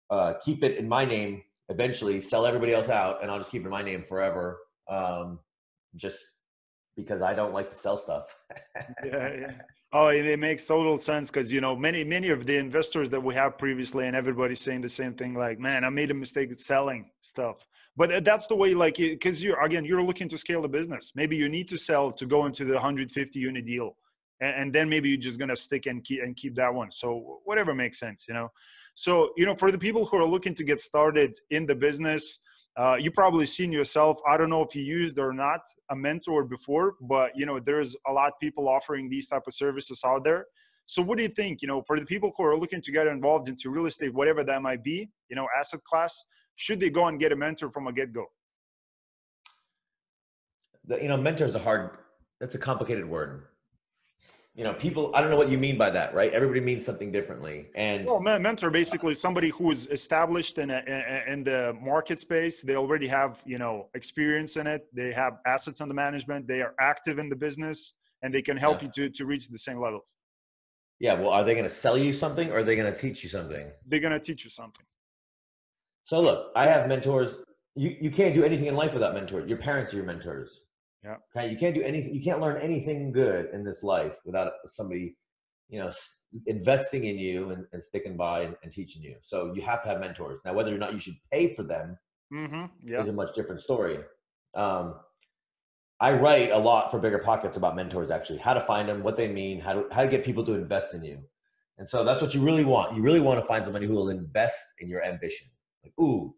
uh, 0.09 0.33
keep 0.43 0.63
it 0.63 0.77
in 0.77 0.87
my 0.87 1.05
name 1.05 1.41
eventually, 1.69 2.21
sell 2.21 2.45
everybody 2.45 2.73
else 2.73 2.89
out, 2.89 3.21
and 3.21 3.31
I'll 3.31 3.37
just 3.37 3.51
keep 3.51 3.61
it 3.61 3.65
in 3.65 3.71
my 3.71 3.81
name 3.81 4.03
forever. 4.03 4.59
Um, 4.89 5.39
just 5.95 6.17
because 6.95 7.21
I 7.21 7.33
don't 7.33 7.53
like 7.53 7.69
to 7.69 7.75
sell 7.75 7.97
stuff. 7.97 8.37
yeah, 9.05 9.33
yeah. 9.33 9.53
Oh, 9.93 10.07
it, 10.07 10.39
makes 10.39 10.65
total 10.65 10.97
sense 10.97 11.29
because 11.29 11.51
you 11.51 11.59
know 11.59 11.75
many 11.75 12.05
many 12.05 12.29
of 12.29 12.45
the 12.45 12.55
investors 12.55 13.09
that 13.09 13.21
we 13.21 13.33
have 13.35 13.57
previously, 13.57 14.07
and 14.07 14.15
everybody's 14.15 14.61
saying 14.61 14.79
the 14.79 14.89
same 14.89 15.13
thing. 15.13 15.33
Like, 15.33 15.59
man, 15.59 15.83
I 15.83 15.89
made 15.89 16.11
a 16.11 16.13
mistake 16.13 16.53
selling 16.53 17.11
stuff. 17.19 17.65
But 17.97 18.23
that's 18.23 18.47
the 18.47 18.55
way, 18.55 18.73
like, 18.73 18.95
because 18.95 19.43
you're 19.43 19.61
again, 19.61 19.83
you're 19.83 20.01
looking 20.01 20.29
to 20.29 20.37
scale 20.37 20.61
the 20.61 20.69
business. 20.69 21.11
Maybe 21.13 21.35
you 21.35 21.49
need 21.49 21.67
to 21.67 21.77
sell 21.77 22.09
to 22.13 22.25
go 22.25 22.45
into 22.45 22.63
the 22.63 22.75
150 22.75 23.37
unit 23.37 23.65
deal, 23.65 23.97
and, 24.39 24.55
and 24.55 24.73
then 24.73 24.87
maybe 24.87 25.09
you're 25.09 25.19
just 25.19 25.39
gonna 25.39 25.57
stick 25.57 25.87
and 25.87 26.01
keep 26.05 26.23
and 26.23 26.37
keep 26.37 26.55
that 26.55 26.73
one. 26.73 26.89
So 26.89 27.41
whatever 27.43 27.75
makes 27.75 27.99
sense, 27.99 28.27
you 28.29 28.33
know. 28.33 28.47
So 28.93 29.31
you 29.35 29.45
know, 29.45 29.55
for 29.55 29.71
the 29.71 29.77
people 29.77 30.05
who 30.05 30.15
are 30.15 30.25
looking 30.25 30.55
to 30.55 30.63
get 30.63 30.79
started 30.79 31.35
in 31.49 31.65
the 31.65 31.75
business. 31.75 32.39
Uh, 32.77 32.95
you 32.99 33.11
probably 33.11 33.45
seen 33.45 33.71
yourself. 33.71 34.17
I 34.27 34.37
don't 34.37 34.49
know 34.49 34.61
if 34.63 34.75
you 34.75 34.81
used 34.81 35.19
or 35.19 35.33
not 35.33 35.59
a 35.89 35.95
mentor 35.95 36.45
before, 36.45 36.93
but 37.01 37.31
you 37.35 37.45
know 37.45 37.59
there's 37.59 37.95
a 38.07 38.11
lot 38.11 38.27
of 38.27 38.33
people 38.41 38.69
offering 38.69 39.09
these 39.09 39.27
type 39.27 39.43
of 39.45 39.53
services 39.53 40.01
out 40.05 40.23
there. 40.23 40.45
So 40.85 41.01
what 41.01 41.17
do 41.17 41.23
you 41.23 41.29
think? 41.29 41.61
You 41.61 41.67
know, 41.67 41.83
for 41.85 41.99
the 41.99 42.05
people 42.05 42.31
who 42.35 42.43
are 42.43 42.57
looking 42.57 42.81
to 42.81 42.91
get 42.91 43.07
involved 43.07 43.49
into 43.49 43.69
real 43.69 43.85
estate, 43.85 44.13
whatever 44.13 44.43
that 44.43 44.61
might 44.61 44.83
be, 44.83 45.09
you 45.29 45.35
know, 45.35 45.47
asset 45.57 45.83
class, 45.83 46.25
should 46.55 46.79
they 46.79 46.89
go 46.89 47.07
and 47.07 47.19
get 47.19 47.31
a 47.31 47.35
mentor 47.35 47.69
from 47.69 47.87
a 47.87 47.93
get 47.93 48.13
go? 48.13 48.25
the, 50.85 51.01
you 51.01 51.07
know, 51.07 51.17
mentor 51.17 51.45
is 51.45 51.55
a 51.55 51.59
hard, 51.59 51.91
that's 52.39 52.55
a 52.55 52.59
complicated 52.59 53.05
word. 53.05 53.43
You 54.53 54.65
know, 54.65 54.73
people, 54.73 55.11
I 55.15 55.21
don't 55.21 55.29
know 55.29 55.37
what 55.37 55.49
you 55.49 55.57
mean 55.57 55.77
by 55.77 55.89
that, 55.91 56.13
right? 56.13 56.31
Everybody 56.33 56.59
means 56.59 56.85
something 56.85 57.09
differently. 57.09 57.67
And 57.73 58.05
Well, 58.05 58.19
men- 58.19 58.41
mentor 58.41 58.69
basically 58.69 59.13
somebody 59.13 59.49
who 59.49 59.71
is 59.71 59.87
established 59.87 60.57
in 60.57 60.69
a, 60.71 61.23
in- 61.25 61.43
the 61.45 61.73
market 61.81 62.19
space. 62.19 62.61
They 62.61 62.75
already 62.75 63.07
have 63.07 63.41
you 63.45 63.57
know 63.57 63.87
experience 63.93 64.57
in 64.57 64.67
it. 64.67 64.87
They 64.93 65.13
have 65.13 65.37
assets 65.45 65.79
under 65.79 65.93
management. 65.93 66.47
They 66.49 66.61
are 66.61 66.73
active 66.81 67.17
in 67.17 67.29
the 67.29 67.35
business, 67.35 67.93
and 68.23 68.33
they 68.33 68.41
can 68.41 68.57
help 68.57 68.81
Yeah. 68.81 68.89
you 68.97 69.07
to 69.09 69.09
to 69.17 69.25
reach 69.25 69.47
the 69.47 69.57
same 69.57 69.79
levels. 69.79 70.11
yeah, 70.99 71.13
well, 71.19 71.29
are 71.29 71.43
they 71.45 71.53
going 71.59 71.63
to 71.73 71.75
sell 71.85 71.97
you 71.97 72.11
something 72.13 72.51
or 72.51 72.57
are 72.59 72.63
they 72.63 72.75
going 72.75 72.93
to 72.93 72.99
teach 73.05 73.23
you 73.23 73.29
something? 73.29 73.65
They're 73.87 73.99
gonna 74.07 74.19
teach 74.19 74.43
you 74.43 74.51
something. 74.51 74.85
So 76.09 76.19
look, 76.19 76.51
I 76.55 76.67
have 76.67 76.87
mentors. 76.89 77.29
You, 77.75 77.95
you 78.05 78.11
can't 78.11 78.33
do 78.33 78.43
anything 78.43 78.67
in 78.67 78.75
life 78.75 78.93
without 78.93 79.13
mentors. 79.15 79.47
Your 79.49 79.57
parents 79.69 79.93
are 79.93 79.97
your 79.97 80.05
mentors. 80.05 80.49
Yeah. 81.03 81.15
Okay. 81.35 81.49
You 81.51 81.57
can't 81.57 81.75
do 81.75 81.81
anything. 81.81 82.13
You 82.13 82.23
can't 82.23 82.41
learn 82.41 82.61
anything 82.61 83.11
good 83.11 83.49
in 83.53 83.63
this 83.63 83.83
life 83.83 84.17
without 84.25 84.53
somebody, 84.67 85.17
you 85.69 85.79
know, 85.79 85.91
investing 86.45 87.05
in 87.05 87.17
you 87.17 87.49
and, 87.49 87.65
and 87.73 87.81
sticking 87.83 88.15
by 88.15 88.41
and, 88.41 88.55
and 88.63 88.71
teaching 88.71 89.01
you. 89.01 89.15
So 89.21 89.53
you 89.55 89.61
have 89.63 89.81
to 89.83 89.89
have 89.89 89.99
mentors. 89.99 90.39
Now, 90.45 90.53
whether 90.53 90.73
or 90.73 90.77
not 90.77 90.93
you 90.93 90.99
should 90.99 91.15
pay 91.31 91.53
for 91.55 91.63
them 91.63 91.97
Mm-hmm. 92.33 92.65
Yeah. 92.89 93.03
is 93.03 93.09
a 93.09 93.13
much 93.13 93.35
different 93.35 93.61
story. 93.61 93.99
Um, 94.53 94.95
I 95.99 96.13
write 96.13 96.51
a 96.51 96.57
lot 96.57 96.89
for 96.89 96.99
BiggerPockets 96.99 97.57
about 97.57 97.75
mentors, 97.75 98.09
actually, 98.09 98.39
how 98.39 98.53
to 98.53 98.61
find 98.61 98.87
them, 98.87 99.03
what 99.03 99.17
they 99.17 99.27
mean, 99.27 99.59
how 99.59 99.73
to 99.73 99.85
how 99.91 100.03
to 100.03 100.07
get 100.07 100.23
people 100.23 100.45
to 100.45 100.53
invest 100.53 100.93
in 100.93 101.03
you, 101.03 101.19
and 101.77 101.89
so 101.89 102.03
that's 102.03 102.21
what 102.21 102.33
you 102.33 102.41
really 102.41 102.65
want. 102.65 102.95
You 102.95 103.03
really 103.03 103.19
want 103.19 103.39
to 103.39 103.45
find 103.45 103.63
somebody 103.63 103.85
who 103.85 103.93
will 103.93 104.09
invest 104.09 104.61
in 104.79 104.87
your 104.87 105.03
ambition. 105.03 105.47
Like, 105.83 105.93
ooh, 105.99 106.33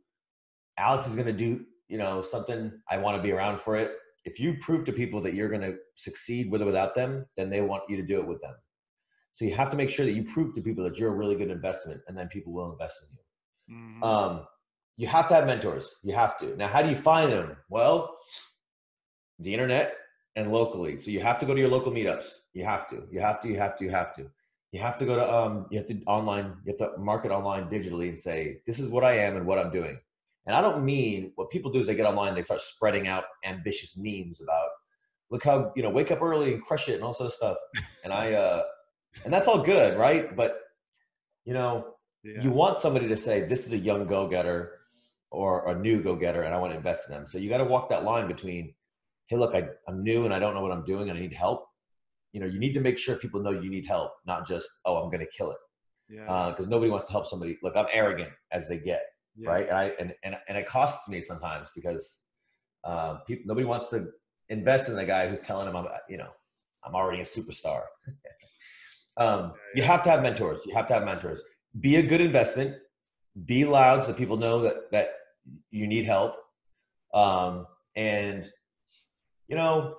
Alex 0.77 1.07
is 1.07 1.13
going 1.13 1.27
to 1.27 1.33
do, 1.33 1.63
you 1.87 1.97
know, 1.97 2.21
something. 2.21 2.71
I 2.89 2.97
want 2.97 3.17
to 3.17 3.23
be 3.23 3.31
around 3.31 3.61
for 3.61 3.77
it. 3.77 3.91
If 4.25 4.39
you 4.39 4.55
prove 4.61 4.85
to 4.85 4.93
people 4.93 5.21
that 5.21 5.33
you're 5.33 5.49
going 5.49 5.61
to 5.61 5.75
succeed 5.95 6.49
with 6.49 6.61
or 6.61 6.65
without 6.65 6.95
them, 6.95 7.25
then 7.35 7.49
they 7.49 7.61
want 7.61 7.83
you 7.89 7.97
to 7.97 8.03
do 8.03 8.19
it 8.19 8.27
with 8.27 8.41
them. 8.41 8.55
So 9.33 9.45
you 9.45 9.55
have 9.55 9.71
to 9.71 9.75
make 9.75 9.89
sure 9.89 10.05
that 10.05 10.13
you 10.13 10.23
prove 10.23 10.53
to 10.55 10.61
people 10.61 10.83
that 10.83 10.97
you're 10.97 11.11
a 11.11 11.15
really 11.15 11.35
good 11.35 11.49
investment, 11.49 12.01
and 12.07 12.17
then 12.17 12.27
people 12.27 12.53
will 12.53 12.71
invest 12.71 13.03
in 13.03 13.09
you. 13.17 13.75
Mhm. 13.75 14.03
Um, 14.03 14.47
you 14.95 15.07
have 15.07 15.27
to 15.29 15.33
have 15.33 15.47
mentors. 15.47 15.95
You 16.03 16.13
have 16.13 16.37
to. 16.39 16.55
Now, 16.55 16.67
how 16.67 16.81
do 16.83 16.89
you 16.89 16.95
find 16.95 17.31
them? 17.31 17.57
Well, 17.67 18.15
the 19.39 19.53
internet 19.53 19.97
and 20.35 20.51
locally. 20.51 20.95
So 20.97 21.11
you 21.11 21.19
have 21.19 21.39
to 21.39 21.45
go 21.45 21.53
to 21.53 21.59
your 21.59 21.69
local 21.69 21.91
meetups. 21.91 22.29
You 22.53 22.63
have 22.65 22.87
to. 22.89 23.07
You 23.11 23.19
have 23.19 23.41
to. 23.41 23.47
You 23.47 23.57
have 23.57 23.77
to. 23.77 23.83
You 23.83 23.91
have 23.91 24.15
to. 24.15 24.29
You 24.71 24.79
have 24.79 24.97
to 24.99 25.05
go 25.05 25.15
to 25.15 25.33
um. 25.33 25.67
You 25.71 25.79
have 25.79 25.87
to 25.87 26.01
online. 26.05 26.57
You 26.65 26.75
have 26.77 26.93
to 26.93 26.97
market 26.99 27.31
online 27.31 27.69
digitally 27.69 28.09
and 28.09 28.19
say 28.19 28.61
this 28.65 28.79
is 28.79 28.89
what 28.89 29.03
I 29.03 29.17
am 29.17 29.35
and 29.35 29.45
what 29.45 29.59
I'm 29.59 29.71
doing. 29.71 29.99
And 30.45 30.55
I 30.55 30.61
don't 30.61 30.83
mean 30.83 31.31
what 31.35 31.49
people 31.49 31.71
do 31.71 31.79
is 31.79 31.87
they 31.87 31.95
get 31.95 32.05
online, 32.05 32.35
they 32.35 32.41
start 32.41 32.61
spreading 32.61 33.07
out 33.07 33.23
ambitious 33.45 33.95
memes 33.97 34.41
about 34.41 34.69
look 35.31 35.43
how 35.43 35.71
you 35.75 35.81
know 35.81 35.89
wake 35.89 36.11
up 36.11 36.21
early 36.21 36.53
and 36.53 36.61
crush 36.61 36.89
it 36.89 36.95
and 36.95 37.03
all 37.03 37.13
sort 37.13 37.27
of 37.27 37.33
stuff. 37.33 37.57
And 38.03 38.11
I 38.11 38.33
uh, 38.33 38.63
and 39.23 39.33
that's 39.33 39.47
all 39.47 39.63
good, 39.63 39.97
right? 39.97 40.35
But 40.35 40.59
you 41.45 41.53
know, 41.53 41.95
yeah. 42.23 42.41
you 42.41 42.51
want 42.51 42.77
somebody 42.77 43.07
to 43.07 43.17
say 43.17 43.47
this 43.47 43.65
is 43.65 43.73
a 43.73 43.77
young 43.77 44.07
go 44.07 44.27
getter 44.27 44.79
or 45.31 45.67
a 45.69 45.75
new 45.79 46.01
go 46.01 46.15
getter, 46.15 46.43
and 46.43 46.53
I 46.53 46.59
want 46.59 46.71
to 46.73 46.77
invest 46.77 47.09
in 47.09 47.15
them. 47.15 47.25
So 47.29 47.37
you 47.37 47.49
got 47.49 47.57
to 47.57 47.65
walk 47.65 47.89
that 47.89 48.03
line 48.03 48.27
between, 48.27 48.73
hey, 49.27 49.37
look, 49.37 49.55
I, 49.55 49.67
I'm 49.87 50.03
new 50.03 50.25
and 50.25 50.33
I 50.33 50.39
don't 50.39 50.53
know 50.53 50.61
what 50.61 50.71
I'm 50.71 50.85
doing 50.85 51.09
and 51.09 51.17
I 51.17 51.21
need 51.21 51.33
help. 51.33 51.65
You 52.33 52.39
know, 52.39 52.45
you 52.45 52.59
need 52.59 52.73
to 52.73 52.81
make 52.81 52.97
sure 52.97 53.15
people 53.15 53.41
know 53.41 53.51
you 53.51 53.69
need 53.69 53.87
help, 53.87 54.11
not 54.25 54.47
just 54.47 54.67
oh, 54.85 54.97
I'm 54.97 55.09
going 55.09 55.25
to 55.25 55.31
kill 55.35 55.51
it. 55.51 55.57
Yeah. 56.09 56.51
Because 56.51 56.67
uh, 56.67 56.69
nobody 56.69 56.91
wants 56.91 57.07
to 57.07 57.11
help 57.11 57.25
somebody. 57.25 57.57
Look, 57.63 57.75
I'm 57.75 57.87
arrogant 57.91 58.29
as 58.51 58.67
they 58.69 58.77
get, 58.77 59.01
yeah. 59.37 59.49
right? 59.49 59.67
And 59.67 59.77
I 59.77 59.83
and, 59.99 60.13
and 60.23 60.35
and 60.47 60.57
it 60.57 60.67
costs 60.67 61.07
me 61.07 61.21
sometimes 61.21 61.69
because 61.75 62.19
uh, 62.83 63.15
people 63.27 63.43
nobody 63.47 63.65
wants 63.65 63.89
to 63.91 64.07
invest 64.49 64.89
in 64.89 64.95
the 64.95 65.05
guy 65.05 65.27
who's 65.27 65.39
telling 65.39 65.67
him 65.67 65.75
I'm 65.75 65.87
you 66.09 66.17
know 66.17 66.29
I'm 66.83 66.95
already 66.95 67.21
a 67.21 67.25
superstar. 67.25 67.83
um, 69.17 69.53
you 69.75 69.83
have 69.83 70.03
to 70.03 70.09
have 70.09 70.21
mentors. 70.21 70.59
You 70.65 70.75
have 70.75 70.87
to 70.87 70.93
have 70.93 71.03
mentors. 71.03 71.41
Be 71.79 71.95
a 71.97 72.03
good 72.03 72.21
investment. 72.21 72.75
Be 73.45 73.65
loud 73.65 74.05
so 74.05 74.13
people 74.13 74.37
know 74.37 74.61
that 74.61 74.91
that 74.91 75.09
you 75.71 75.87
need 75.87 76.05
help. 76.05 76.35
Um, 77.13 77.67
and 77.95 78.49
you 79.47 79.55
know, 79.55 79.95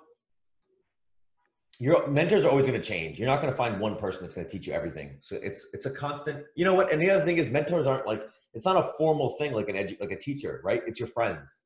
your 1.78 2.06
mentors 2.08 2.44
are 2.44 2.50
always 2.50 2.66
going 2.66 2.80
to 2.80 2.86
change. 2.86 3.18
You're 3.18 3.28
not 3.28 3.40
going 3.40 3.52
to 3.52 3.56
find 3.56 3.80
one 3.80 3.96
person 3.96 4.22
that's 4.22 4.34
going 4.34 4.46
to 4.46 4.52
teach 4.52 4.66
you 4.66 4.72
everything. 4.72 5.18
So 5.20 5.36
it's 5.42 5.66
it's 5.72 5.86
a 5.86 5.90
constant. 5.90 6.44
You 6.54 6.64
know 6.64 6.74
what? 6.74 6.92
And 6.92 7.00
the 7.00 7.10
other 7.10 7.24
thing 7.24 7.38
is, 7.38 7.50
mentors 7.50 7.86
aren't 7.86 8.06
like 8.06 8.22
it's 8.54 8.64
not 8.64 8.76
a 8.76 8.90
formal 8.96 9.30
thing 9.30 9.52
like 9.52 9.68
an 9.68 9.76
edu- 9.76 10.00
like 10.00 10.12
a 10.12 10.18
teacher, 10.18 10.60
right? 10.64 10.82
It's 10.86 11.00
your 11.00 11.08
friends. 11.08 11.60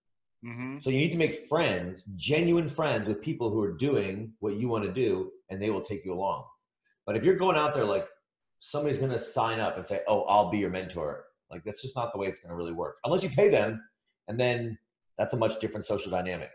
Mm-hmm. 0.45 0.79
So 0.81 0.91
you 0.91 0.99
need 0.99 1.13
to 1.13 1.19
make 1.19 1.47
friends, 1.49 2.05
genuine 2.17 2.69
friends 2.69 3.09
with 3.09 3.21
people 3.21 3.51
who 3.51 3.61
are 3.61 3.73
doing 3.73 4.33
what 4.41 4.55
you 4.55 4.69
want 4.69 4.85
to 4.85 4.93
do, 4.93 5.33
and 5.51 5.61
they 5.61 5.71
will 5.71 5.81
take 5.81 6.05
you 6.05 6.13
along. 6.13 6.45
But 7.07 7.17
if 7.17 7.25
you're 7.25 7.37
going 7.37 7.57
out 7.57 7.75
there 7.75 7.85
like 7.85 8.07
somebody's 8.61 8.99
going 8.99 9.13
to 9.13 9.21
sign 9.21 9.61
up 9.61 9.77
and 9.77 9.87
say, 9.87 10.01
"Oh, 10.07 10.23
I'll 10.23 10.51
be 10.51 10.59
your 10.59 10.71
mentor," 10.71 11.25
like 11.51 11.65
that's 11.65 11.83
just 11.83 11.97
not 11.97 12.13
the 12.13 12.19
way 12.19 12.27
it's 12.27 12.41
going 12.41 12.51
to 12.51 12.57
really 12.57 12.73
work. 12.73 12.97
Unless 13.05 13.23
you 13.23 13.31
pay 13.31 13.49
them, 13.49 13.83
and 14.29 14.39
then 14.39 14.79
that's 15.17 15.35
a 15.35 15.37
much 15.37 15.61
different 15.61 15.87
social 15.87 16.11
dynamic. 16.11 16.51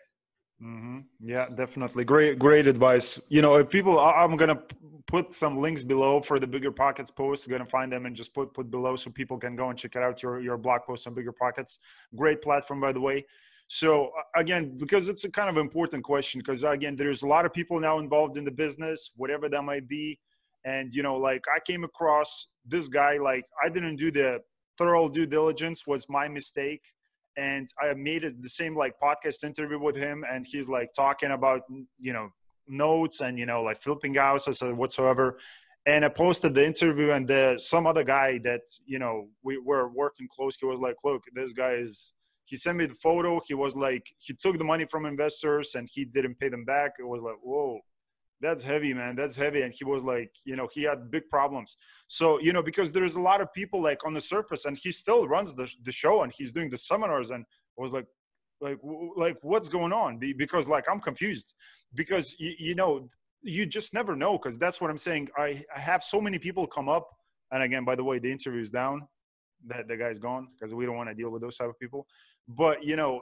Mm-hmm. 0.62 1.00
Yeah, 1.20 1.48
definitely. 1.50 2.06
Great, 2.06 2.40
great 2.40 2.68
advice. 2.68 3.20
You 3.30 3.42
know, 3.42 3.64
people, 3.66 4.00
I'm 4.00 4.38
gonna 4.38 4.62
put 5.08 5.34
some 5.34 5.58
links 5.58 5.84
below 5.84 6.22
for 6.22 6.40
the 6.40 6.48
BiggerPockets 6.48 7.14
post. 7.14 7.50
Gonna 7.50 7.66
find 7.66 7.92
them 7.92 8.06
and 8.06 8.16
just 8.16 8.34
put 8.34 8.54
put 8.54 8.72
below 8.72 8.96
so 8.96 9.10
people 9.12 9.38
can 9.38 9.56
go 9.56 9.70
and 9.70 9.78
check 9.78 9.96
it 9.96 10.04
out. 10.04 10.24
Your 10.24 10.40
your 10.40 10.58
blog 10.58 10.82
post 10.84 11.08
on 11.08 11.16
BiggerPockets. 11.16 11.80
Great 12.16 12.42
platform, 12.42 12.80
by 12.80 12.94
the 12.94 13.02
way. 13.02 13.26
So 13.68 14.12
again, 14.36 14.78
because 14.78 15.10
it's 15.10 15.24
a 15.26 15.32
kind 15.32 15.50
of 15.50 15.58
important 15.58 16.04
question, 16.04 16.40
because 16.40 16.64
again, 16.64 16.96
there's 16.96 17.24
a 17.24 17.28
lot 17.28 17.46
of 17.46 17.54
people 17.54 17.80
now 17.80 18.00
involved 18.00 18.38
in 18.38 18.46
the 18.46 18.52
business, 18.52 19.12
whatever 19.16 19.50
that 19.50 19.64
might 19.64 19.88
be. 19.88 20.20
And 20.66 20.94
you 20.94 21.04
know, 21.04 21.18
like 21.18 21.46
I 21.54 21.60
came 21.60 21.84
across 21.84 22.48
this 22.66 22.88
guy, 22.88 23.18
like 23.18 23.46
I 23.62 23.70
didn't 23.70 23.98
do 23.98 24.12
the 24.12 24.40
thorough 24.78 25.10
due 25.10 25.26
diligence, 25.26 25.86
was 25.86 26.08
my 26.08 26.30
mistake 26.30 26.84
and 27.38 27.68
I 27.82 27.94
made 27.94 28.24
it 28.24 28.42
the 28.42 28.50
same 28.50 28.76
like 28.76 28.94
podcast 29.02 29.44
interview 29.44 29.80
with 29.80 29.96
him, 29.96 30.24
and 30.30 30.46
he's 30.46 30.70
like 30.70 30.94
talking 30.94 31.32
about 31.32 31.62
you 32.00 32.14
know 32.14 32.30
notes 32.68 33.22
and 33.22 33.38
you 33.38 33.46
know 33.46 33.64
like 33.64 33.78
flipping 33.78 34.16
houses 34.16 34.62
or 34.62 34.72
uh, 34.72 34.76
whatsoever. 34.76 35.38
And 35.86 36.06
I 36.06 36.10
posted 36.10 36.54
the 36.54 36.66
interview, 36.66 37.12
and 37.12 37.28
the, 37.28 37.56
some 37.58 37.86
other 37.86 38.06
guy 38.06 38.40
that 38.44 38.62
you 38.86 39.00
know 39.00 39.28
we 39.44 39.58
were 39.58 39.90
working 39.90 40.28
close. 40.30 40.56
He 40.60 40.66
was 40.66 40.80
like, 40.80 40.96
"Look, 41.04 41.24
this 41.34 41.54
guy 41.54 41.74
is." 41.74 42.14
He 42.46 42.58
sent 42.58 42.78
me 42.78 42.86
the 42.86 42.96
photo. 42.96 43.40
He 43.48 43.54
was 43.54 43.74
like, 43.74 44.06
he 44.18 44.34
took 44.34 44.58
the 44.58 44.66
money 44.66 44.86
from 44.86 45.06
investors 45.06 45.76
and 45.76 45.88
he 45.90 46.04
didn't 46.04 46.38
pay 46.40 46.50
them 46.50 46.66
back. 46.66 46.92
It 47.00 47.08
was 47.08 47.22
like, 47.22 47.38
whoa, 47.42 47.80
that's 48.42 48.64
heavy 48.64 48.94
man. 48.94 49.16
That's 49.16 49.36
heavy. 49.36 49.62
And 49.62 49.74
he 49.74 49.86
was 49.86 50.04
like 50.04 50.32
you 50.46 50.56
know 50.56 50.68
he 50.72 50.84
had 50.84 51.10
big 51.12 51.30
problems. 51.30 51.78
So 52.08 52.40
you 52.40 52.54
know 52.54 52.64
because 52.64 52.92
there's 52.92 53.16
a 53.16 53.22
lot 53.22 53.42
of 53.42 53.52
people 53.54 53.82
like 53.82 54.06
on 54.06 54.14
the 54.14 54.22
surface 54.22 54.66
and 54.66 54.78
he 54.78 54.92
still 54.92 55.28
runs 55.28 55.56
the, 55.56 55.72
the 55.84 55.92
show 55.92 56.24
and 56.24 56.34
he's 56.36 56.52
doing 56.52 56.70
the 56.70 56.78
seminars 56.78 57.32
and 57.32 57.46
I 57.78 57.82
was 57.82 57.94
like 57.94 58.06
like 58.62 58.80
like 59.16 59.38
what's 59.42 59.70
going 59.70 59.94
on? 59.94 60.20
Because 60.38 60.68
like 60.68 60.86
i'm 60.90 61.00
confused. 61.00 61.54
Because 61.96 62.36
you, 62.40 62.54
you 62.58 62.76
know 62.76 63.08
you 63.44 63.66
just 63.66 63.94
never 63.94 64.16
know 64.16 64.38
because 64.38 64.58
that's 64.58 64.80
what 64.80 64.90
i'm 64.90 64.98
saying. 64.98 65.30
I, 65.38 65.64
I 65.76 65.80
have 65.80 66.04
so 66.04 66.20
many 66.22 66.40
people 66.40 66.66
come 66.66 66.90
up 66.90 67.10
and 67.52 67.62
again 67.62 67.86
by 67.86 67.96
the 67.96 68.04
way 68.04 68.20
the 68.20 68.32
interview 68.32 68.62
is 68.62 68.72
down 68.72 69.08
that 69.68 69.88
the 69.88 69.96
guy's 69.96 70.20
gone 70.20 70.48
because 70.54 70.74
we 70.74 70.86
don't 70.86 70.96
want 70.96 71.10
to 71.10 71.16
deal 71.16 71.30
with 71.30 71.42
those 71.42 71.58
type 71.58 71.70
of 71.70 71.80
people. 71.80 72.06
But 72.48 72.84
you 72.84 72.96
know 72.96 73.22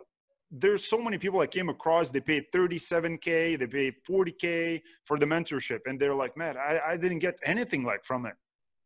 there's 0.51 0.83
so 0.83 0.97
many 0.97 1.17
people 1.17 1.39
I 1.39 1.47
came 1.47 1.69
across, 1.69 2.09
they 2.09 2.19
paid 2.19 2.45
37K, 2.53 3.57
they 3.57 3.67
paid 3.67 3.95
40K 4.07 4.81
for 5.05 5.17
the 5.17 5.25
mentorship. 5.25 5.79
And 5.85 5.99
they're 5.99 6.15
like, 6.15 6.35
man, 6.35 6.57
I, 6.57 6.79
I 6.89 6.97
didn't 6.97 7.19
get 7.19 7.37
anything 7.45 7.83
like 7.85 8.03
from 8.03 8.25
it. 8.25 8.33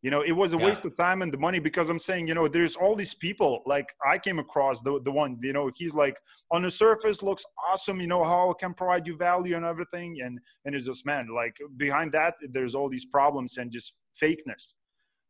You 0.03 0.11
know, 0.11 0.21
it 0.21 0.33
was 0.33 0.53
a 0.53 0.57
yeah. 0.57 0.65
waste 0.65 0.85
of 0.85 0.95
time 0.95 1.23
and 1.23 1.33
the 1.33 1.39
money 1.39 1.57
because 1.57 1.89
I'm 1.89 1.97
saying, 1.97 2.27
you 2.27 2.35
know, 2.35 2.47
there's 2.47 2.75
all 2.75 2.95
these 2.95 3.15
people 3.15 3.63
like 3.65 3.87
I 4.05 4.19
came 4.19 4.37
across 4.37 4.83
the, 4.83 5.01
the 5.03 5.11
one, 5.11 5.39
you 5.41 5.51
know, 5.51 5.71
he's 5.75 5.95
like 5.95 6.15
on 6.51 6.61
the 6.61 6.69
surface 6.69 7.23
looks 7.23 7.43
awesome, 7.67 7.99
you 7.99 8.05
know, 8.05 8.23
how 8.23 8.51
I 8.51 8.53
can 8.59 8.75
provide 8.75 9.07
you 9.07 9.17
value 9.17 9.55
and 9.55 9.65
everything. 9.65 10.17
And, 10.23 10.39
and 10.63 10.75
it's 10.75 10.85
just, 10.85 11.07
man, 11.07 11.29
like 11.33 11.57
behind 11.77 12.11
that, 12.11 12.35
there's 12.51 12.75
all 12.75 12.87
these 12.87 13.05
problems 13.05 13.57
and 13.57 13.71
just 13.71 13.97
fakeness. 14.21 14.75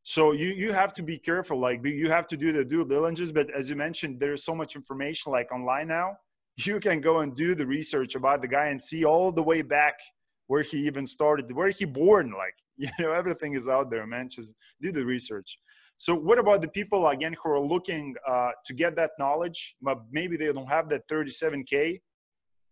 So 0.03 0.33
you 0.33 0.49
you 0.49 0.71
have 0.71 0.93
to 0.93 1.03
be 1.03 1.17
careful. 1.17 1.59
Like 1.59 1.83
you 1.83 2.11
have 2.11 2.27
to 2.27 2.37
do 2.37 2.51
the 2.51 2.63
due 2.63 2.85
diligence. 2.85 3.31
But 3.31 3.49
as 3.57 3.71
you 3.71 3.75
mentioned, 3.75 4.19
there's 4.19 4.43
so 4.43 4.53
much 4.53 4.75
information 4.75 5.31
like 5.31 5.51
online 5.51 5.87
now. 5.87 6.17
You 6.57 6.79
can 6.79 7.01
go 7.01 7.19
and 7.19 7.35
do 7.35 7.53
the 7.55 7.65
research 7.65 8.15
about 8.15 8.41
the 8.41 8.47
guy 8.47 8.67
and 8.67 8.81
see 8.81 9.03
all 9.03 9.31
the 9.31 9.43
way 9.43 9.61
back 9.61 9.99
where 10.47 10.61
he 10.61 10.77
even 10.85 11.05
started, 11.05 11.51
where 11.51 11.69
he 11.69 11.85
born. 11.85 12.31
Like 12.31 12.55
you 12.77 12.89
know, 12.99 13.11
everything 13.11 13.53
is 13.53 13.67
out 13.67 13.89
there, 13.89 14.05
man. 14.05 14.29
Just 14.29 14.55
do 14.81 14.91
the 14.91 15.05
research. 15.05 15.59
So 15.97 16.13
what 16.13 16.39
about 16.39 16.61
the 16.61 16.67
people 16.67 17.07
again 17.07 17.35
who 17.41 17.49
are 17.51 17.59
looking 17.59 18.15
uh, 18.27 18.51
to 18.65 18.73
get 18.73 18.95
that 18.97 19.11
knowledge, 19.17 19.75
but 19.81 19.99
maybe 20.11 20.35
they 20.37 20.51
don't 20.51 20.69
have 20.69 20.89
that 20.89 21.03
37k, 21.09 22.01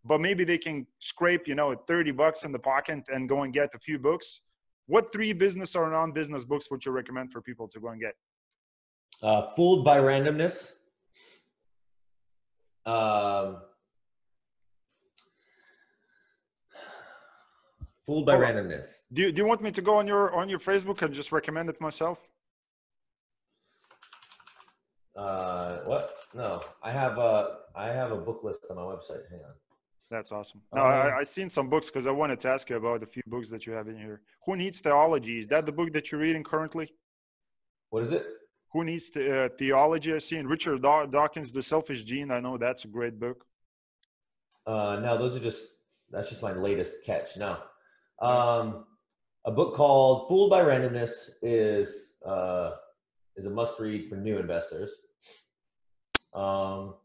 but 0.04 0.19
maybe 0.19 0.43
they 0.43 0.58
can 0.58 0.86
scrape 1.00 1.48
you 1.48 1.56
know 1.56 1.74
30 1.88 2.12
bucks 2.12 2.43
in 2.43 2.52
the 2.52 2.60
pocket 2.60 3.04
and 3.13 3.30
go 3.30 3.43
and 3.43 3.54
get 3.54 3.69
a 3.76 3.80
few 3.80 3.98
books 3.98 4.41
what 4.88 5.12
three 5.12 5.34
business 5.34 5.76
or 5.76 5.89
non-business 5.89 6.43
books 6.43 6.69
would 6.69 6.86
you 6.86 6.91
recommend 6.91 7.32
for 7.32 7.41
people 7.41 7.67
to 7.69 7.80
go 7.80 7.89
and 7.89 8.02
get? 8.02 8.15
Uh, 9.22 9.43
Fooled 9.56 9.86
by 9.86 10.00
Randomness. 10.00 10.74
Um, 12.86 13.62
Fooled 18.06 18.26
by 18.26 18.36
oh, 18.36 18.39
Randomness. 18.39 18.88
Do 19.13 19.22
you, 19.22 19.32
do 19.32 19.42
you 19.42 19.48
want 19.48 19.62
me 19.62 19.72
to 19.72 19.82
go 19.82 19.96
on 19.96 20.08
your 20.08 20.36
on 20.36 20.50
your 20.50 20.60
Facebook 20.60 21.02
and 21.02 21.13
just 21.13 21.32
recommend 21.32 21.70
it 21.70 21.80
myself? 21.80 22.30
Uh, 25.16 25.80
what? 25.86 26.13
No, 26.34 26.62
I 26.82 26.92
have 26.92 27.18
a 27.18 27.58
I 27.76 27.88
have 27.88 28.12
a 28.12 28.18
book 28.18 28.44
list 28.44 28.66
on 28.70 28.76
my 28.76 28.82
website. 28.82 29.24
Hang 29.30 29.39
on. 29.39 29.54
That's 30.12 30.32
awesome. 30.32 30.62
No, 30.74 30.82
I, 30.82 31.20
I 31.20 31.24
seen 31.24 31.50
some 31.50 31.70
books 31.70 31.89
because 31.89 32.06
I 32.06 32.12
wanted 32.12 32.39
to 32.42 32.50
ask 32.50 32.70
you 32.70 32.76
about 32.76 33.02
a 33.02 33.06
few 33.06 33.24
books 33.26 33.50
that 33.50 33.66
you 33.66 33.74
have 33.74 33.88
in 33.88 33.98
here. 33.98 34.22
Who 34.46 34.56
needs 34.56 34.80
theology? 34.82 35.39
Is 35.39 35.48
that 35.48 35.66
the 35.66 35.72
book 35.72 35.92
that 35.94 36.12
you're 36.12 36.22
reading 36.22 36.44
currently? 36.44 36.94
What 37.89 38.04
is 38.04 38.12
it? 38.12 38.26
Who 38.74 38.84
needs 38.84 39.10
the, 39.10 39.46
uh, 39.46 39.50
theology? 39.58 40.13
I 40.13 40.18
seen 40.20 40.46
Richard 40.46 40.82
Dawkins, 40.82 41.52
The 41.52 41.62
Selfish 41.62 42.04
Gene. 42.04 42.32
I 42.32 42.39
know 42.42 42.58
that's 42.58 42.86
a 42.86 42.89
great 42.89 43.20
book. 43.20 43.46
Uh, 44.68 45.00
no, 45.02 45.18
those 45.18 45.36
are 45.36 45.39
just 45.39 45.70
that's 46.12 46.30
just 46.30 46.44
my 46.44 46.54
latest 46.54 47.04
catch. 47.06 47.38
No, 47.38 47.58
um, 48.24 48.86
a 49.46 49.52
book 49.52 49.76
called 49.76 50.28
"Fooled 50.28 50.50
by 50.50 50.62
Randomness" 50.62 51.30
is 51.42 52.14
uh, 52.26 52.72
is 53.36 53.46
a 53.46 53.50
must 53.50 53.80
read 53.80 54.10
for 54.10 54.16
new 54.16 54.38
investors. 54.38 54.92
Um, 56.34 56.96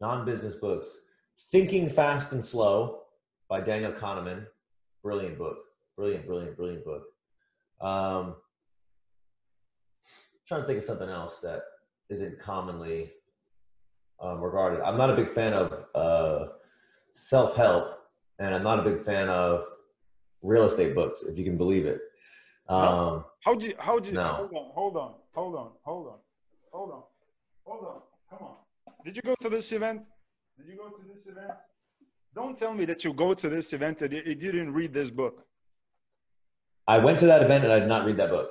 non 0.00 0.24
business 0.24 0.56
books. 0.56 0.86
Thinking 1.50 1.88
Fast 1.88 2.32
and 2.32 2.44
Slow 2.44 3.02
by 3.48 3.60
Daniel 3.60 3.92
Kahneman. 3.92 4.46
Brilliant 5.02 5.38
book. 5.38 5.58
Brilliant, 5.96 6.26
brilliant, 6.26 6.56
brilliant 6.56 6.84
book. 6.84 7.04
Um, 7.80 8.36
trying 10.46 10.62
to 10.62 10.66
think 10.66 10.78
of 10.78 10.84
something 10.84 11.08
else 11.08 11.40
that 11.40 11.62
isn't 12.10 12.38
commonly 12.40 13.12
um, 14.20 14.40
regarded. 14.40 14.80
I'm 14.80 14.98
not 14.98 15.10
a 15.10 15.16
big 15.16 15.30
fan 15.30 15.54
of 15.54 15.84
uh, 15.94 16.48
self 17.14 17.56
help, 17.56 17.98
and 18.38 18.54
I'm 18.54 18.62
not 18.62 18.78
a 18.78 18.82
big 18.82 19.02
fan 19.04 19.28
of 19.28 19.64
real 20.42 20.64
estate 20.64 20.94
books, 20.94 21.22
if 21.22 21.38
you 21.38 21.44
can 21.44 21.56
believe 21.56 21.86
it. 21.86 22.00
Um, 22.68 23.24
how 23.40 23.54
do 23.54 23.68
you, 23.68 23.74
how 23.78 23.98
do 23.98 24.10
you, 24.10 24.14
no. 24.14 24.24
hold 24.24 24.52
on, 24.52 24.70
hold 24.74 24.96
on, 24.96 25.14
hold 25.34 25.56
on, 25.56 25.70
hold 25.82 26.06
on, 26.08 26.18
hold 26.72 26.90
on, 26.92 27.02
hold 27.64 27.84
on, 27.84 28.00
come 28.30 28.46
on. 28.46 28.54
Did 29.04 29.16
you 29.16 29.22
go 29.22 29.34
to 29.40 29.48
this 29.48 29.72
event? 29.72 30.02
Did 30.58 30.66
you 30.68 30.76
go 30.76 30.88
to 30.90 31.02
this 31.12 31.26
event? 31.26 31.52
Don't 32.34 32.56
tell 32.56 32.74
me 32.74 32.84
that 32.84 33.04
you 33.04 33.12
go 33.14 33.32
to 33.34 33.48
this 33.48 33.72
event 33.72 34.02
and 34.02 34.12
you 34.12 34.34
didn't 34.34 34.72
read 34.72 34.92
this 34.92 35.10
book. 35.10 35.46
I 36.86 36.98
went 36.98 37.18
to 37.20 37.26
that 37.26 37.42
event 37.42 37.64
and 37.64 37.72
I 37.72 37.80
did 37.80 37.88
not 37.88 38.04
read 38.04 38.16
that 38.18 38.30
book. 38.30 38.50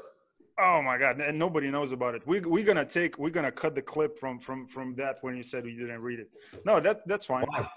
Oh 0.59 0.81
my 0.81 0.97
god! 0.97 1.21
And 1.21 1.37
nobody 1.37 1.69
knows 1.69 1.91
about 1.91 2.15
it. 2.15 2.25
We 2.25 2.39
we're 2.39 2.65
gonna 2.65 2.85
take 2.85 3.19
we're 3.19 3.29
gonna 3.29 3.51
cut 3.51 3.75
the 3.75 3.81
clip 3.81 4.17
from 4.17 4.39
from 4.39 4.65
from 4.65 4.95
that 4.95 5.19
when 5.21 5.35
you 5.35 5.43
said 5.43 5.63
we 5.65 5.75
didn't 5.75 6.01
read 6.01 6.19
it. 6.19 6.31
No, 6.65 6.79
that 6.79 7.07
that's 7.07 7.27
fine. 7.27 7.45
Why? 7.45 7.69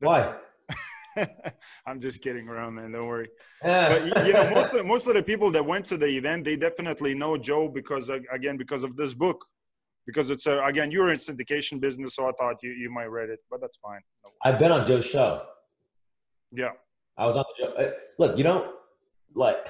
That's 0.00 0.16
Why? 0.16 0.34
I'm 1.86 2.00
just 2.00 2.22
kidding 2.22 2.48
around, 2.48 2.74
man. 2.74 2.92
Don't 2.92 3.06
worry. 3.06 3.28
But 3.62 4.26
you 4.26 4.32
know, 4.32 4.50
most 4.50 4.74
of, 4.74 4.86
most 4.86 5.06
of 5.06 5.14
the 5.14 5.22
people 5.22 5.50
that 5.52 5.64
went 5.64 5.84
to 5.86 5.96
the 5.96 6.06
event, 6.06 6.44
they 6.44 6.56
definitely 6.56 7.14
know 7.14 7.36
Joe 7.36 7.68
because 7.68 8.10
again, 8.32 8.56
because 8.56 8.84
of 8.84 8.96
this 8.96 9.14
book, 9.14 9.44
because 10.06 10.30
it's 10.30 10.46
a, 10.46 10.62
again, 10.64 10.90
you're 10.90 11.10
in 11.10 11.16
syndication 11.16 11.80
business, 11.80 12.16
so 12.16 12.26
I 12.28 12.32
thought 12.38 12.62
you 12.62 12.70
you 12.70 12.90
might 12.90 13.10
read 13.10 13.30
it, 13.30 13.40
but 13.50 13.60
that's 13.60 13.76
fine. 13.76 14.00
I've 14.44 14.58
been 14.58 14.72
on 14.72 14.86
Joe's 14.86 15.06
show. 15.06 15.42
Yeah. 16.50 16.70
I 17.16 17.26
was 17.26 17.36
on 17.36 17.44
the 17.56 17.64
Joe. 17.64 17.72
uh, 17.74 17.90
Look, 18.18 18.36
you 18.38 18.44
don't 18.44 18.70
like, 19.34 19.66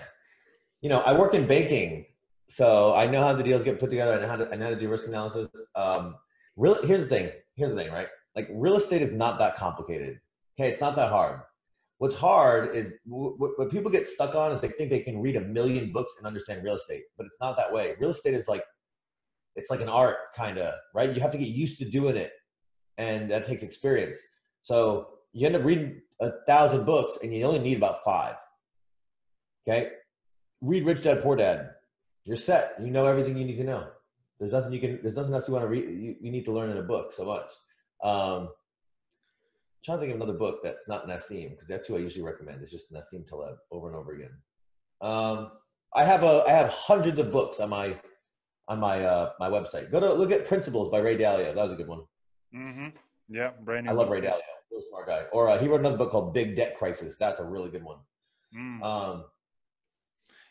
you 0.80 0.88
know, 0.88 1.00
I 1.00 1.16
work 1.18 1.34
in 1.34 1.46
banking, 1.46 2.06
so 2.48 2.94
I 2.94 3.06
know 3.06 3.22
how 3.22 3.34
the 3.34 3.42
deals 3.42 3.64
get 3.64 3.80
put 3.80 3.90
together. 3.90 4.14
I 4.14 4.20
know 4.20 4.28
how 4.28 4.36
to, 4.36 4.50
I 4.50 4.56
know 4.56 4.64
how 4.64 4.70
to 4.70 4.80
do 4.80 4.88
risk 4.88 5.06
analysis. 5.06 5.48
Um, 5.74 6.16
real. 6.56 6.74
Here's 6.84 7.00
the 7.02 7.06
thing. 7.06 7.30
Here's 7.56 7.70
the 7.70 7.76
thing, 7.76 7.92
right? 7.92 8.08
Like, 8.34 8.48
real 8.50 8.76
estate 8.76 9.02
is 9.02 9.12
not 9.12 9.38
that 9.38 9.56
complicated. 9.56 10.20
Okay, 10.62 10.70
it's 10.70 10.80
not 10.80 10.94
that 10.94 11.10
hard. 11.10 11.40
What's 11.98 12.14
hard 12.14 12.76
is 12.76 12.92
what, 13.04 13.58
what 13.58 13.68
people 13.68 13.90
get 13.90 14.06
stuck 14.06 14.36
on 14.36 14.52
is 14.52 14.60
they 14.60 14.68
think 14.68 14.90
they 14.90 15.00
can 15.00 15.20
read 15.20 15.34
a 15.34 15.40
million 15.40 15.90
books 15.90 16.12
and 16.18 16.26
understand 16.26 16.62
real 16.62 16.76
estate, 16.76 17.02
but 17.16 17.26
it's 17.26 17.38
not 17.40 17.56
that 17.56 17.72
way. 17.72 17.94
Real 17.98 18.10
estate 18.10 18.34
is 18.34 18.46
like, 18.46 18.62
it's 19.56 19.70
like 19.70 19.80
an 19.80 19.88
art, 19.88 20.18
kind 20.36 20.58
of, 20.58 20.74
right? 20.94 21.12
You 21.12 21.20
have 21.20 21.32
to 21.32 21.38
get 21.38 21.48
used 21.48 21.80
to 21.80 21.84
doing 21.84 22.16
it, 22.16 22.30
and 22.96 23.28
that 23.32 23.44
takes 23.44 23.64
experience. 23.64 24.16
So 24.62 25.08
you 25.32 25.48
end 25.48 25.56
up 25.56 25.64
reading 25.64 26.00
a 26.20 26.30
thousand 26.46 26.86
books 26.86 27.18
and 27.24 27.34
you 27.34 27.44
only 27.44 27.58
need 27.58 27.78
about 27.78 28.04
five. 28.04 28.36
Okay? 29.66 29.90
Read 30.60 30.86
Rich 30.86 31.02
Dad 31.02 31.22
Poor 31.22 31.34
Dad. 31.34 31.70
You're 32.24 32.36
set. 32.36 32.76
You 32.80 32.92
know 32.92 33.06
everything 33.06 33.36
you 33.36 33.44
need 33.44 33.56
to 33.56 33.64
know. 33.64 33.88
There's 34.38 34.52
nothing 34.52 34.72
you 34.72 34.80
can 34.80 35.00
there's 35.02 35.16
nothing 35.16 35.34
else 35.34 35.48
you 35.48 35.54
want 35.54 35.64
to 35.64 35.68
read 35.68 35.84
you, 35.84 36.14
you 36.20 36.30
need 36.30 36.44
to 36.44 36.52
learn 36.52 36.70
in 36.70 36.78
a 36.78 36.82
book 36.82 37.12
so 37.12 37.24
much. 37.24 37.52
Um 38.04 38.50
trying 39.84 39.98
to 39.98 40.02
think 40.02 40.14
of 40.14 40.20
another 40.20 40.38
book 40.38 40.60
that's 40.62 40.88
not 40.88 41.06
Nassim, 41.08 41.50
because 41.50 41.68
that's 41.68 41.86
who 41.86 41.96
I 41.96 42.00
usually 42.00 42.24
recommend. 42.24 42.62
It's 42.62 42.70
just 42.72 42.92
Nassim 42.92 43.26
Taleb 43.28 43.56
over 43.70 43.88
and 43.88 43.96
over 43.96 44.12
again. 44.12 44.32
Um 45.00 45.50
I 45.94 46.04
have 46.04 46.22
a 46.22 46.44
I 46.46 46.52
have 46.52 46.68
hundreds 46.70 47.18
of 47.18 47.30
books 47.32 47.60
on 47.60 47.70
my 47.70 47.98
on 48.68 48.78
my 48.80 49.04
uh 49.04 49.32
my 49.40 49.48
website. 49.50 49.90
Go 49.90 50.00
to 50.00 50.12
look 50.14 50.30
at 50.30 50.46
Principles 50.46 50.88
by 50.88 50.98
Ray 51.00 51.16
Dalio. 51.18 51.54
That 51.54 51.64
was 51.64 51.72
a 51.72 51.76
good 51.76 51.88
one. 51.88 52.02
Mm-hmm. 52.54 52.88
Yeah. 53.28 53.50
Brandon. 53.64 53.90
I 53.90 53.94
love 53.94 54.08
Ray 54.10 54.20
Dalio. 54.20 54.40
Real 54.70 54.82
smart 54.88 55.06
guy. 55.06 55.24
Or 55.32 55.48
uh, 55.50 55.58
he 55.58 55.66
wrote 55.68 55.80
another 55.80 55.96
book 55.98 56.10
called 56.12 56.32
Big 56.32 56.56
Debt 56.56 56.76
Crisis. 56.78 57.16
That's 57.18 57.40
a 57.40 57.44
really 57.44 57.70
good 57.70 57.82
one. 57.84 57.98
Mm. 58.56 58.82
Um, 58.82 59.24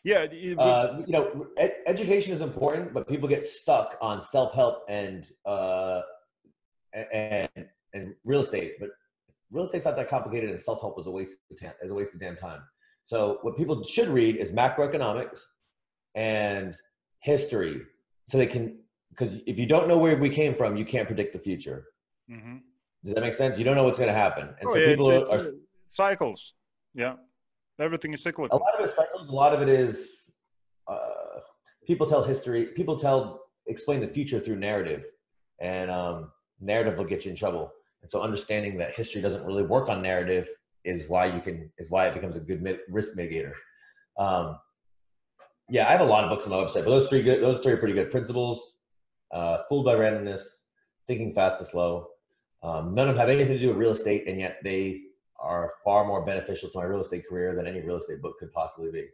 Yeah. 0.04 0.28
it- 0.30 0.60
uh, 0.60 1.02
you 1.08 1.14
know, 1.14 1.48
ed- 1.58 1.78
education 1.88 2.34
is 2.34 2.42
important, 2.42 2.94
but 2.94 3.08
people 3.08 3.28
get 3.30 3.46
stuck 3.46 3.98
on 4.02 4.22
self 4.22 4.54
help 4.54 4.84
and 4.90 5.26
uh, 5.46 6.02
and 6.94 7.50
and 7.94 8.16
real 8.26 8.42
estate. 8.42 8.76
But 8.80 8.90
real 9.52 9.66
estate's 9.66 9.86
not 9.86 9.96
that 9.98 10.10
complicated, 10.10 10.50
and 10.50 10.60
self 10.60 10.82
help 10.82 11.00
is 11.00 11.08
a 11.08 11.12
waste 11.12 11.38
of 11.52 11.60
time. 11.60 11.74
Is 11.84 11.92
a 11.92 11.94
waste 11.94 12.14
of 12.14 12.20
damn 12.20 12.38
time. 12.38 12.62
So 13.04 13.40
what 13.42 13.58
people 13.58 13.84
should 13.84 14.08
read 14.08 14.38
is 14.38 14.52
macroeconomics 14.54 15.40
and 16.16 16.76
history, 17.20 17.82
so 18.28 18.38
they 18.38 18.48
can. 18.48 18.80
Because 19.10 19.42
if 19.46 19.60
you 19.60 19.66
don't 19.66 19.88
know 19.88 19.98
where 19.98 20.16
we 20.18 20.30
came 20.30 20.54
from, 20.56 20.78
you 20.78 20.86
can't 20.86 21.08
predict 21.08 21.34
the 21.34 21.40
future. 21.40 21.86
mhm. 22.30 22.62
Does 23.04 23.16
that 23.16 23.22
make 23.22 23.34
sense? 23.34 23.58
You 23.58 23.66
don't 23.66 23.76
know 23.76 23.84
what's 23.84 23.98
going 23.98 24.10
to 24.10 24.14
happen, 24.14 24.48
and 24.60 24.70
Oh, 24.70 24.74
so 24.74 24.80
yeah, 24.80 24.88
it's, 24.90 25.04
people 25.08 25.20
it's, 25.20 25.32
are. 25.32 25.40
uh, 25.40 25.52
cycles. 25.86 26.54
Yeah. 26.94 27.16
Everything 27.80 28.14
is 28.14 28.22
cyclical 28.22 28.58
a 28.58 28.62
lot 28.62 28.76
of 28.80 28.86
it 28.86 28.96
cycles, 28.96 29.28
a 29.30 29.32
lot 29.32 29.54
of 29.56 29.62
it 29.64 29.70
is 29.70 30.32
uh, 30.88 31.40
people 31.88 32.06
tell 32.06 32.22
history 32.24 32.68
people 32.76 33.00
tell 33.00 33.42
explain 33.66 34.00
the 34.02 34.08
future 34.08 34.40
through 34.40 34.58
narrative 34.58 35.06
and 35.60 35.90
um, 35.90 36.32
narrative 36.60 36.98
will 37.00 37.06
get 37.06 37.26
you 37.26 37.32
in 37.32 37.38
trouble 37.38 37.72
and 38.02 38.12
so 38.12 38.22
understanding 38.22 38.78
that 38.78 38.94
history 38.94 39.22
doesn't 39.22 39.46
really 39.46 39.64
work 39.64 39.90
on 39.90 40.02
narrative 40.02 40.48
is 40.84 41.08
why 41.08 41.26
you 41.26 41.40
can 41.40 41.72
is 41.78 41.90
why 41.90 42.08
it 42.08 42.14
becomes 42.14 42.36
a 42.36 42.40
good 42.40 42.62
mit- 42.62 42.82
risk 42.90 43.16
mitigator 43.16 43.54
um, 44.18 44.58
yeah 45.70 45.88
i 45.88 45.92
have 45.92 46.02
a 46.02 46.06
lot 46.06 46.24
of 46.24 46.30
books 46.30 46.46
on 46.46 46.52
my 46.52 46.58
website 46.58 46.84
but 46.84 46.90
those 46.90 47.08
three 47.10 47.22
good 47.22 47.42
those 47.42 47.62
three 47.62 47.74
are 47.74 47.78
pretty 47.78 47.94
good 47.94 48.12
principles 48.12 48.76
uh, 49.32 49.60
fooled 49.70 49.86
by 49.86 49.94
randomness 49.94 50.42
thinking 51.08 51.34
fast 51.34 51.60
and 51.62 51.70
slow 51.70 52.08
um, 52.64 52.92
none 52.94 53.08
of 53.08 53.16
them 53.16 53.20
have 53.20 53.30
anything 53.30 53.54
to 53.54 53.60
do 53.60 53.70
with 53.70 53.78
real 53.78 53.92
estate 53.92 54.28
and 54.28 54.40
yet 54.40 54.58
they 54.64 55.02
are 55.42 55.74
far 55.84 56.06
more 56.06 56.24
beneficial 56.24 56.70
to 56.70 56.78
my 56.78 56.84
real 56.86 57.02
estate 57.02 57.28
career 57.28 57.56
than 57.56 57.68
any 57.68 57.82
real 57.82 57.98
estate 57.98 58.22
book 58.22 58.38
could 58.40 58.54
possibly 58.54 58.92
be. 58.92 59.08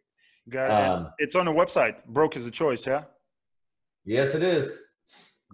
Got 0.49 0.65
it. 0.65 0.71
Um, 0.71 1.13
it's 1.17 1.35
on 1.35 1.45
the 1.45 1.51
website. 1.51 2.05
Broke 2.05 2.35
is 2.35 2.45
a 2.45 2.51
choice. 2.51 2.85
Yeah. 2.85 3.03
yes, 4.05 4.35
it 4.35 4.43
is. 4.43 4.77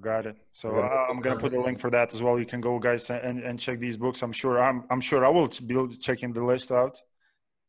Got 0.02 0.26
it. 0.26 0.38
So 0.52 0.80
uh, 0.80 1.08
I'm 1.10 1.22
gonna 1.22 1.38
put 1.38 1.54
a 1.54 1.62
link 1.62 1.80
for 1.80 1.92
that 1.92 2.14
as 2.14 2.24
well. 2.24 2.40
You 2.40 2.46
can 2.46 2.62
go, 2.62 2.80
guys, 2.80 3.10
and, 3.10 3.40
and 3.40 3.60
check 3.60 3.80
these 3.80 3.96
books. 3.96 4.24
I'm 4.24 4.32
sure. 4.32 4.62
I'm 4.62 4.86
I'm 4.90 5.00
sure 5.00 5.26
I 5.26 5.30
will 5.30 5.50
be 5.66 5.96
checking 5.98 6.34
the 6.34 6.44
list 6.44 6.72
out 6.72 6.98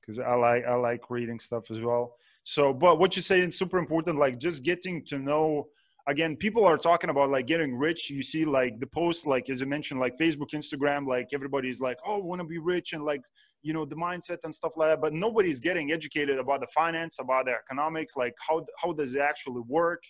because 0.01 0.19
I 0.19 0.35
like 0.35 0.65
I 0.65 0.75
like 0.75 1.11
reading 1.11 1.39
stuff 1.39 1.71
as 1.71 1.81
well. 1.81 2.17
So, 2.43 2.73
but 2.73 2.99
what 2.99 3.15
you 3.17 3.23
say 3.23 3.41
is 3.41 3.59
super 3.59 3.79
important. 3.79 4.19
Like 4.19 4.39
just 4.39 4.63
getting 4.65 5.05
to 5.07 5.19
know. 5.19 5.69
Again, 6.07 6.37
people 6.37 6.67
are 6.67 6.77
talking 6.77 7.09
about 7.09 7.31
like 7.31 7.47
getting 7.47 7.75
rich. 7.75 8.11
You 8.11 8.23
see, 8.23 8.45
like 8.45 8.79
the 8.79 8.87
posts, 8.87 9.27
like 9.27 9.49
as 9.49 9.63
I 9.63 9.67
mentioned, 9.67 10.01
like 10.01 10.15
Facebook, 10.21 10.51
Instagram, 10.55 11.07
like 11.07 11.29
everybody's 11.33 11.81
like, 11.81 11.99
"Oh, 12.07 12.19
want 12.19 12.41
to 12.41 12.47
be 12.47 12.59
rich," 12.59 12.95
and 12.95 13.05
like 13.05 13.23
you 13.63 13.73
know 13.73 13.85
the 13.85 13.97
mindset 13.97 14.39
and 14.45 14.55
stuff 14.55 14.73
like 14.77 14.91
that. 14.91 15.01
But 15.01 15.13
nobody's 15.13 15.61
getting 15.61 15.93
educated 15.93 16.39
about 16.39 16.61
the 16.61 16.67
finance, 16.69 17.19
about 17.21 17.47
the 17.47 17.53
economics, 17.53 18.17
like 18.17 18.35
how 18.47 18.65
how 18.83 18.93
does 18.93 19.15
it 19.15 19.21
actually 19.21 19.63
work 19.67 20.03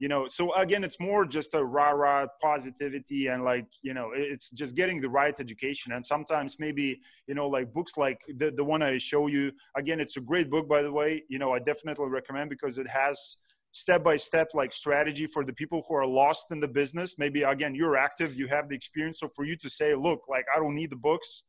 you 0.00 0.08
know 0.08 0.26
so 0.26 0.52
again 0.54 0.82
it's 0.82 0.98
more 0.98 1.24
just 1.26 1.54
a 1.54 1.62
rah 1.62 1.90
rah 1.90 2.26
positivity 2.42 3.28
and 3.28 3.44
like 3.44 3.66
you 3.82 3.94
know 3.94 4.10
it's 4.14 4.50
just 4.50 4.74
getting 4.74 5.00
the 5.00 5.08
right 5.08 5.38
education. 5.38 5.92
And 5.92 6.04
sometimes 6.04 6.56
maybe 6.58 7.00
you 7.28 7.34
know 7.34 7.46
like 7.46 7.72
books 7.72 7.96
like 7.96 8.20
the, 8.38 8.50
the 8.50 8.64
one 8.64 8.82
i 8.82 8.96
show 8.98 9.28
you 9.28 9.52
again 9.76 10.00
it's 10.00 10.16
a 10.16 10.20
great 10.20 10.50
book 10.50 10.68
by 10.68 10.82
the 10.82 10.90
way. 10.90 11.22
You 11.28 11.38
know 11.38 11.52
i 11.52 11.58
definitely 11.58 12.08
recommend 12.08 12.50
because 12.50 12.78
it 12.78 12.88
has 12.88 13.36
step 13.72 14.02
by 14.02 14.16
step 14.16 14.48
like 14.54 14.72
strategy 14.72 15.26
for 15.26 15.44
the 15.44 15.52
people 15.52 15.84
who 15.86 15.94
are 15.94 16.06
lost 16.06 16.46
in 16.50 16.58
the 16.58 16.68
business. 16.68 17.16
Maybe 17.18 17.42
again 17.42 17.74
you're 17.74 17.96
active 17.96 18.34
you 18.36 18.48
have 18.48 18.68
the 18.70 18.74
experience. 18.74 19.20
So 19.20 19.28
for 19.36 19.44
you 19.44 19.56
to 19.56 19.68
say 19.68 19.94
look 19.94 20.22
like 20.28 20.46
i 20.54 20.58
don't 20.58 20.74
need 20.74 20.90
the 20.90 20.96
books 20.96 21.44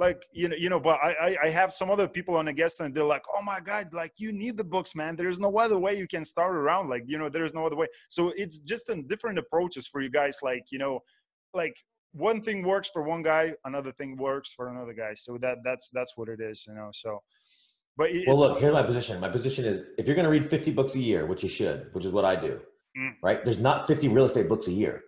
like 0.00 0.20
you 0.32 0.48
know 0.48 0.56
you 0.56 0.70
know 0.72 0.80
but 0.88 0.96
I, 1.08 1.10
I 1.26 1.30
i 1.46 1.48
have 1.60 1.70
some 1.80 1.90
other 1.94 2.08
people 2.16 2.34
on 2.40 2.46
the 2.46 2.52
guest 2.60 2.80
and 2.80 2.88
they're 2.94 3.12
like 3.16 3.26
oh 3.36 3.42
my 3.52 3.60
god 3.70 3.84
like 3.92 4.14
you 4.24 4.30
need 4.42 4.54
the 4.56 4.68
books 4.74 4.92
man 5.00 5.12
there's 5.20 5.38
no 5.46 5.50
other 5.64 5.78
way 5.84 5.92
you 6.02 6.08
can 6.14 6.24
start 6.34 6.54
around 6.62 6.88
like 6.94 7.04
you 7.06 7.18
know 7.20 7.28
there's 7.28 7.54
no 7.58 7.66
other 7.66 7.76
way 7.82 7.86
so 8.08 8.32
it's 8.42 8.58
just 8.72 8.84
in 8.94 9.06
different 9.12 9.38
approaches 9.44 9.84
for 9.86 10.00
you 10.00 10.10
guys 10.20 10.38
like 10.42 10.64
you 10.72 10.78
know 10.84 10.94
like 11.62 11.76
one 12.12 12.38
thing 12.46 12.58
works 12.72 12.88
for 12.94 13.02
one 13.02 13.22
guy 13.22 13.44
another 13.70 13.92
thing 13.92 14.16
works 14.16 14.50
for 14.56 14.64
another 14.74 14.94
guy 15.04 15.12
so 15.14 15.38
that 15.44 15.58
that's 15.66 15.90
that's 15.96 16.16
what 16.16 16.28
it 16.34 16.40
is 16.50 16.64
you 16.66 16.74
know 16.74 16.90
so 16.92 17.10
but 17.96 18.08
Well, 18.26 18.38
look, 18.38 18.60
here's 18.60 18.72
my 18.72 18.82
position. 18.82 19.20
My 19.20 19.28
position 19.28 19.64
is 19.66 19.82
if 19.98 20.06
you're 20.06 20.14
going 20.14 20.24
to 20.24 20.30
read 20.30 20.48
50 20.48 20.70
books 20.72 20.94
a 20.94 20.98
year, 21.10 21.26
which 21.26 21.42
you 21.42 21.50
should, 21.50 21.92
which 21.92 22.06
is 22.06 22.12
what 22.12 22.24
I 22.24 22.34
do, 22.34 22.60
Mm. 22.98 23.14
right? 23.22 23.44
There's 23.44 23.60
not 23.60 23.86
50 23.86 24.08
real 24.08 24.24
estate 24.24 24.48
books 24.48 24.66
a 24.68 24.72
year. 24.72 25.02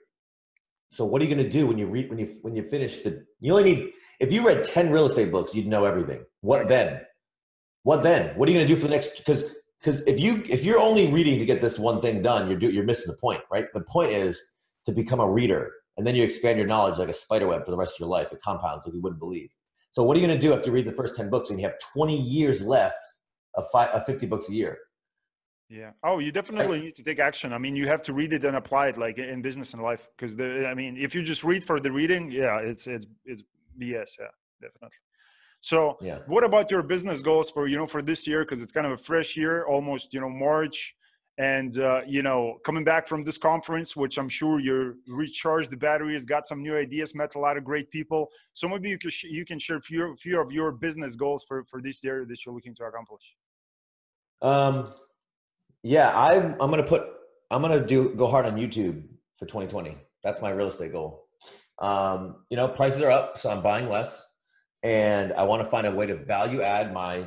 So 0.91 1.05
what 1.07 1.21
are 1.21 1.25
you 1.25 1.35
going 1.35 1.45
to 1.45 1.51
do 1.59 1.67
when 1.67 1.79
you 1.79 1.87
read 1.87 2.11
when 2.11 2.19
you 2.19 2.29
when 2.43 2.55
you 2.55 2.63
finish 2.75 2.99
the? 3.03 3.25
You 3.41 3.53
only 3.57 3.67
need 3.71 3.93
if 4.23 4.33
you 4.33 4.47
read 4.47 4.63
10 4.63 4.91
real 4.91 5.07
estate 5.07 5.33
books, 5.33 5.53
you'd 5.53 5.67
know 5.67 5.85
everything. 5.85 6.25
What 6.43 6.69
then? 6.69 7.01
What 7.83 8.05
then? 8.05 8.37
What 8.39 8.49
are 8.49 8.53
you 8.53 8.59
going 8.59 8.69
to 8.69 8.73
do 8.75 8.81
for 8.81 8.87
the 8.87 8.95
next? 8.95 9.19
Because 9.19 9.45
because 9.81 10.01
if 10.03 10.21
you 10.21 10.45
if 10.49 10.65
you're 10.65 10.79
only 10.79 11.13
reading 11.13 11.41
to 11.41 11.45
get 11.45 11.61
this 11.61 11.77
one 11.77 12.01
thing 12.01 12.23
done, 12.23 12.49
you're 12.49 12.59
do, 12.59 12.71
you're 12.71 12.85
missing 12.85 13.11
the 13.11 13.19
point, 13.19 13.41
right? 13.51 13.67
The 13.75 13.81
point 13.81 14.13
is 14.13 14.41
to 14.87 14.93
become 14.93 15.19
a 15.19 15.29
reader, 15.29 15.73
and 15.97 16.07
then 16.07 16.15
you 16.15 16.23
expand 16.23 16.57
your 16.57 16.69
knowledge 16.69 16.99
like 16.99 17.09
a 17.09 17.15
spider 17.15 17.49
web 17.49 17.65
for 17.65 17.73
the 17.73 17.77
rest 17.77 17.97
of 17.97 18.01
your 18.01 18.09
life. 18.11 18.29
It 18.31 18.41
compounds 18.43 18.87
like 18.87 18.95
you 18.95 19.03
wouldn't 19.03 19.19
believe. 19.19 19.51
So 19.91 20.05
what 20.05 20.17
are 20.17 20.21
you 20.21 20.27
going 20.27 20.41
to 20.41 20.47
do 20.47 20.55
after 20.55 20.69
you 20.69 20.73
read 20.73 20.87
the 20.87 20.93
first 20.93 21.17
10 21.17 21.29
books 21.29 21.51
and 21.51 21.59
you 21.59 21.67
have 21.67 21.75
20 21.93 22.17
years 22.17 22.63
left 22.63 23.05
of, 23.57 23.65
five, 23.73 23.89
of 23.91 24.07
50 24.07 24.27
books 24.27 24.49
a 24.49 24.55
year? 24.55 24.79
yeah 25.69 25.91
oh 26.05 26.19
you 26.19 26.31
definitely 26.31 26.81
need 26.81 26.95
to 26.95 27.03
take 27.03 27.19
action 27.19 27.51
i 27.53 27.57
mean 27.57 27.75
you 27.75 27.87
have 27.87 28.03
to 28.03 28.13
read 28.13 28.33
it 28.35 28.45
and 28.45 28.57
apply 28.57 28.89
it 28.89 28.99
like 28.99 29.17
in 29.17 29.41
business 29.41 29.73
and 29.73 29.83
life 29.83 30.07
because 30.15 30.37
the 30.37 30.69
i 30.69 30.75
mean 30.75 30.99
if 30.99 31.15
you 31.15 31.23
just 31.23 31.43
read 31.45 31.65
for 31.65 31.81
the 31.81 31.91
reading 31.91 32.31
yeah 32.31 32.59
it's 32.59 32.87
it's 32.87 33.07
it's 33.25 33.43
bs 33.81 34.11
yeah 34.19 34.27
definitely 34.61 34.97
so 35.61 35.97
Yeah. 36.01 36.19
what 36.27 36.45
about 36.45 36.71
your 36.71 36.83
business 36.83 37.23
goals 37.23 37.51
for 37.51 37.67
you 37.67 37.77
know 37.77 37.87
for 37.87 38.03
this 38.03 38.27
year 38.27 38.41
because 38.45 38.63
it's 38.63 38.73
kind 38.73 38.87
of 38.87 38.93
a 38.93 38.97
fresh 38.97 39.37
year 39.37 39.65
almost 39.67 40.13
you 40.15 40.21
know 40.21 40.29
march 40.29 40.95
and 41.39 41.79
uh, 41.79 42.03
you 42.07 42.23
know 42.23 42.59
coming 42.65 42.85
back 42.85 43.09
from 43.09 43.25
this 43.25 43.39
conference 43.39 43.97
which 43.97 44.19
i'm 44.19 44.29
sure 44.29 44.61
you're 44.61 44.97
recharged 45.09 45.71
the 45.71 45.77
batteries 45.77 46.27
got 46.27 46.47
some 46.47 46.63
new 46.63 46.77
ideas 46.77 47.15
met 47.15 47.35
a 47.37 47.39
lot 47.39 47.57
of 47.57 47.65
great 47.65 47.91
people 47.91 48.29
so 48.53 48.69
maybe 48.69 48.89
you 48.91 48.99
can 48.99 49.11
sh- 49.11 49.25
you 49.25 49.45
can 49.45 49.59
share 49.59 49.77
a 49.77 49.81
few, 49.81 50.15
few 50.17 50.41
of 50.41 50.53
your 50.53 50.73
business 50.73 51.17
goals 51.17 51.45
for 51.49 51.65
for 51.65 51.81
this 51.81 52.05
year 52.05 52.27
that 52.29 52.45
you're 52.45 52.55
looking 52.55 52.75
to 52.75 52.85
accomplish 52.85 53.35
Um, 54.43 54.93
yeah, 55.83 56.11
I, 56.11 56.35
I'm 56.37 56.57
going 56.71 56.83
to 56.83 56.85
put, 56.85 57.03
I'm 57.51 57.63
to 57.63 57.85
do, 57.85 58.15
go 58.15 58.27
hard 58.27 58.47
on 58.47 58.57
YouTube 58.57 59.03
for 59.37 59.47
2020. 59.47 59.97
That's 60.23 60.41
my 60.41 60.51
real 60.51 60.69
estate 60.69 60.93
goal. 60.93 61.22
Um, 61.83 62.37
you 62.49 62.57
know, 62.57 62.69
prices 62.69 63.03
are 63.03 63.11
up, 63.11 63.37
so 63.37 63.51
I'm 63.51 63.63
buying 63.63 63.89
less 63.89 64.25
and 64.83 65.33
I 65.33 65.43
want 65.43 65.63
to 65.63 65.69
find 65.69 65.87
a 65.87 65.91
way 65.91 66.07
to 66.07 66.17
value 66.17 66.63
add 66.63 66.95
my, 66.95 67.27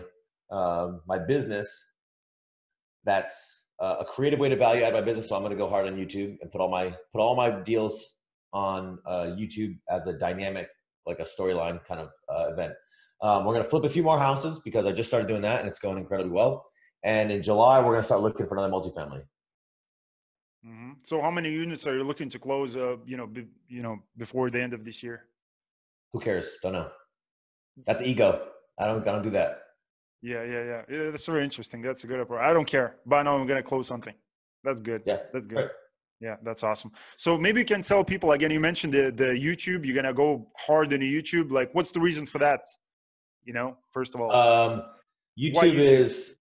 um, 0.49 1.01
my 1.05 1.19
business 1.19 1.67
that's 3.03 3.63
uh, 3.79 3.97
a 3.99 4.05
creative 4.05 4.39
way 4.39 4.49
to 4.49 4.55
value 4.55 4.83
add 4.83 4.93
my 4.93 5.01
business. 5.01 5.29
So 5.29 5.35
I'm 5.35 5.41
going 5.41 5.51
to 5.51 5.57
go 5.57 5.69
hard 5.69 5.87
on 5.87 5.95
YouTube 5.95 6.37
and 6.41 6.51
put 6.51 6.61
all 6.61 6.69
my 6.69 6.95
put 7.11 7.19
all 7.19 7.35
my 7.35 7.49
deals 7.49 8.15
on 8.53 8.97
uh, 9.05 9.35
YouTube 9.37 9.77
as 9.89 10.07
a 10.07 10.13
dynamic, 10.13 10.69
like 11.05 11.19
a 11.19 11.25
storyline 11.25 11.83
kind 11.85 11.99
of 11.99 12.09
uh, 12.29 12.53
event. 12.53 12.73
Um, 13.21 13.45
we're 13.45 13.53
going 13.53 13.63
to 13.63 13.69
flip 13.69 13.83
a 13.83 13.89
few 13.89 14.03
more 14.03 14.19
houses 14.19 14.59
because 14.63 14.85
I 14.85 14.91
just 14.91 15.09
started 15.09 15.27
doing 15.27 15.41
that 15.41 15.59
and 15.59 15.67
it's 15.67 15.79
going 15.79 15.97
incredibly 15.97 16.31
well. 16.31 16.65
And 17.03 17.31
in 17.31 17.41
July, 17.41 17.79
we're 17.79 17.91
going 17.91 17.99
to 17.99 18.03
start 18.03 18.21
looking 18.21 18.47
for 18.47 18.57
another 18.57 18.73
multifamily. 18.73 19.23
Mm-hmm. 20.65 20.91
So, 21.03 21.21
how 21.21 21.29
many 21.29 21.51
units 21.51 21.85
are 21.87 21.95
you 21.95 22.03
looking 22.03 22.29
to 22.29 22.39
close? 22.39 22.75
Uh, 22.75 22.97
you 23.05 23.17
know, 23.17 23.27
be, 23.27 23.45
you 23.67 23.81
know, 23.81 23.99
before 24.17 24.49
the 24.49 24.61
end 24.61 24.73
of 24.73 24.83
this 24.83 25.03
year. 25.03 25.25
Who 26.13 26.19
cares? 26.19 26.47
Don't 26.63 26.73
know. 26.73 26.89
That's 27.85 28.01
ego. 28.01 28.47
I 28.79 28.87
don't. 28.87 29.07
I 29.07 29.11
don't 29.11 29.21
do 29.21 29.29
that. 29.31 29.61
Yeah, 30.21 30.43
yeah, 30.43 30.63
yeah. 30.63 30.81
yeah 30.89 31.11
that's 31.11 31.25
very 31.25 31.43
interesting. 31.43 31.81
That's 31.81 32.03
a 32.03 32.07
good 32.07 32.19
approach. 32.19 32.41
I 32.41 32.51
don't 32.51 32.65
care, 32.65 32.95
but 33.05 33.17
I 33.17 33.23
know 33.23 33.35
I'm 33.35 33.45
going 33.45 33.61
to 33.61 33.67
close 33.67 33.87
something. 33.87 34.13
That's 34.63 34.81
good. 34.81 35.03
Yeah, 35.05 35.19
that's 35.31 35.45
good. 35.45 35.57
Right. 35.57 35.69
Yeah, 36.19 36.37
that's 36.43 36.63
awesome. 36.63 36.91
So 37.17 37.37
maybe 37.37 37.59
you 37.59 37.65
can 37.65 37.81
tell 37.81 38.03
people 38.03 38.31
again. 38.31 38.49
You 38.49 38.59
mentioned 38.59 38.93
the 38.93 39.11
the 39.11 39.25
YouTube. 39.25 39.85
You're 39.85 39.95
gonna 39.95 40.13
go 40.13 40.47
hard 40.57 40.91
in 40.93 41.01
the 41.01 41.21
YouTube. 41.21 41.51
Like, 41.51 41.75
what's 41.75 41.91
the 41.91 41.99
reason 41.99 42.25
for 42.25 42.39
that? 42.39 42.61
You 43.43 43.53
know, 43.53 43.77
first 43.91 44.15
of 44.15 44.21
all, 44.21 44.33
um, 44.33 44.83
YouTube, 45.37 45.73
YouTube? 45.73 45.75
is 45.75 46.35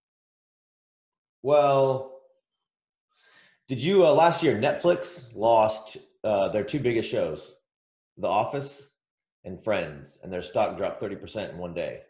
well. 1.42 2.13
Did 3.66 3.82
you 3.82 4.06
uh, 4.06 4.12
last 4.12 4.42
year? 4.42 4.56
Netflix 4.56 5.34
lost 5.34 5.96
uh, 6.22 6.48
their 6.50 6.64
two 6.64 6.80
biggest 6.80 7.08
shows, 7.08 7.54
The 8.18 8.28
Office 8.28 8.88
and 9.44 9.62
Friends, 9.62 10.18
and 10.22 10.32
their 10.32 10.42
stock 10.42 10.76
dropped 10.76 11.00
thirty 11.00 11.16
percent 11.16 11.52
in 11.52 11.58
one 11.58 11.72
day. 11.72 12.02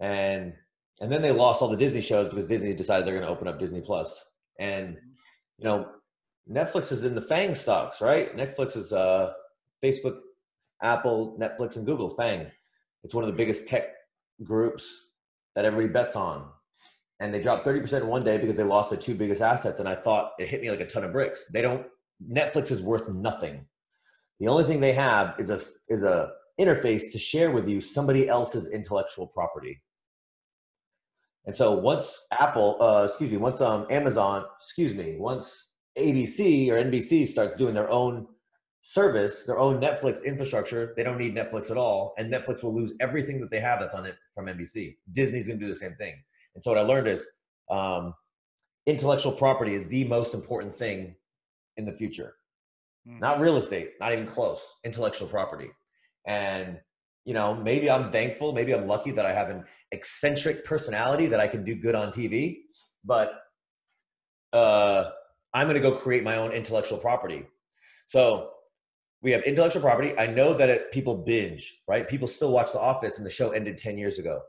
And 0.00 0.54
and 1.00 1.10
then 1.10 1.22
they 1.22 1.32
lost 1.32 1.62
all 1.62 1.68
the 1.68 1.76
Disney 1.76 2.00
shows 2.00 2.30
because 2.30 2.46
Disney 2.46 2.74
decided 2.74 3.06
they're 3.06 3.14
going 3.14 3.26
to 3.26 3.32
open 3.32 3.48
up 3.48 3.58
Disney 3.58 3.80
Plus. 3.80 4.24
And 4.60 4.96
you 5.58 5.64
know, 5.64 5.88
Netflix 6.48 6.92
is 6.92 7.02
in 7.02 7.16
the 7.16 7.22
FANG 7.22 7.56
stocks, 7.56 8.00
right? 8.00 8.36
Netflix 8.36 8.76
is 8.76 8.92
uh, 8.92 9.32
Facebook, 9.82 10.18
Apple, 10.82 11.36
Netflix, 11.40 11.76
and 11.76 11.86
Google. 11.86 12.10
FANG. 12.10 12.46
It's 13.02 13.14
one 13.14 13.24
of 13.24 13.30
the 13.30 13.36
biggest 13.36 13.66
tech 13.66 13.94
groups 14.44 14.86
that 15.56 15.64
everybody 15.64 15.92
bets 15.92 16.14
on. 16.14 16.48
And 17.20 17.34
they 17.34 17.42
dropped 17.42 17.66
30% 17.66 17.92
in 18.02 18.06
one 18.06 18.24
day 18.24 18.38
because 18.38 18.56
they 18.56 18.62
lost 18.62 18.90
the 18.90 18.96
two 18.96 19.14
biggest 19.14 19.42
assets. 19.42 19.80
And 19.80 19.88
I 19.88 19.96
thought 19.96 20.32
it 20.38 20.48
hit 20.48 20.60
me 20.60 20.70
like 20.70 20.80
a 20.80 20.86
ton 20.86 21.04
of 21.04 21.12
bricks. 21.12 21.46
They 21.52 21.62
don't, 21.62 21.86
Netflix 22.30 22.70
is 22.70 22.82
worth 22.82 23.08
nothing. 23.08 23.66
The 24.38 24.48
only 24.48 24.64
thing 24.64 24.80
they 24.80 24.92
have 24.92 25.34
is 25.38 25.50
a, 25.50 25.60
is 25.88 26.04
a 26.04 26.32
interface 26.60 27.10
to 27.12 27.18
share 27.18 27.50
with 27.50 27.68
you 27.68 27.80
somebody 27.80 28.28
else's 28.28 28.68
intellectual 28.68 29.26
property. 29.26 29.82
And 31.46 31.56
so 31.56 31.74
once 31.78 32.26
Apple, 32.30 32.76
uh, 32.80 33.06
excuse 33.08 33.30
me, 33.30 33.38
once 33.38 33.60
um, 33.60 33.86
Amazon, 33.90 34.44
excuse 34.60 34.94
me, 34.94 35.16
once 35.18 35.68
ABC 35.98 36.68
or 36.68 36.74
NBC 36.74 37.26
starts 37.26 37.56
doing 37.56 37.74
their 37.74 37.90
own 37.90 38.26
service, 38.82 39.44
their 39.44 39.58
own 39.58 39.80
Netflix 39.80 40.24
infrastructure, 40.24 40.92
they 40.96 41.02
don't 41.02 41.18
need 41.18 41.34
Netflix 41.34 41.70
at 41.70 41.76
all, 41.76 42.14
and 42.18 42.32
Netflix 42.32 42.62
will 42.62 42.74
lose 42.74 42.92
everything 43.00 43.40
that 43.40 43.50
they 43.50 43.60
have 43.60 43.80
that's 43.80 43.94
on 43.94 44.06
it 44.06 44.16
from 44.34 44.46
NBC. 44.46 44.96
Disney's 45.12 45.46
going 45.46 45.58
to 45.58 45.64
do 45.64 45.72
the 45.72 45.78
same 45.78 45.94
thing. 45.96 46.14
And 46.58 46.64
so 46.64 46.72
what 46.72 46.78
I 46.78 46.82
learned 46.82 47.06
is 47.06 47.24
um, 47.70 48.14
intellectual 48.84 49.30
property 49.30 49.76
is 49.76 49.86
the 49.86 50.02
most 50.02 50.34
important 50.34 50.74
thing 50.74 51.14
in 51.76 51.84
the 51.84 51.92
future. 51.92 52.34
Mm. 53.08 53.20
Not 53.20 53.38
real 53.38 53.58
estate, 53.58 53.92
not 54.00 54.12
even 54.12 54.26
close. 54.26 54.60
Intellectual 54.82 55.28
property, 55.28 55.70
and 56.26 56.80
you 57.24 57.32
know 57.32 57.54
maybe 57.54 57.88
I'm 57.88 58.10
thankful, 58.10 58.52
maybe 58.52 58.74
I'm 58.74 58.88
lucky 58.88 59.12
that 59.12 59.24
I 59.24 59.32
have 59.32 59.50
an 59.50 59.66
eccentric 59.92 60.64
personality 60.64 61.28
that 61.28 61.38
I 61.38 61.46
can 61.46 61.62
do 61.62 61.76
good 61.76 61.94
on 61.94 62.10
TV, 62.10 62.56
but 63.04 63.34
uh, 64.52 65.10
I'm 65.54 65.68
going 65.68 65.80
to 65.80 65.90
go 65.90 65.94
create 65.94 66.24
my 66.24 66.38
own 66.38 66.50
intellectual 66.50 66.98
property. 66.98 67.46
So 68.08 68.50
we 69.22 69.30
have 69.30 69.42
intellectual 69.44 69.82
property. 69.82 70.18
I 70.18 70.26
know 70.26 70.54
that 70.54 70.68
it, 70.68 70.90
people 70.90 71.18
binge, 71.18 71.82
right? 71.86 72.08
People 72.08 72.26
still 72.26 72.50
watch 72.50 72.72
The 72.72 72.80
Office, 72.80 73.16
and 73.18 73.24
the 73.24 73.30
show 73.30 73.50
ended 73.50 73.78
10 73.78 73.96
years 73.96 74.18
ago. 74.18 74.40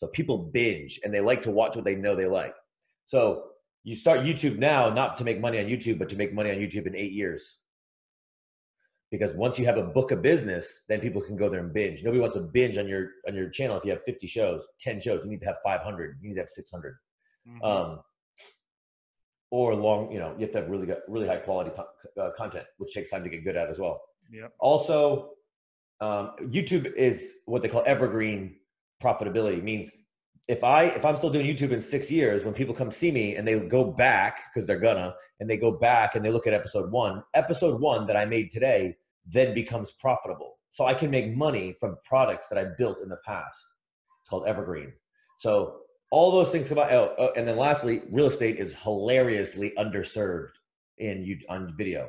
So 0.00 0.08
people 0.08 0.38
binge 0.38 1.00
and 1.04 1.12
they 1.12 1.20
like 1.20 1.42
to 1.42 1.50
watch 1.50 1.76
what 1.76 1.84
they 1.84 1.94
know 1.94 2.14
they 2.14 2.26
like. 2.26 2.54
So 3.06 3.44
you 3.84 3.94
start 3.94 4.20
YouTube 4.20 4.58
now, 4.58 4.90
not 4.90 5.18
to 5.18 5.24
make 5.24 5.40
money 5.40 5.58
on 5.58 5.66
YouTube, 5.66 5.98
but 5.98 6.08
to 6.10 6.16
make 6.16 6.32
money 6.32 6.50
on 6.50 6.56
YouTube 6.56 6.86
in 6.86 6.96
eight 6.96 7.12
years. 7.12 7.60
Because 9.10 9.34
once 9.36 9.58
you 9.58 9.66
have 9.66 9.76
a 9.76 9.82
book 9.84 10.10
of 10.10 10.22
business, 10.22 10.82
then 10.88 11.00
people 11.00 11.20
can 11.20 11.36
go 11.36 11.48
there 11.48 11.60
and 11.60 11.72
binge. 11.72 12.02
Nobody 12.02 12.20
wants 12.20 12.34
to 12.34 12.42
binge 12.42 12.76
on 12.78 12.88
your 12.88 13.10
on 13.28 13.34
your 13.34 13.48
channel 13.48 13.76
if 13.76 13.84
you 13.84 13.92
have 13.92 14.02
50 14.04 14.26
shows, 14.26 14.62
10 14.80 15.00
shows. 15.00 15.24
You 15.24 15.30
need 15.30 15.40
to 15.40 15.46
have 15.46 15.58
500. 15.64 16.18
You 16.20 16.30
need 16.30 16.34
to 16.34 16.40
have 16.40 16.48
600. 16.48 16.96
Mm-hmm. 17.46 17.64
Um, 17.64 18.00
or 19.50 19.76
long, 19.76 20.10
you 20.10 20.18
know, 20.18 20.34
you 20.36 20.40
have 20.40 20.52
to 20.52 20.60
have 20.62 20.68
really 20.68 20.86
good, 20.86 21.02
really 21.06 21.28
high 21.28 21.36
quality 21.36 21.70
uh, 22.20 22.30
content, 22.36 22.64
which 22.78 22.92
takes 22.92 23.10
time 23.10 23.22
to 23.22 23.30
get 23.30 23.44
good 23.44 23.56
at 23.56 23.70
as 23.70 23.78
well. 23.78 24.00
Yeah. 24.32 24.48
Also, 24.58 25.30
um, 26.00 26.32
YouTube 26.40 26.92
is 26.94 27.22
what 27.44 27.62
they 27.62 27.68
call 27.68 27.84
evergreen 27.86 28.56
profitability. 29.04 29.62
Means 29.62 29.90
if 30.48 30.64
I 30.64 30.84
if 30.84 31.04
I'm 31.04 31.16
still 31.16 31.30
doing 31.30 31.46
YouTube 31.46 31.70
in 31.72 31.82
six 31.82 32.10
years, 32.10 32.44
when 32.44 32.54
people 32.54 32.74
come 32.74 32.90
see 32.90 33.10
me 33.10 33.36
and 33.36 33.46
they 33.46 33.58
go 33.58 33.84
back 33.84 34.42
because 34.52 34.66
they're 34.66 34.80
gonna, 34.80 35.14
and 35.40 35.48
they 35.48 35.56
go 35.56 35.72
back 35.72 36.14
and 36.14 36.24
they 36.24 36.30
look 36.30 36.46
at 36.46 36.54
episode 36.54 36.90
one, 36.90 37.22
episode 37.34 37.80
one 37.80 38.06
that 38.06 38.16
I 38.16 38.24
made 38.24 38.50
today 38.50 38.96
then 39.26 39.54
becomes 39.54 39.92
profitable. 39.92 40.58
So 40.70 40.86
I 40.86 40.94
can 40.94 41.10
make 41.10 41.34
money 41.34 41.76
from 41.78 41.96
products 42.04 42.48
that 42.48 42.58
I 42.58 42.66
built 42.76 42.98
in 43.02 43.08
the 43.08 43.18
past. 43.24 43.64
It's 44.22 44.28
called 44.28 44.46
evergreen. 44.46 44.92
So 45.38 45.78
all 46.10 46.30
those 46.30 46.50
things 46.50 46.68
come 46.68 46.78
out. 46.78 46.92
Oh, 46.92 47.14
oh, 47.18 47.28
and 47.36 47.46
then 47.46 47.56
lastly, 47.56 48.02
real 48.10 48.26
estate 48.26 48.58
is 48.58 48.74
hilariously 48.74 49.72
underserved 49.78 50.52
in 50.98 51.24
you 51.24 51.38
on 51.48 51.74
video. 51.76 52.08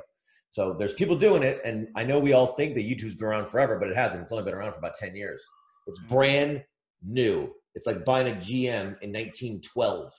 So 0.52 0.76
there's 0.78 0.94
people 0.94 1.18
doing 1.18 1.44
it, 1.44 1.60
and 1.66 1.88
I 1.96 2.04
know 2.04 2.20
we 2.20 2.34
all 2.34 2.56
think 2.56 2.76
that 2.76 2.82
YouTube's 2.82 3.16
been 3.16 3.28
around 3.28 3.48
forever, 3.48 3.78
but 3.78 3.90
it 3.90 3.96
hasn't. 3.96 4.24
It's 4.24 4.32
only 4.32 4.46
been 4.46 4.54
around 4.54 4.74
for 4.74 4.80
about 4.80 4.96
10 4.98 5.16
years. 5.16 5.44
It's 5.88 6.00
mm-hmm. 6.00 6.16
brand 6.16 6.64
new. 7.04 7.52
It's 7.74 7.88
like 7.88 8.06
buying 8.06 8.28
a 8.28 8.36
GM 8.36 8.96
in 9.02 9.12
1912, 9.12 10.12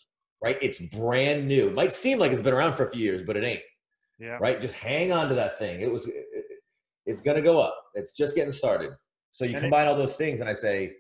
right? 0.43 0.59
It's 0.61 0.81
brand 0.81 1.49
new. 1.49 1.69
It 1.69 1.75
might 1.75 1.93
seem 1.93 2.19
like 2.19 2.33
it's 2.33 2.43
been 2.43 2.55
around 2.55 2.77
for 2.77 2.87
a 2.87 2.91
few 2.91 3.03
years, 3.03 3.23
but 3.27 3.37
it 3.37 3.45
ain't. 3.45 3.63
Yeah. 4.19 4.39
Right? 4.41 4.61
Just 4.61 4.75
hang 4.75 5.13
on 5.13 5.29
to 5.29 5.35
that 5.35 5.59
thing. 5.59 5.81
It 5.81 5.91
was. 5.91 6.07
It, 6.07 6.15
it's 7.07 7.23
gonna 7.23 7.43
go 7.43 7.61
up. 7.61 7.77
It's 7.95 8.17
just 8.17 8.35
getting 8.35 8.53
started. 8.53 8.91
So 9.33 9.45
you 9.45 9.53
and 9.53 9.61
combine 9.61 9.87
it, 9.87 9.91
all 9.91 9.97
those 9.97 10.17
things, 10.17 10.41
and 10.41 10.49
I 10.49 10.55
say, 10.55 10.93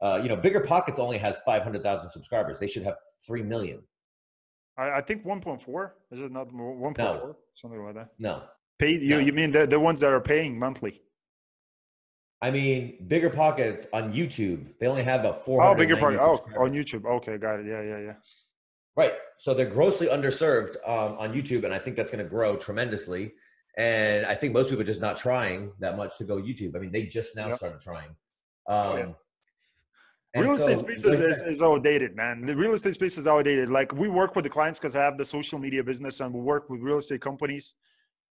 uh, 0.00 0.20
you 0.22 0.28
know, 0.28 0.36
BiggerPockets 0.36 0.98
only 0.98 1.18
has 1.18 1.38
500,000 1.44 2.10
subscribers. 2.10 2.58
They 2.58 2.68
should 2.68 2.84
have 2.84 2.96
3 3.26 3.42
million. 3.42 3.80
I, 4.76 4.90
I 4.92 5.00
think 5.00 5.24
1.4. 5.24 5.90
Is 6.12 6.20
it 6.20 6.30
not 6.30 6.48
1.4? 6.50 6.98
No. 6.98 7.36
Something 7.54 7.84
like 7.84 7.94
that. 7.94 8.10
No. 8.18 8.42
Paid 8.78 9.02
you? 9.02 9.16
No. 9.16 9.18
You 9.18 9.32
mean 9.32 9.50
the 9.50 9.66
the 9.66 9.80
ones 9.80 10.00
that 10.00 10.12
are 10.12 10.20
paying 10.20 10.58
monthly? 10.58 11.02
I 12.40 12.50
mean, 12.50 13.04
BiggerPockets 13.08 13.86
on 13.92 14.12
YouTube. 14.12 14.68
They 14.78 14.86
only 14.86 15.02
have 15.02 15.20
about 15.20 15.44
four. 15.44 15.62
Oh, 15.62 15.74
BiggerPockets. 15.74 16.18
Oh, 16.20 16.62
on 16.62 16.70
YouTube. 16.70 17.04
Okay, 17.04 17.36
got 17.36 17.60
it. 17.60 17.66
Yeah, 17.66 17.82
yeah, 17.82 17.98
yeah. 17.98 18.14
Right. 18.96 19.14
So 19.38 19.54
they're 19.54 19.66
grossly 19.66 20.06
underserved 20.06 20.76
um, 20.86 21.16
on 21.18 21.32
YouTube, 21.32 21.64
and 21.64 21.74
I 21.74 21.78
think 21.78 21.96
that's 21.96 22.10
going 22.10 22.22
to 22.22 22.30
grow 22.30 22.56
tremendously. 22.56 23.32
And 23.76 24.26
I 24.26 24.34
think 24.34 24.52
most 24.52 24.68
people 24.68 24.82
are 24.82 24.86
just 24.86 25.00
not 25.00 25.16
trying 25.16 25.72
that 25.78 25.96
much 25.96 26.18
to 26.18 26.24
go 26.24 26.36
YouTube. 26.36 26.76
I 26.76 26.80
mean, 26.80 26.92
they 26.92 27.04
just 27.04 27.36
now 27.36 27.48
yep. 27.48 27.58
started 27.58 27.80
trying. 27.80 28.08
Um, 28.68 28.76
oh, 28.76 28.96
yeah. 28.96 29.02
Um, 30.36 30.44
real 30.44 30.52
estate 30.54 30.78
so, 30.78 30.84
space 30.84 31.04
is, 31.04 31.20
is, 31.20 31.40
is, 31.42 31.62
outdated, 31.62 32.14
man. 32.16 32.44
The 32.44 32.56
real 32.56 32.74
estate 32.74 32.94
space 32.94 33.16
is 33.16 33.26
outdated. 33.26 33.70
Like 33.70 33.92
we 33.94 34.08
work 34.08 34.36
with 34.36 34.44
the 34.44 34.50
clients 34.50 34.78
because 34.78 34.94
I 34.94 35.02
have 35.02 35.16
the 35.16 35.24
social 35.24 35.58
media 35.58 35.82
business 35.82 36.20
and 36.20 36.34
we 36.34 36.40
work 36.40 36.68
with 36.68 36.80
real 36.80 36.98
estate 36.98 37.20
companies 37.20 37.74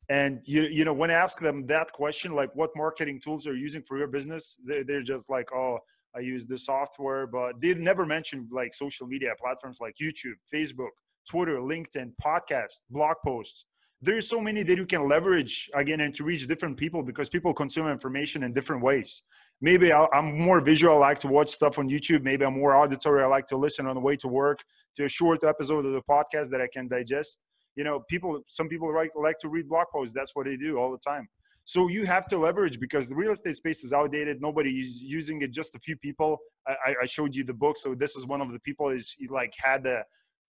and 0.09 0.43
you 0.45 0.63
you 0.63 0.85
know 0.85 0.93
when 0.93 1.09
I 1.09 1.15
ask 1.15 1.39
them 1.39 1.65
that 1.67 1.91
question 1.91 2.33
like 2.33 2.51
what 2.55 2.69
marketing 2.75 3.19
tools 3.19 3.47
are 3.47 3.55
you 3.55 3.61
using 3.61 3.81
for 3.81 3.97
your 3.97 4.07
business? 4.07 4.57
They're, 4.63 4.83
they're 4.83 5.03
just 5.03 5.29
like 5.29 5.51
oh 5.53 5.79
i 6.15 6.19
use 6.19 6.45
the 6.45 6.57
software. 6.57 7.27
But 7.27 7.59
they 7.59 7.73
never 7.73 8.05
mention 8.05 8.47
like 8.51 8.73
social 8.73 9.07
media 9.07 9.31
platforms 9.39 9.79
like 9.81 9.95
youtube 10.01 10.35
facebook 10.53 10.93
twitter 11.29 11.57
linkedin 11.57 12.11
podcast 12.23 12.81
blog 12.89 13.17
posts. 13.25 13.65
There's 14.01 14.29
so 14.29 14.39
many 14.39 14.61
that 14.61 14.77
you 14.77 14.85
can 14.85 15.07
leverage 15.07 15.69
again 15.73 16.01
and 16.01 16.13
to 16.15 16.23
reach 16.23 16.47
different 16.47 16.77
people 16.77 17.01
because 17.01 17.29
people 17.29 17.53
consume 17.53 17.87
information 17.87 18.43
in 18.43 18.53
different 18.53 18.83
ways. 18.83 19.23
Maybe 19.61 19.91
i 19.91 20.05
am 20.13 20.37
more 20.37 20.61
visual 20.61 20.95
i 20.95 21.07
like 21.09 21.19
to 21.19 21.27
watch 21.27 21.49
stuff 21.49 21.79
on 21.79 21.89
youtube. 21.89 22.21
Maybe 22.21 22.45
i'm 22.45 22.59
more 22.59 22.75
auditory 22.75 23.23
i 23.23 23.27
like 23.27 23.47
to 23.47 23.57
listen 23.57 23.87
on 23.87 23.95
the 23.95 24.01
way 24.01 24.15
to 24.17 24.27
work 24.27 24.59
to 24.97 25.05
a 25.05 25.09
short 25.09 25.43
episode 25.43 25.85
of 25.85 25.93
the 25.93 26.03
podcast 26.09 26.49
that 26.51 26.61
i 26.61 26.67
can 26.71 26.87
digest 26.87 27.39
you 27.75 27.83
know 27.83 28.01
people 28.09 28.41
some 28.47 28.67
people 28.67 28.93
like, 28.93 29.11
like 29.15 29.39
to 29.39 29.49
read 29.49 29.67
blog 29.69 29.87
posts. 29.93 30.13
That's 30.13 30.35
what 30.35 30.45
they 30.45 30.57
do 30.57 30.77
all 30.77 30.91
the 30.91 30.97
time. 30.97 31.27
So 31.65 31.89
you 31.89 32.05
have 32.05 32.27
to 32.27 32.37
leverage 32.37 32.79
because 32.79 33.09
the 33.09 33.15
real 33.15 33.31
estate 33.31 33.55
space 33.55 33.83
is 33.83 33.91
outdated. 33.91 34.39
Nobody 34.39 34.79
is 34.79 35.01
using 35.01 35.41
it. 35.41 35.51
Just 35.51 35.73
a 35.73 35.79
few 35.79 35.97
people. 35.97 36.37
I, 36.67 36.93
I 37.01 37.05
showed 37.05 37.35
you 37.35 37.43
the 37.43 37.55
book. 37.55 37.75
So 37.77 37.95
this 37.95 38.15
is 38.15 38.27
one 38.27 38.39
of 38.39 38.53
the 38.53 38.59
people 38.59 38.89
is 38.89 39.15
like 39.29 39.53
had 39.57 39.83
the 39.83 40.03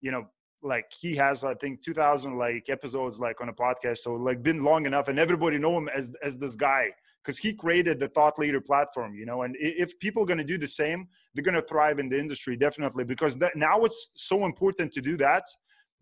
you 0.01 0.11
know 0.11 0.25
like 0.65 0.85
he 0.97 1.13
has 1.13 1.43
i 1.43 1.53
think 1.55 1.81
2000 1.81 2.37
like 2.37 2.69
episodes 2.69 3.19
like 3.19 3.41
on 3.41 3.49
a 3.49 3.53
podcast. 3.53 3.99
So 3.99 4.13
like 4.13 4.41
been 4.41 4.63
long 4.63 4.85
enough 4.85 5.07
and 5.07 5.19
everybody 5.19 5.57
know 5.59 5.77
him 5.77 5.87
as 5.89 6.11
as 6.23 6.37
this 6.37 6.55
guy 6.55 6.89
because 7.21 7.37
he 7.37 7.53
created 7.53 7.99
the 7.99 8.07
thought 8.09 8.39
leader 8.39 8.61
platform 8.61 9.13
you 9.13 9.25
know? 9.25 9.43
And 9.43 9.55
if 9.59 9.97
people 9.99 10.23
are 10.23 10.25
going 10.25 10.39
to 10.39 10.43
do 10.43 10.57
the 10.57 10.67
same 10.67 11.07
they're 11.33 11.43
going 11.43 11.55
to 11.55 11.67
thrive 11.67 11.99
in 11.99 12.09
the 12.09 12.19
industry 12.19 12.55
definitely 12.57 13.03
because 13.03 13.37
that, 13.37 13.55
now 13.55 13.83
it's 13.83 14.11
so 14.15 14.45
important 14.45 14.93
to 14.93 15.01
do 15.01 15.15
that 15.17 15.43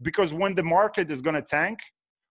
because 0.01 0.33
when 0.33 0.55
the 0.55 0.63
market 0.63 1.11
is 1.11 1.21
going 1.21 1.35
to 1.35 1.41
tank 1.41 1.79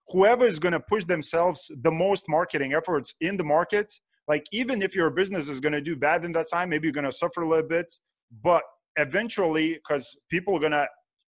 whoever 0.09 0.45
is 0.45 0.59
going 0.59 0.73
to 0.73 0.79
push 0.79 1.05
themselves 1.05 1.71
the 1.81 1.91
most 1.91 2.25
marketing 2.27 2.73
efforts 2.73 3.15
in 3.21 3.37
the 3.37 3.43
market 3.43 3.91
like 4.27 4.43
even 4.51 4.81
if 4.81 4.95
your 4.95 5.09
business 5.09 5.49
is 5.49 5.59
going 5.59 5.73
to 5.73 5.81
do 5.81 5.95
bad 5.95 6.25
in 6.25 6.31
that 6.31 6.47
time 6.51 6.69
maybe 6.69 6.87
you're 6.87 6.93
going 6.93 7.05
to 7.05 7.11
suffer 7.11 7.41
a 7.41 7.47
little 7.47 7.67
bit 7.67 7.91
but 8.43 8.63
eventually 8.97 9.73
because 9.73 10.17
people 10.29 10.55
are 10.55 10.59
going 10.59 10.71
to 10.71 10.87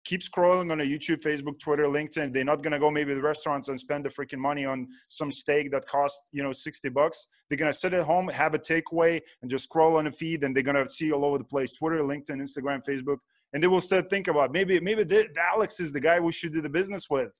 keep 0.05 0.20
scrolling 0.20 0.70
on 0.70 0.80
a 0.80 0.85
youtube 0.85 1.22
facebook 1.22 1.59
twitter 1.59 1.85
linkedin 1.85 2.32
they're 2.32 2.45
not 2.45 2.62
going 2.62 2.72
to 2.72 2.78
go 2.78 2.91
maybe 2.91 3.11
to 3.11 3.14
the 3.14 3.22
restaurants 3.22 3.68
and 3.68 3.78
spend 3.78 4.05
the 4.05 4.11
freaking 4.11 4.39
money 4.39 4.64
on 4.66 4.87
some 5.09 5.30
steak 5.30 5.70
that 5.70 5.87
costs 5.87 6.28
you 6.32 6.43
know 6.43 6.53
60 6.53 6.89
bucks. 6.91 7.26
They're 7.49 7.59
going 7.59 7.72
to 7.72 7.78
sit 7.78 7.95
at 7.95 8.05
home 8.05 8.28
have 8.28 8.55
a 8.55 8.59
takeaway 8.59 9.20
and 9.41 9.51
just 9.51 9.64
scroll 9.64 9.97
on 9.97 10.07
a 10.07 10.12
feed 10.12 10.43
and 10.43 10.55
they're 10.55 10.62
going 10.62 10.82
to 10.82 10.89
see 10.89 11.11
all 11.12 11.24
over 11.24 11.39
the 11.39 11.45
place 11.45 11.72
twitter 11.72 12.01
linkedin 12.01 12.43
instagram 12.43 12.82
facebook 12.87 13.18
and 13.55 13.62
they 13.62 13.68
will 13.68 13.80
start 13.80 14.11
think 14.11 14.28
about 14.28 14.52
maybe 14.52 14.78
maybe 14.80 15.05
the, 15.05 15.28
the 15.32 15.40
alex 15.55 15.80
is 15.80 15.92
the 15.92 16.00
guy 16.00 16.20
we 16.20 16.32
should 16.32 16.52
do 16.52 16.61
the 16.61 16.68
business 16.68 17.09
with. 17.09 17.32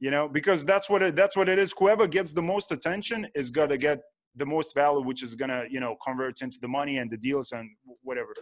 You 0.00 0.10
know 0.10 0.28
because 0.28 0.66
that's 0.66 0.90
what 0.90 1.02
it 1.02 1.14
that's 1.14 1.36
what 1.36 1.48
it 1.48 1.58
is. 1.58 1.72
Whoever 1.78 2.06
gets 2.08 2.32
the 2.32 2.42
most 2.42 2.72
attention 2.72 3.28
is 3.34 3.50
to 3.50 3.78
get 3.78 4.00
the 4.34 4.44
most 4.44 4.74
value 4.74 5.02
which 5.02 5.22
is 5.22 5.34
going 5.36 5.50
to 5.50 5.66
you 5.70 5.78
know 5.78 5.96
convert 6.04 6.42
into 6.42 6.58
the 6.60 6.68
money 6.68 6.98
and 6.98 7.08
the 7.10 7.16
deals 7.16 7.52
and 7.52 7.70
whatever. 8.02 8.32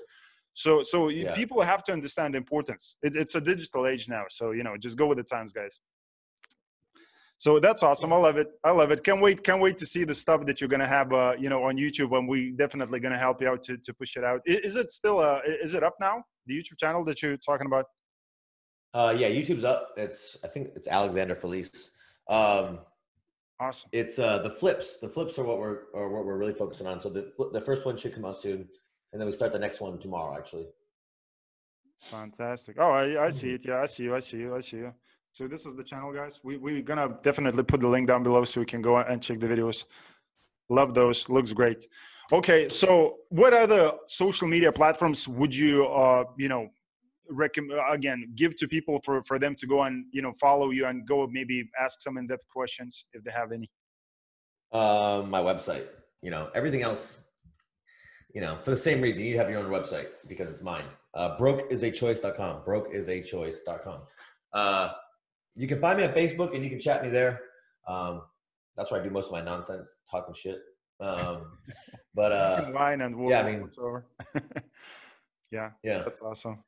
So 0.54 0.82
so 0.82 1.08
yeah. 1.08 1.34
people 1.34 1.60
have 1.60 1.82
to 1.84 1.92
understand 1.92 2.34
the 2.34 2.38
importance. 2.38 2.96
It, 3.02 3.16
it's 3.16 3.34
a 3.34 3.40
digital 3.40 3.86
age 3.86 4.08
now 4.08 4.24
so 4.30 4.52
you 4.52 4.62
know 4.62 4.76
just 4.76 4.96
go 4.96 5.06
with 5.06 5.18
the 5.18 5.24
times 5.24 5.52
guys. 5.52 5.78
So 7.38 7.58
that's 7.58 7.82
awesome. 7.82 8.12
I 8.12 8.16
love 8.16 8.36
it. 8.36 8.48
I 8.62 8.70
love 8.70 8.92
it. 8.92 9.02
Can't 9.02 9.20
wait 9.20 9.44
can't 9.44 9.60
wait 9.60 9.76
to 9.78 9.86
see 9.86 10.04
the 10.04 10.14
stuff 10.14 10.46
that 10.46 10.60
you're 10.60 10.68
going 10.68 10.86
to 10.88 10.92
have 10.98 11.12
uh, 11.12 11.34
you 11.38 11.50
know 11.50 11.64
on 11.64 11.76
youtube 11.76 12.16
and 12.16 12.26
we 12.28 12.52
definitely 12.52 12.98
going 12.98 13.12
to 13.12 13.18
help 13.18 13.42
you 13.42 13.48
out 13.48 13.62
to, 13.64 13.76
to 13.76 13.92
push 13.92 14.16
it 14.16 14.24
out. 14.24 14.40
Is 14.46 14.76
it 14.76 14.90
still 14.90 15.18
uh 15.18 15.40
is 15.44 15.74
it 15.74 15.82
up 15.82 15.96
now 16.00 16.24
the 16.47 16.57
youtube 16.57 16.78
channel 16.78 17.05
that 17.05 17.22
you're 17.22 17.36
talking 17.36 17.66
about 17.66 17.86
uh, 18.95 19.14
yeah, 19.16 19.28
YouTube's 19.28 19.64
up. 19.64 19.95
It's 19.97 20.36
I 20.45 20.49
think 20.49 20.70
it's 20.76 20.86
Alexander 20.86 21.34
Felice. 21.34 21.93
Um, 22.28 22.80
awesome. 23.59 23.88
It's 23.93 24.18
uh, 24.18 24.43
the 24.43 24.51
flips. 24.51 24.99
The 24.99 25.09
flips 25.09 25.38
are 25.38 25.45
what 25.45 25.59
we're 25.59 25.84
are 25.95 26.11
what 26.11 26.26
we're 26.26 26.36
really 26.36 26.53
focusing 26.53 26.86
on. 26.86 27.01
So 27.01 27.09
the 27.09 27.32
the 27.53 27.61
first 27.61 27.86
one 27.86 27.97
should 27.97 28.14
come 28.14 28.26
out 28.26 28.43
soon, 28.43 28.68
and 29.12 29.20
then 29.20 29.26
we 29.26 29.32
start 29.32 29.53
the 29.53 29.59
next 29.59 29.80
one 29.80 29.99
tomorrow. 29.99 30.36
Actually. 30.36 30.66
Fantastic. 32.03 32.76
Oh, 32.78 32.90
I, 32.90 33.26
I 33.26 33.28
see 33.30 33.49
mm-hmm. 33.49 33.55
it. 33.55 33.64
Yeah, 33.66 33.80
I 33.80 33.86
see 33.86 34.05
you. 34.05 34.14
I 34.14 34.20
see 34.20 34.38
you. 34.38 34.57
I 34.57 34.61
see 34.61 34.78
you. 34.78 34.93
So 35.30 35.47
this 35.49 35.64
is 35.64 35.74
the 35.74 35.84
channel, 35.84 36.12
guys. 36.12 36.40
We 36.45 36.59
we're 36.59 36.82
gonna 36.82 37.16
definitely 37.22 37.62
put 37.62 37.80
the 37.80 37.88
link 37.88 38.09
down 38.09 38.22
below 38.22 38.45
so 38.45 38.61
we 38.61 38.66
can 38.66 38.82
go 38.82 38.99
and 38.99 39.22
check 39.22 39.40
the 39.40 39.47
videos. 39.47 39.84
Love 40.68 40.93
those. 40.93 41.30
Looks 41.30 41.53
great. 41.53 41.86
Okay, 42.33 42.70
so 42.70 43.18
what 43.28 43.53
other 43.53 43.93
social 44.07 44.49
media 44.49 44.72
platforms 44.72 45.28
would 45.28 45.55
you, 45.55 45.87
uh, 45.87 46.24
you 46.39 46.49
know, 46.49 46.70
recommend 47.28 47.80
again 47.91 48.33
give 48.35 48.57
to 48.57 48.68
people 48.68 49.01
for 49.05 49.22
for 49.24 49.39
them 49.39 49.55
to 49.55 49.66
go 49.66 49.83
and 49.83 50.07
you 50.12 50.22
know 50.22 50.33
follow 50.33 50.70
you 50.70 50.87
and 50.87 51.07
go 51.07 51.26
maybe 51.26 51.68
ask 51.80 52.01
some 52.01 52.18
in-depth 52.18 52.47
questions 52.49 53.07
if 53.12 53.22
they 53.24 53.30
have 53.30 53.53
any? 53.53 53.70
Um 54.72 55.30
my 55.30 55.41
website 55.41 55.87
you 56.22 56.30
know 56.30 56.51
everything 56.55 56.83
else 56.83 57.18
you 58.35 58.41
know 58.41 58.59
for 58.64 58.70
the 58.70 58.76
same 58.76 59.01
reason 59.01 59.22
you 59.22 59.37
have 59.37 59.51
your 59.51 59.61
own 59.61 59.70
website 59.70 60.09
because 60.28 60.49
it's 60.49 60.62
mine. 60.62 60.85
Uh 61.14 61.37
brokeisachoice.com 61.39 62.62
brokeisachoice.com 62.66 64.01
uh 64.53 64.91
you 65.55 65.68
can 65.68 65.80
find 65.80 65.99
me 65.99 66.05
on 66.05 66.12
facebook 66.12 66.55
and 66.55 66.64
you 66.64 66.70
can 66.70 66.80
chat 66.80 67.03
me 67.03 67.11
there. 67.11 67.41
Um 67.87 68.22
that's 68.76 68.91
where 68.91 69.01
i 69.01 69.05
do 69.05 69.11
most 69.11 69.26
of 69.26 69.33
my 69.33 69.43
nonsense 69.43 69.89
talking 70.11 70.35
shit 70.35 70.61
um 71.03 71.59
but 72.14 72.32
uh 72.32 72.70
wine 72.72 73.00
and 73.00 73.28
yeah 73.28 73.40
i 73.40 73.50
mean 73.50 73.68
yeah 75.50 75.70
yeah 75.82 76.03
that's 76.03 76.22
awesome 76.22 76.62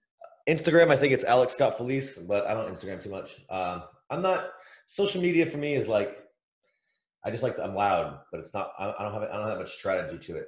Instagram, 0.47 0.93
I 0.93 0.97
think 0.97 1.14
it's 1.14 1.24
Alex 1.24 1.55
Scott 1.55 1.78
Felice, 1.78 2.18
but 2.18 2.47
I 2.47 2.53
don't 2.53 2.70
Instagram 2.70 3.03
too 3.03 3.09
much. 3.09 3.41
Um, 3.49 3.85
I'm 4.11 4.20
not 4.20 4.51
social 4.87 5.22
media 5.22 5.47
for 5.47 5.57
me 5.57 5.74
is 5.74 5.89
like 5.89 6.18
I 7.24 7.30
just 7.30 7.43
like 7.43 7.59
I'm 7.59 7.74
loud, 7.74 8.20
but 8.30 8.41
it's 8.41 8.53
not. 8.53 8.72
I 8.78 9.03
don't 9.03 9.12
have 9.12 9.22
I 9.22 9.39
don't 9.39 9.49
have 9.49 9.59
much 9.59 9.72
strategy 9.72 10.18
to 10.18 10.37
it. 10.37 10.47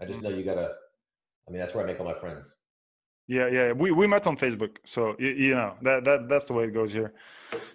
I 0.00 0.06
just 0.06 0.22
know 0.22 0.30
you 0.30 0.42
gotta. 0.42 0.72
I 1.46 1.50
mean, 1.50 1.60
that's 1.60 1.74
where 1.74 1.84
I 1.84 1.86
make 1.86 2.00
all 2.00 2.06
my 2.06 2.18
friends. 2.18 2.54
Yeah, 3.30 3.46
yeah. 3.46 3.70
We 3.70 3.92
we 3.92 4.08
met 4.08 4.26
on 4.26 4.36
Facebook, 4.36 4.78
so 4.84 5.14
you, 5.16 5.28
you 5.28 5.54
know 5.54 5.74
that 5.82 6.02
that 6.02 6.28
that's 6.28 6.48
the 6.48 6.52
way 6.52 6.64
it 6.64 6.74
goes 6.74 6.92
here. 6.92 7.12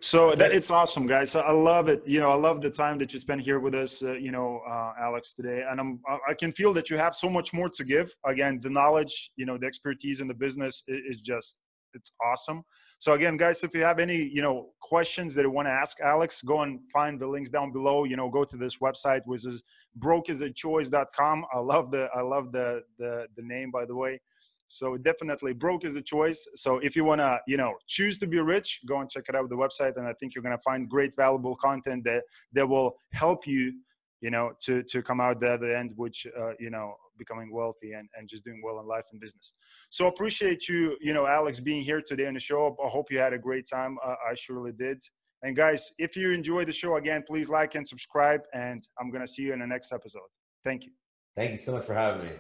So 0.02 0.36
that 0.36 0.52
it's 0.52 0.70
awesome, 0.70 1.08
guys. 1.08 1.34
I 1.34 1.54
love 1.54 1.88
it. 1.88 2.06
You 2.06 2.20
know, 2.20 2.30
I 2.30 2.36
love 2.36 2.60
the 2.60 2.70
time 2.70 2.98
that 2.98 3.14
you 3.14 3.20
spent 3.20 3.40
here 3.40 3.60
with 3.62 3.74
us. 3.74 4.04
Uh, 4.04 4.16
you 4.26 4.34
know, 4.34 4.60
uh, 4.70 4.92
Alex 5.00 5.34
today, 5.34 5.64
and 5.66 5.80
I'm 5.80 6.02
I 6.30 6.34
can 6.34 6.52
feel 6.52 6.74
that 6.74 6.90
you 6.90 6.98
have 6.98 7.16
so 7.16 7.30
much 7.30 7.54
more 7.54 7.70
to 7.70 7.86
give. 7.86 8.14
Again, 8.26 8.60
the 8.62 8.70
knowledge, 8.70 9.32
you 9.38 9.46
know, 9.46 9.58
the 9.58 9.66
expertise 9.66 10.20
in 10.20 10.28
the 10.28 10.34
business 10.34 10.84
is 10.90 11.22
just 11.22 11.58
it's 11.94 12.12
awesome. 12.22 12.62
So 13.00 13.14
again, 13.14 13.38
guys, 13.38 13.64
if 13.64 13.74
you 13.74 13.84
have 13.84 14.00
any, 14.00 14.18
you 14.18 14.42
know, 14.42 14.72
questions 14.82 15.36
that 15.36 15.44
you 15.44 15.52
want 15.52 15.70
to 15.70 15.72
ask 15.72 16.02
Alex, 16.02 16.42
go 16.42 16.64
and 16.64 16.80
find 16.92 17.18
the 17.18 17.28
links 17.28 17.50
down 17.50 17.72
below. 17.72 18.04
You 18.04 18.18
know, 18.18 18.30
go 18.30 18.44
to 18.44 18.58
this 18.58 18.80
website, 18.80 19.22
which 19.24 19.46
is 19.46 19.64
brokeischoice.com. 20.00 21.46
I 21.54 21.60
love 21.60 21.92
the 21.92 22.10
I 22.14 22.22
love 22.24 22.52
the 22.52 22.82
the 23.00 23.28
the 23.38 23.44
name, 23.44 23.72
by 23.72 23.86
the 23.86 23.96
way. 23.96 24.20
So 24.68 24.98
definitely 24.98 25.54
broke 25.54 25.86
is 25.86 25.96
a 25.96 26.02
choice. 26.02 26.48
So 26.56 26.80
if 26.80 26.96
you 26.96 27.04
want 27.04 27.22
to, 27.22 27.40
you 27.48 27.58
know, 27.58 27.74
choose 27.88 28.18
to 28.20 28.28
be 28.28 28.40
rich, 28.40 28.82
go 28.88 29.00
and 29.00 29.10
check 29.10 29.26
it 29.30 29.36
out 29.36 29.50
the 29.50 29.56
website. 29.56 29.98
And 29.98 30.08
I 30.08 30.14
think 30.14 30.34
you're 30.34 30.44
going 30.44 30.58
to 30.58 30.64
find 30.64 30.90
great 30.90 31.16
valuable 31.16 31.56
content 31.56 32.04
that, 32.06 32.24
that 32.54 32.68
will 32.68 32.96
help 33.14 33.46
you, 33.46 33.74
you 34.22 34.32
know, 34.32 34.52
to, 34.64 34.84
to 34.84 35.02
come 35.04 35.22
out 35.22 35.40
the 35.40 35.54
other 35.54 35.76
end, 35.76 35.94
which, 35.96 36.26
uh, 36.40 36.54
you 36.60 36.70
know, 36.70 36.96
becoming 37.18 37.54
wealthy 37.54 37.94
and, 37.94 38.10
and 38.18 38.28
just 38.28 38.44
doing 38.44 38.62
well 38.64 38.80
in 38.80 38.88
life 38.88 39.06
and 39.12 39.22
business. 39.22 39.54
So 39.90 40.08
appreciate 40.08 40.68
you, 40.68 40.98
you 41.00 41.14
know, 41.14 41.28
Alex 41.28 41.60
being 41.60 41.84
here 41.84 42.02
today 42.02 42.28
on 42.28 42.34
the 42.34 42.40
show. 42.40 42.76
I 42.84 42.90
hope 42.90 43.12
you 43.12 43.20
had 43.20 43.34
a 43.34 43.40
great 43.40 43.66
time. 43.72 43.98
Uh, 44.04 44.16
I 44.30 44.34
surely 44.36 44.72
did. 44.72 45.00
And 45.44 45.56
guys, 45.56 45.92
if 46.00 46.16
you 46.16 46.32
enjoyed 46.32 46.68
the 46.68 46.74
show 46.74 46.96
again, 46.96 47.24
please 47.28 47.50
like 47.50 47.76
and 47.76 47.88
subscribe. 47.88 48.42
And 48.54 48.82
I'm 49.00 49.12
going 49.12 49.22
to 49.22 49.32
see 49.32 49.44
you 49.44 49.54
in 49.54 49.60
the 49.60 49.68
next 49.68 49.94
episode. 49.94 50.24
Thank 50.64 50.86
you. 50.86 50.92
Thank 51.36 51.52
you 51.52 51.58
so 51.58 51.74
much 51.74 51.86
for 51.86 51.94
having 51.94 52.26
me. 52.26 52.32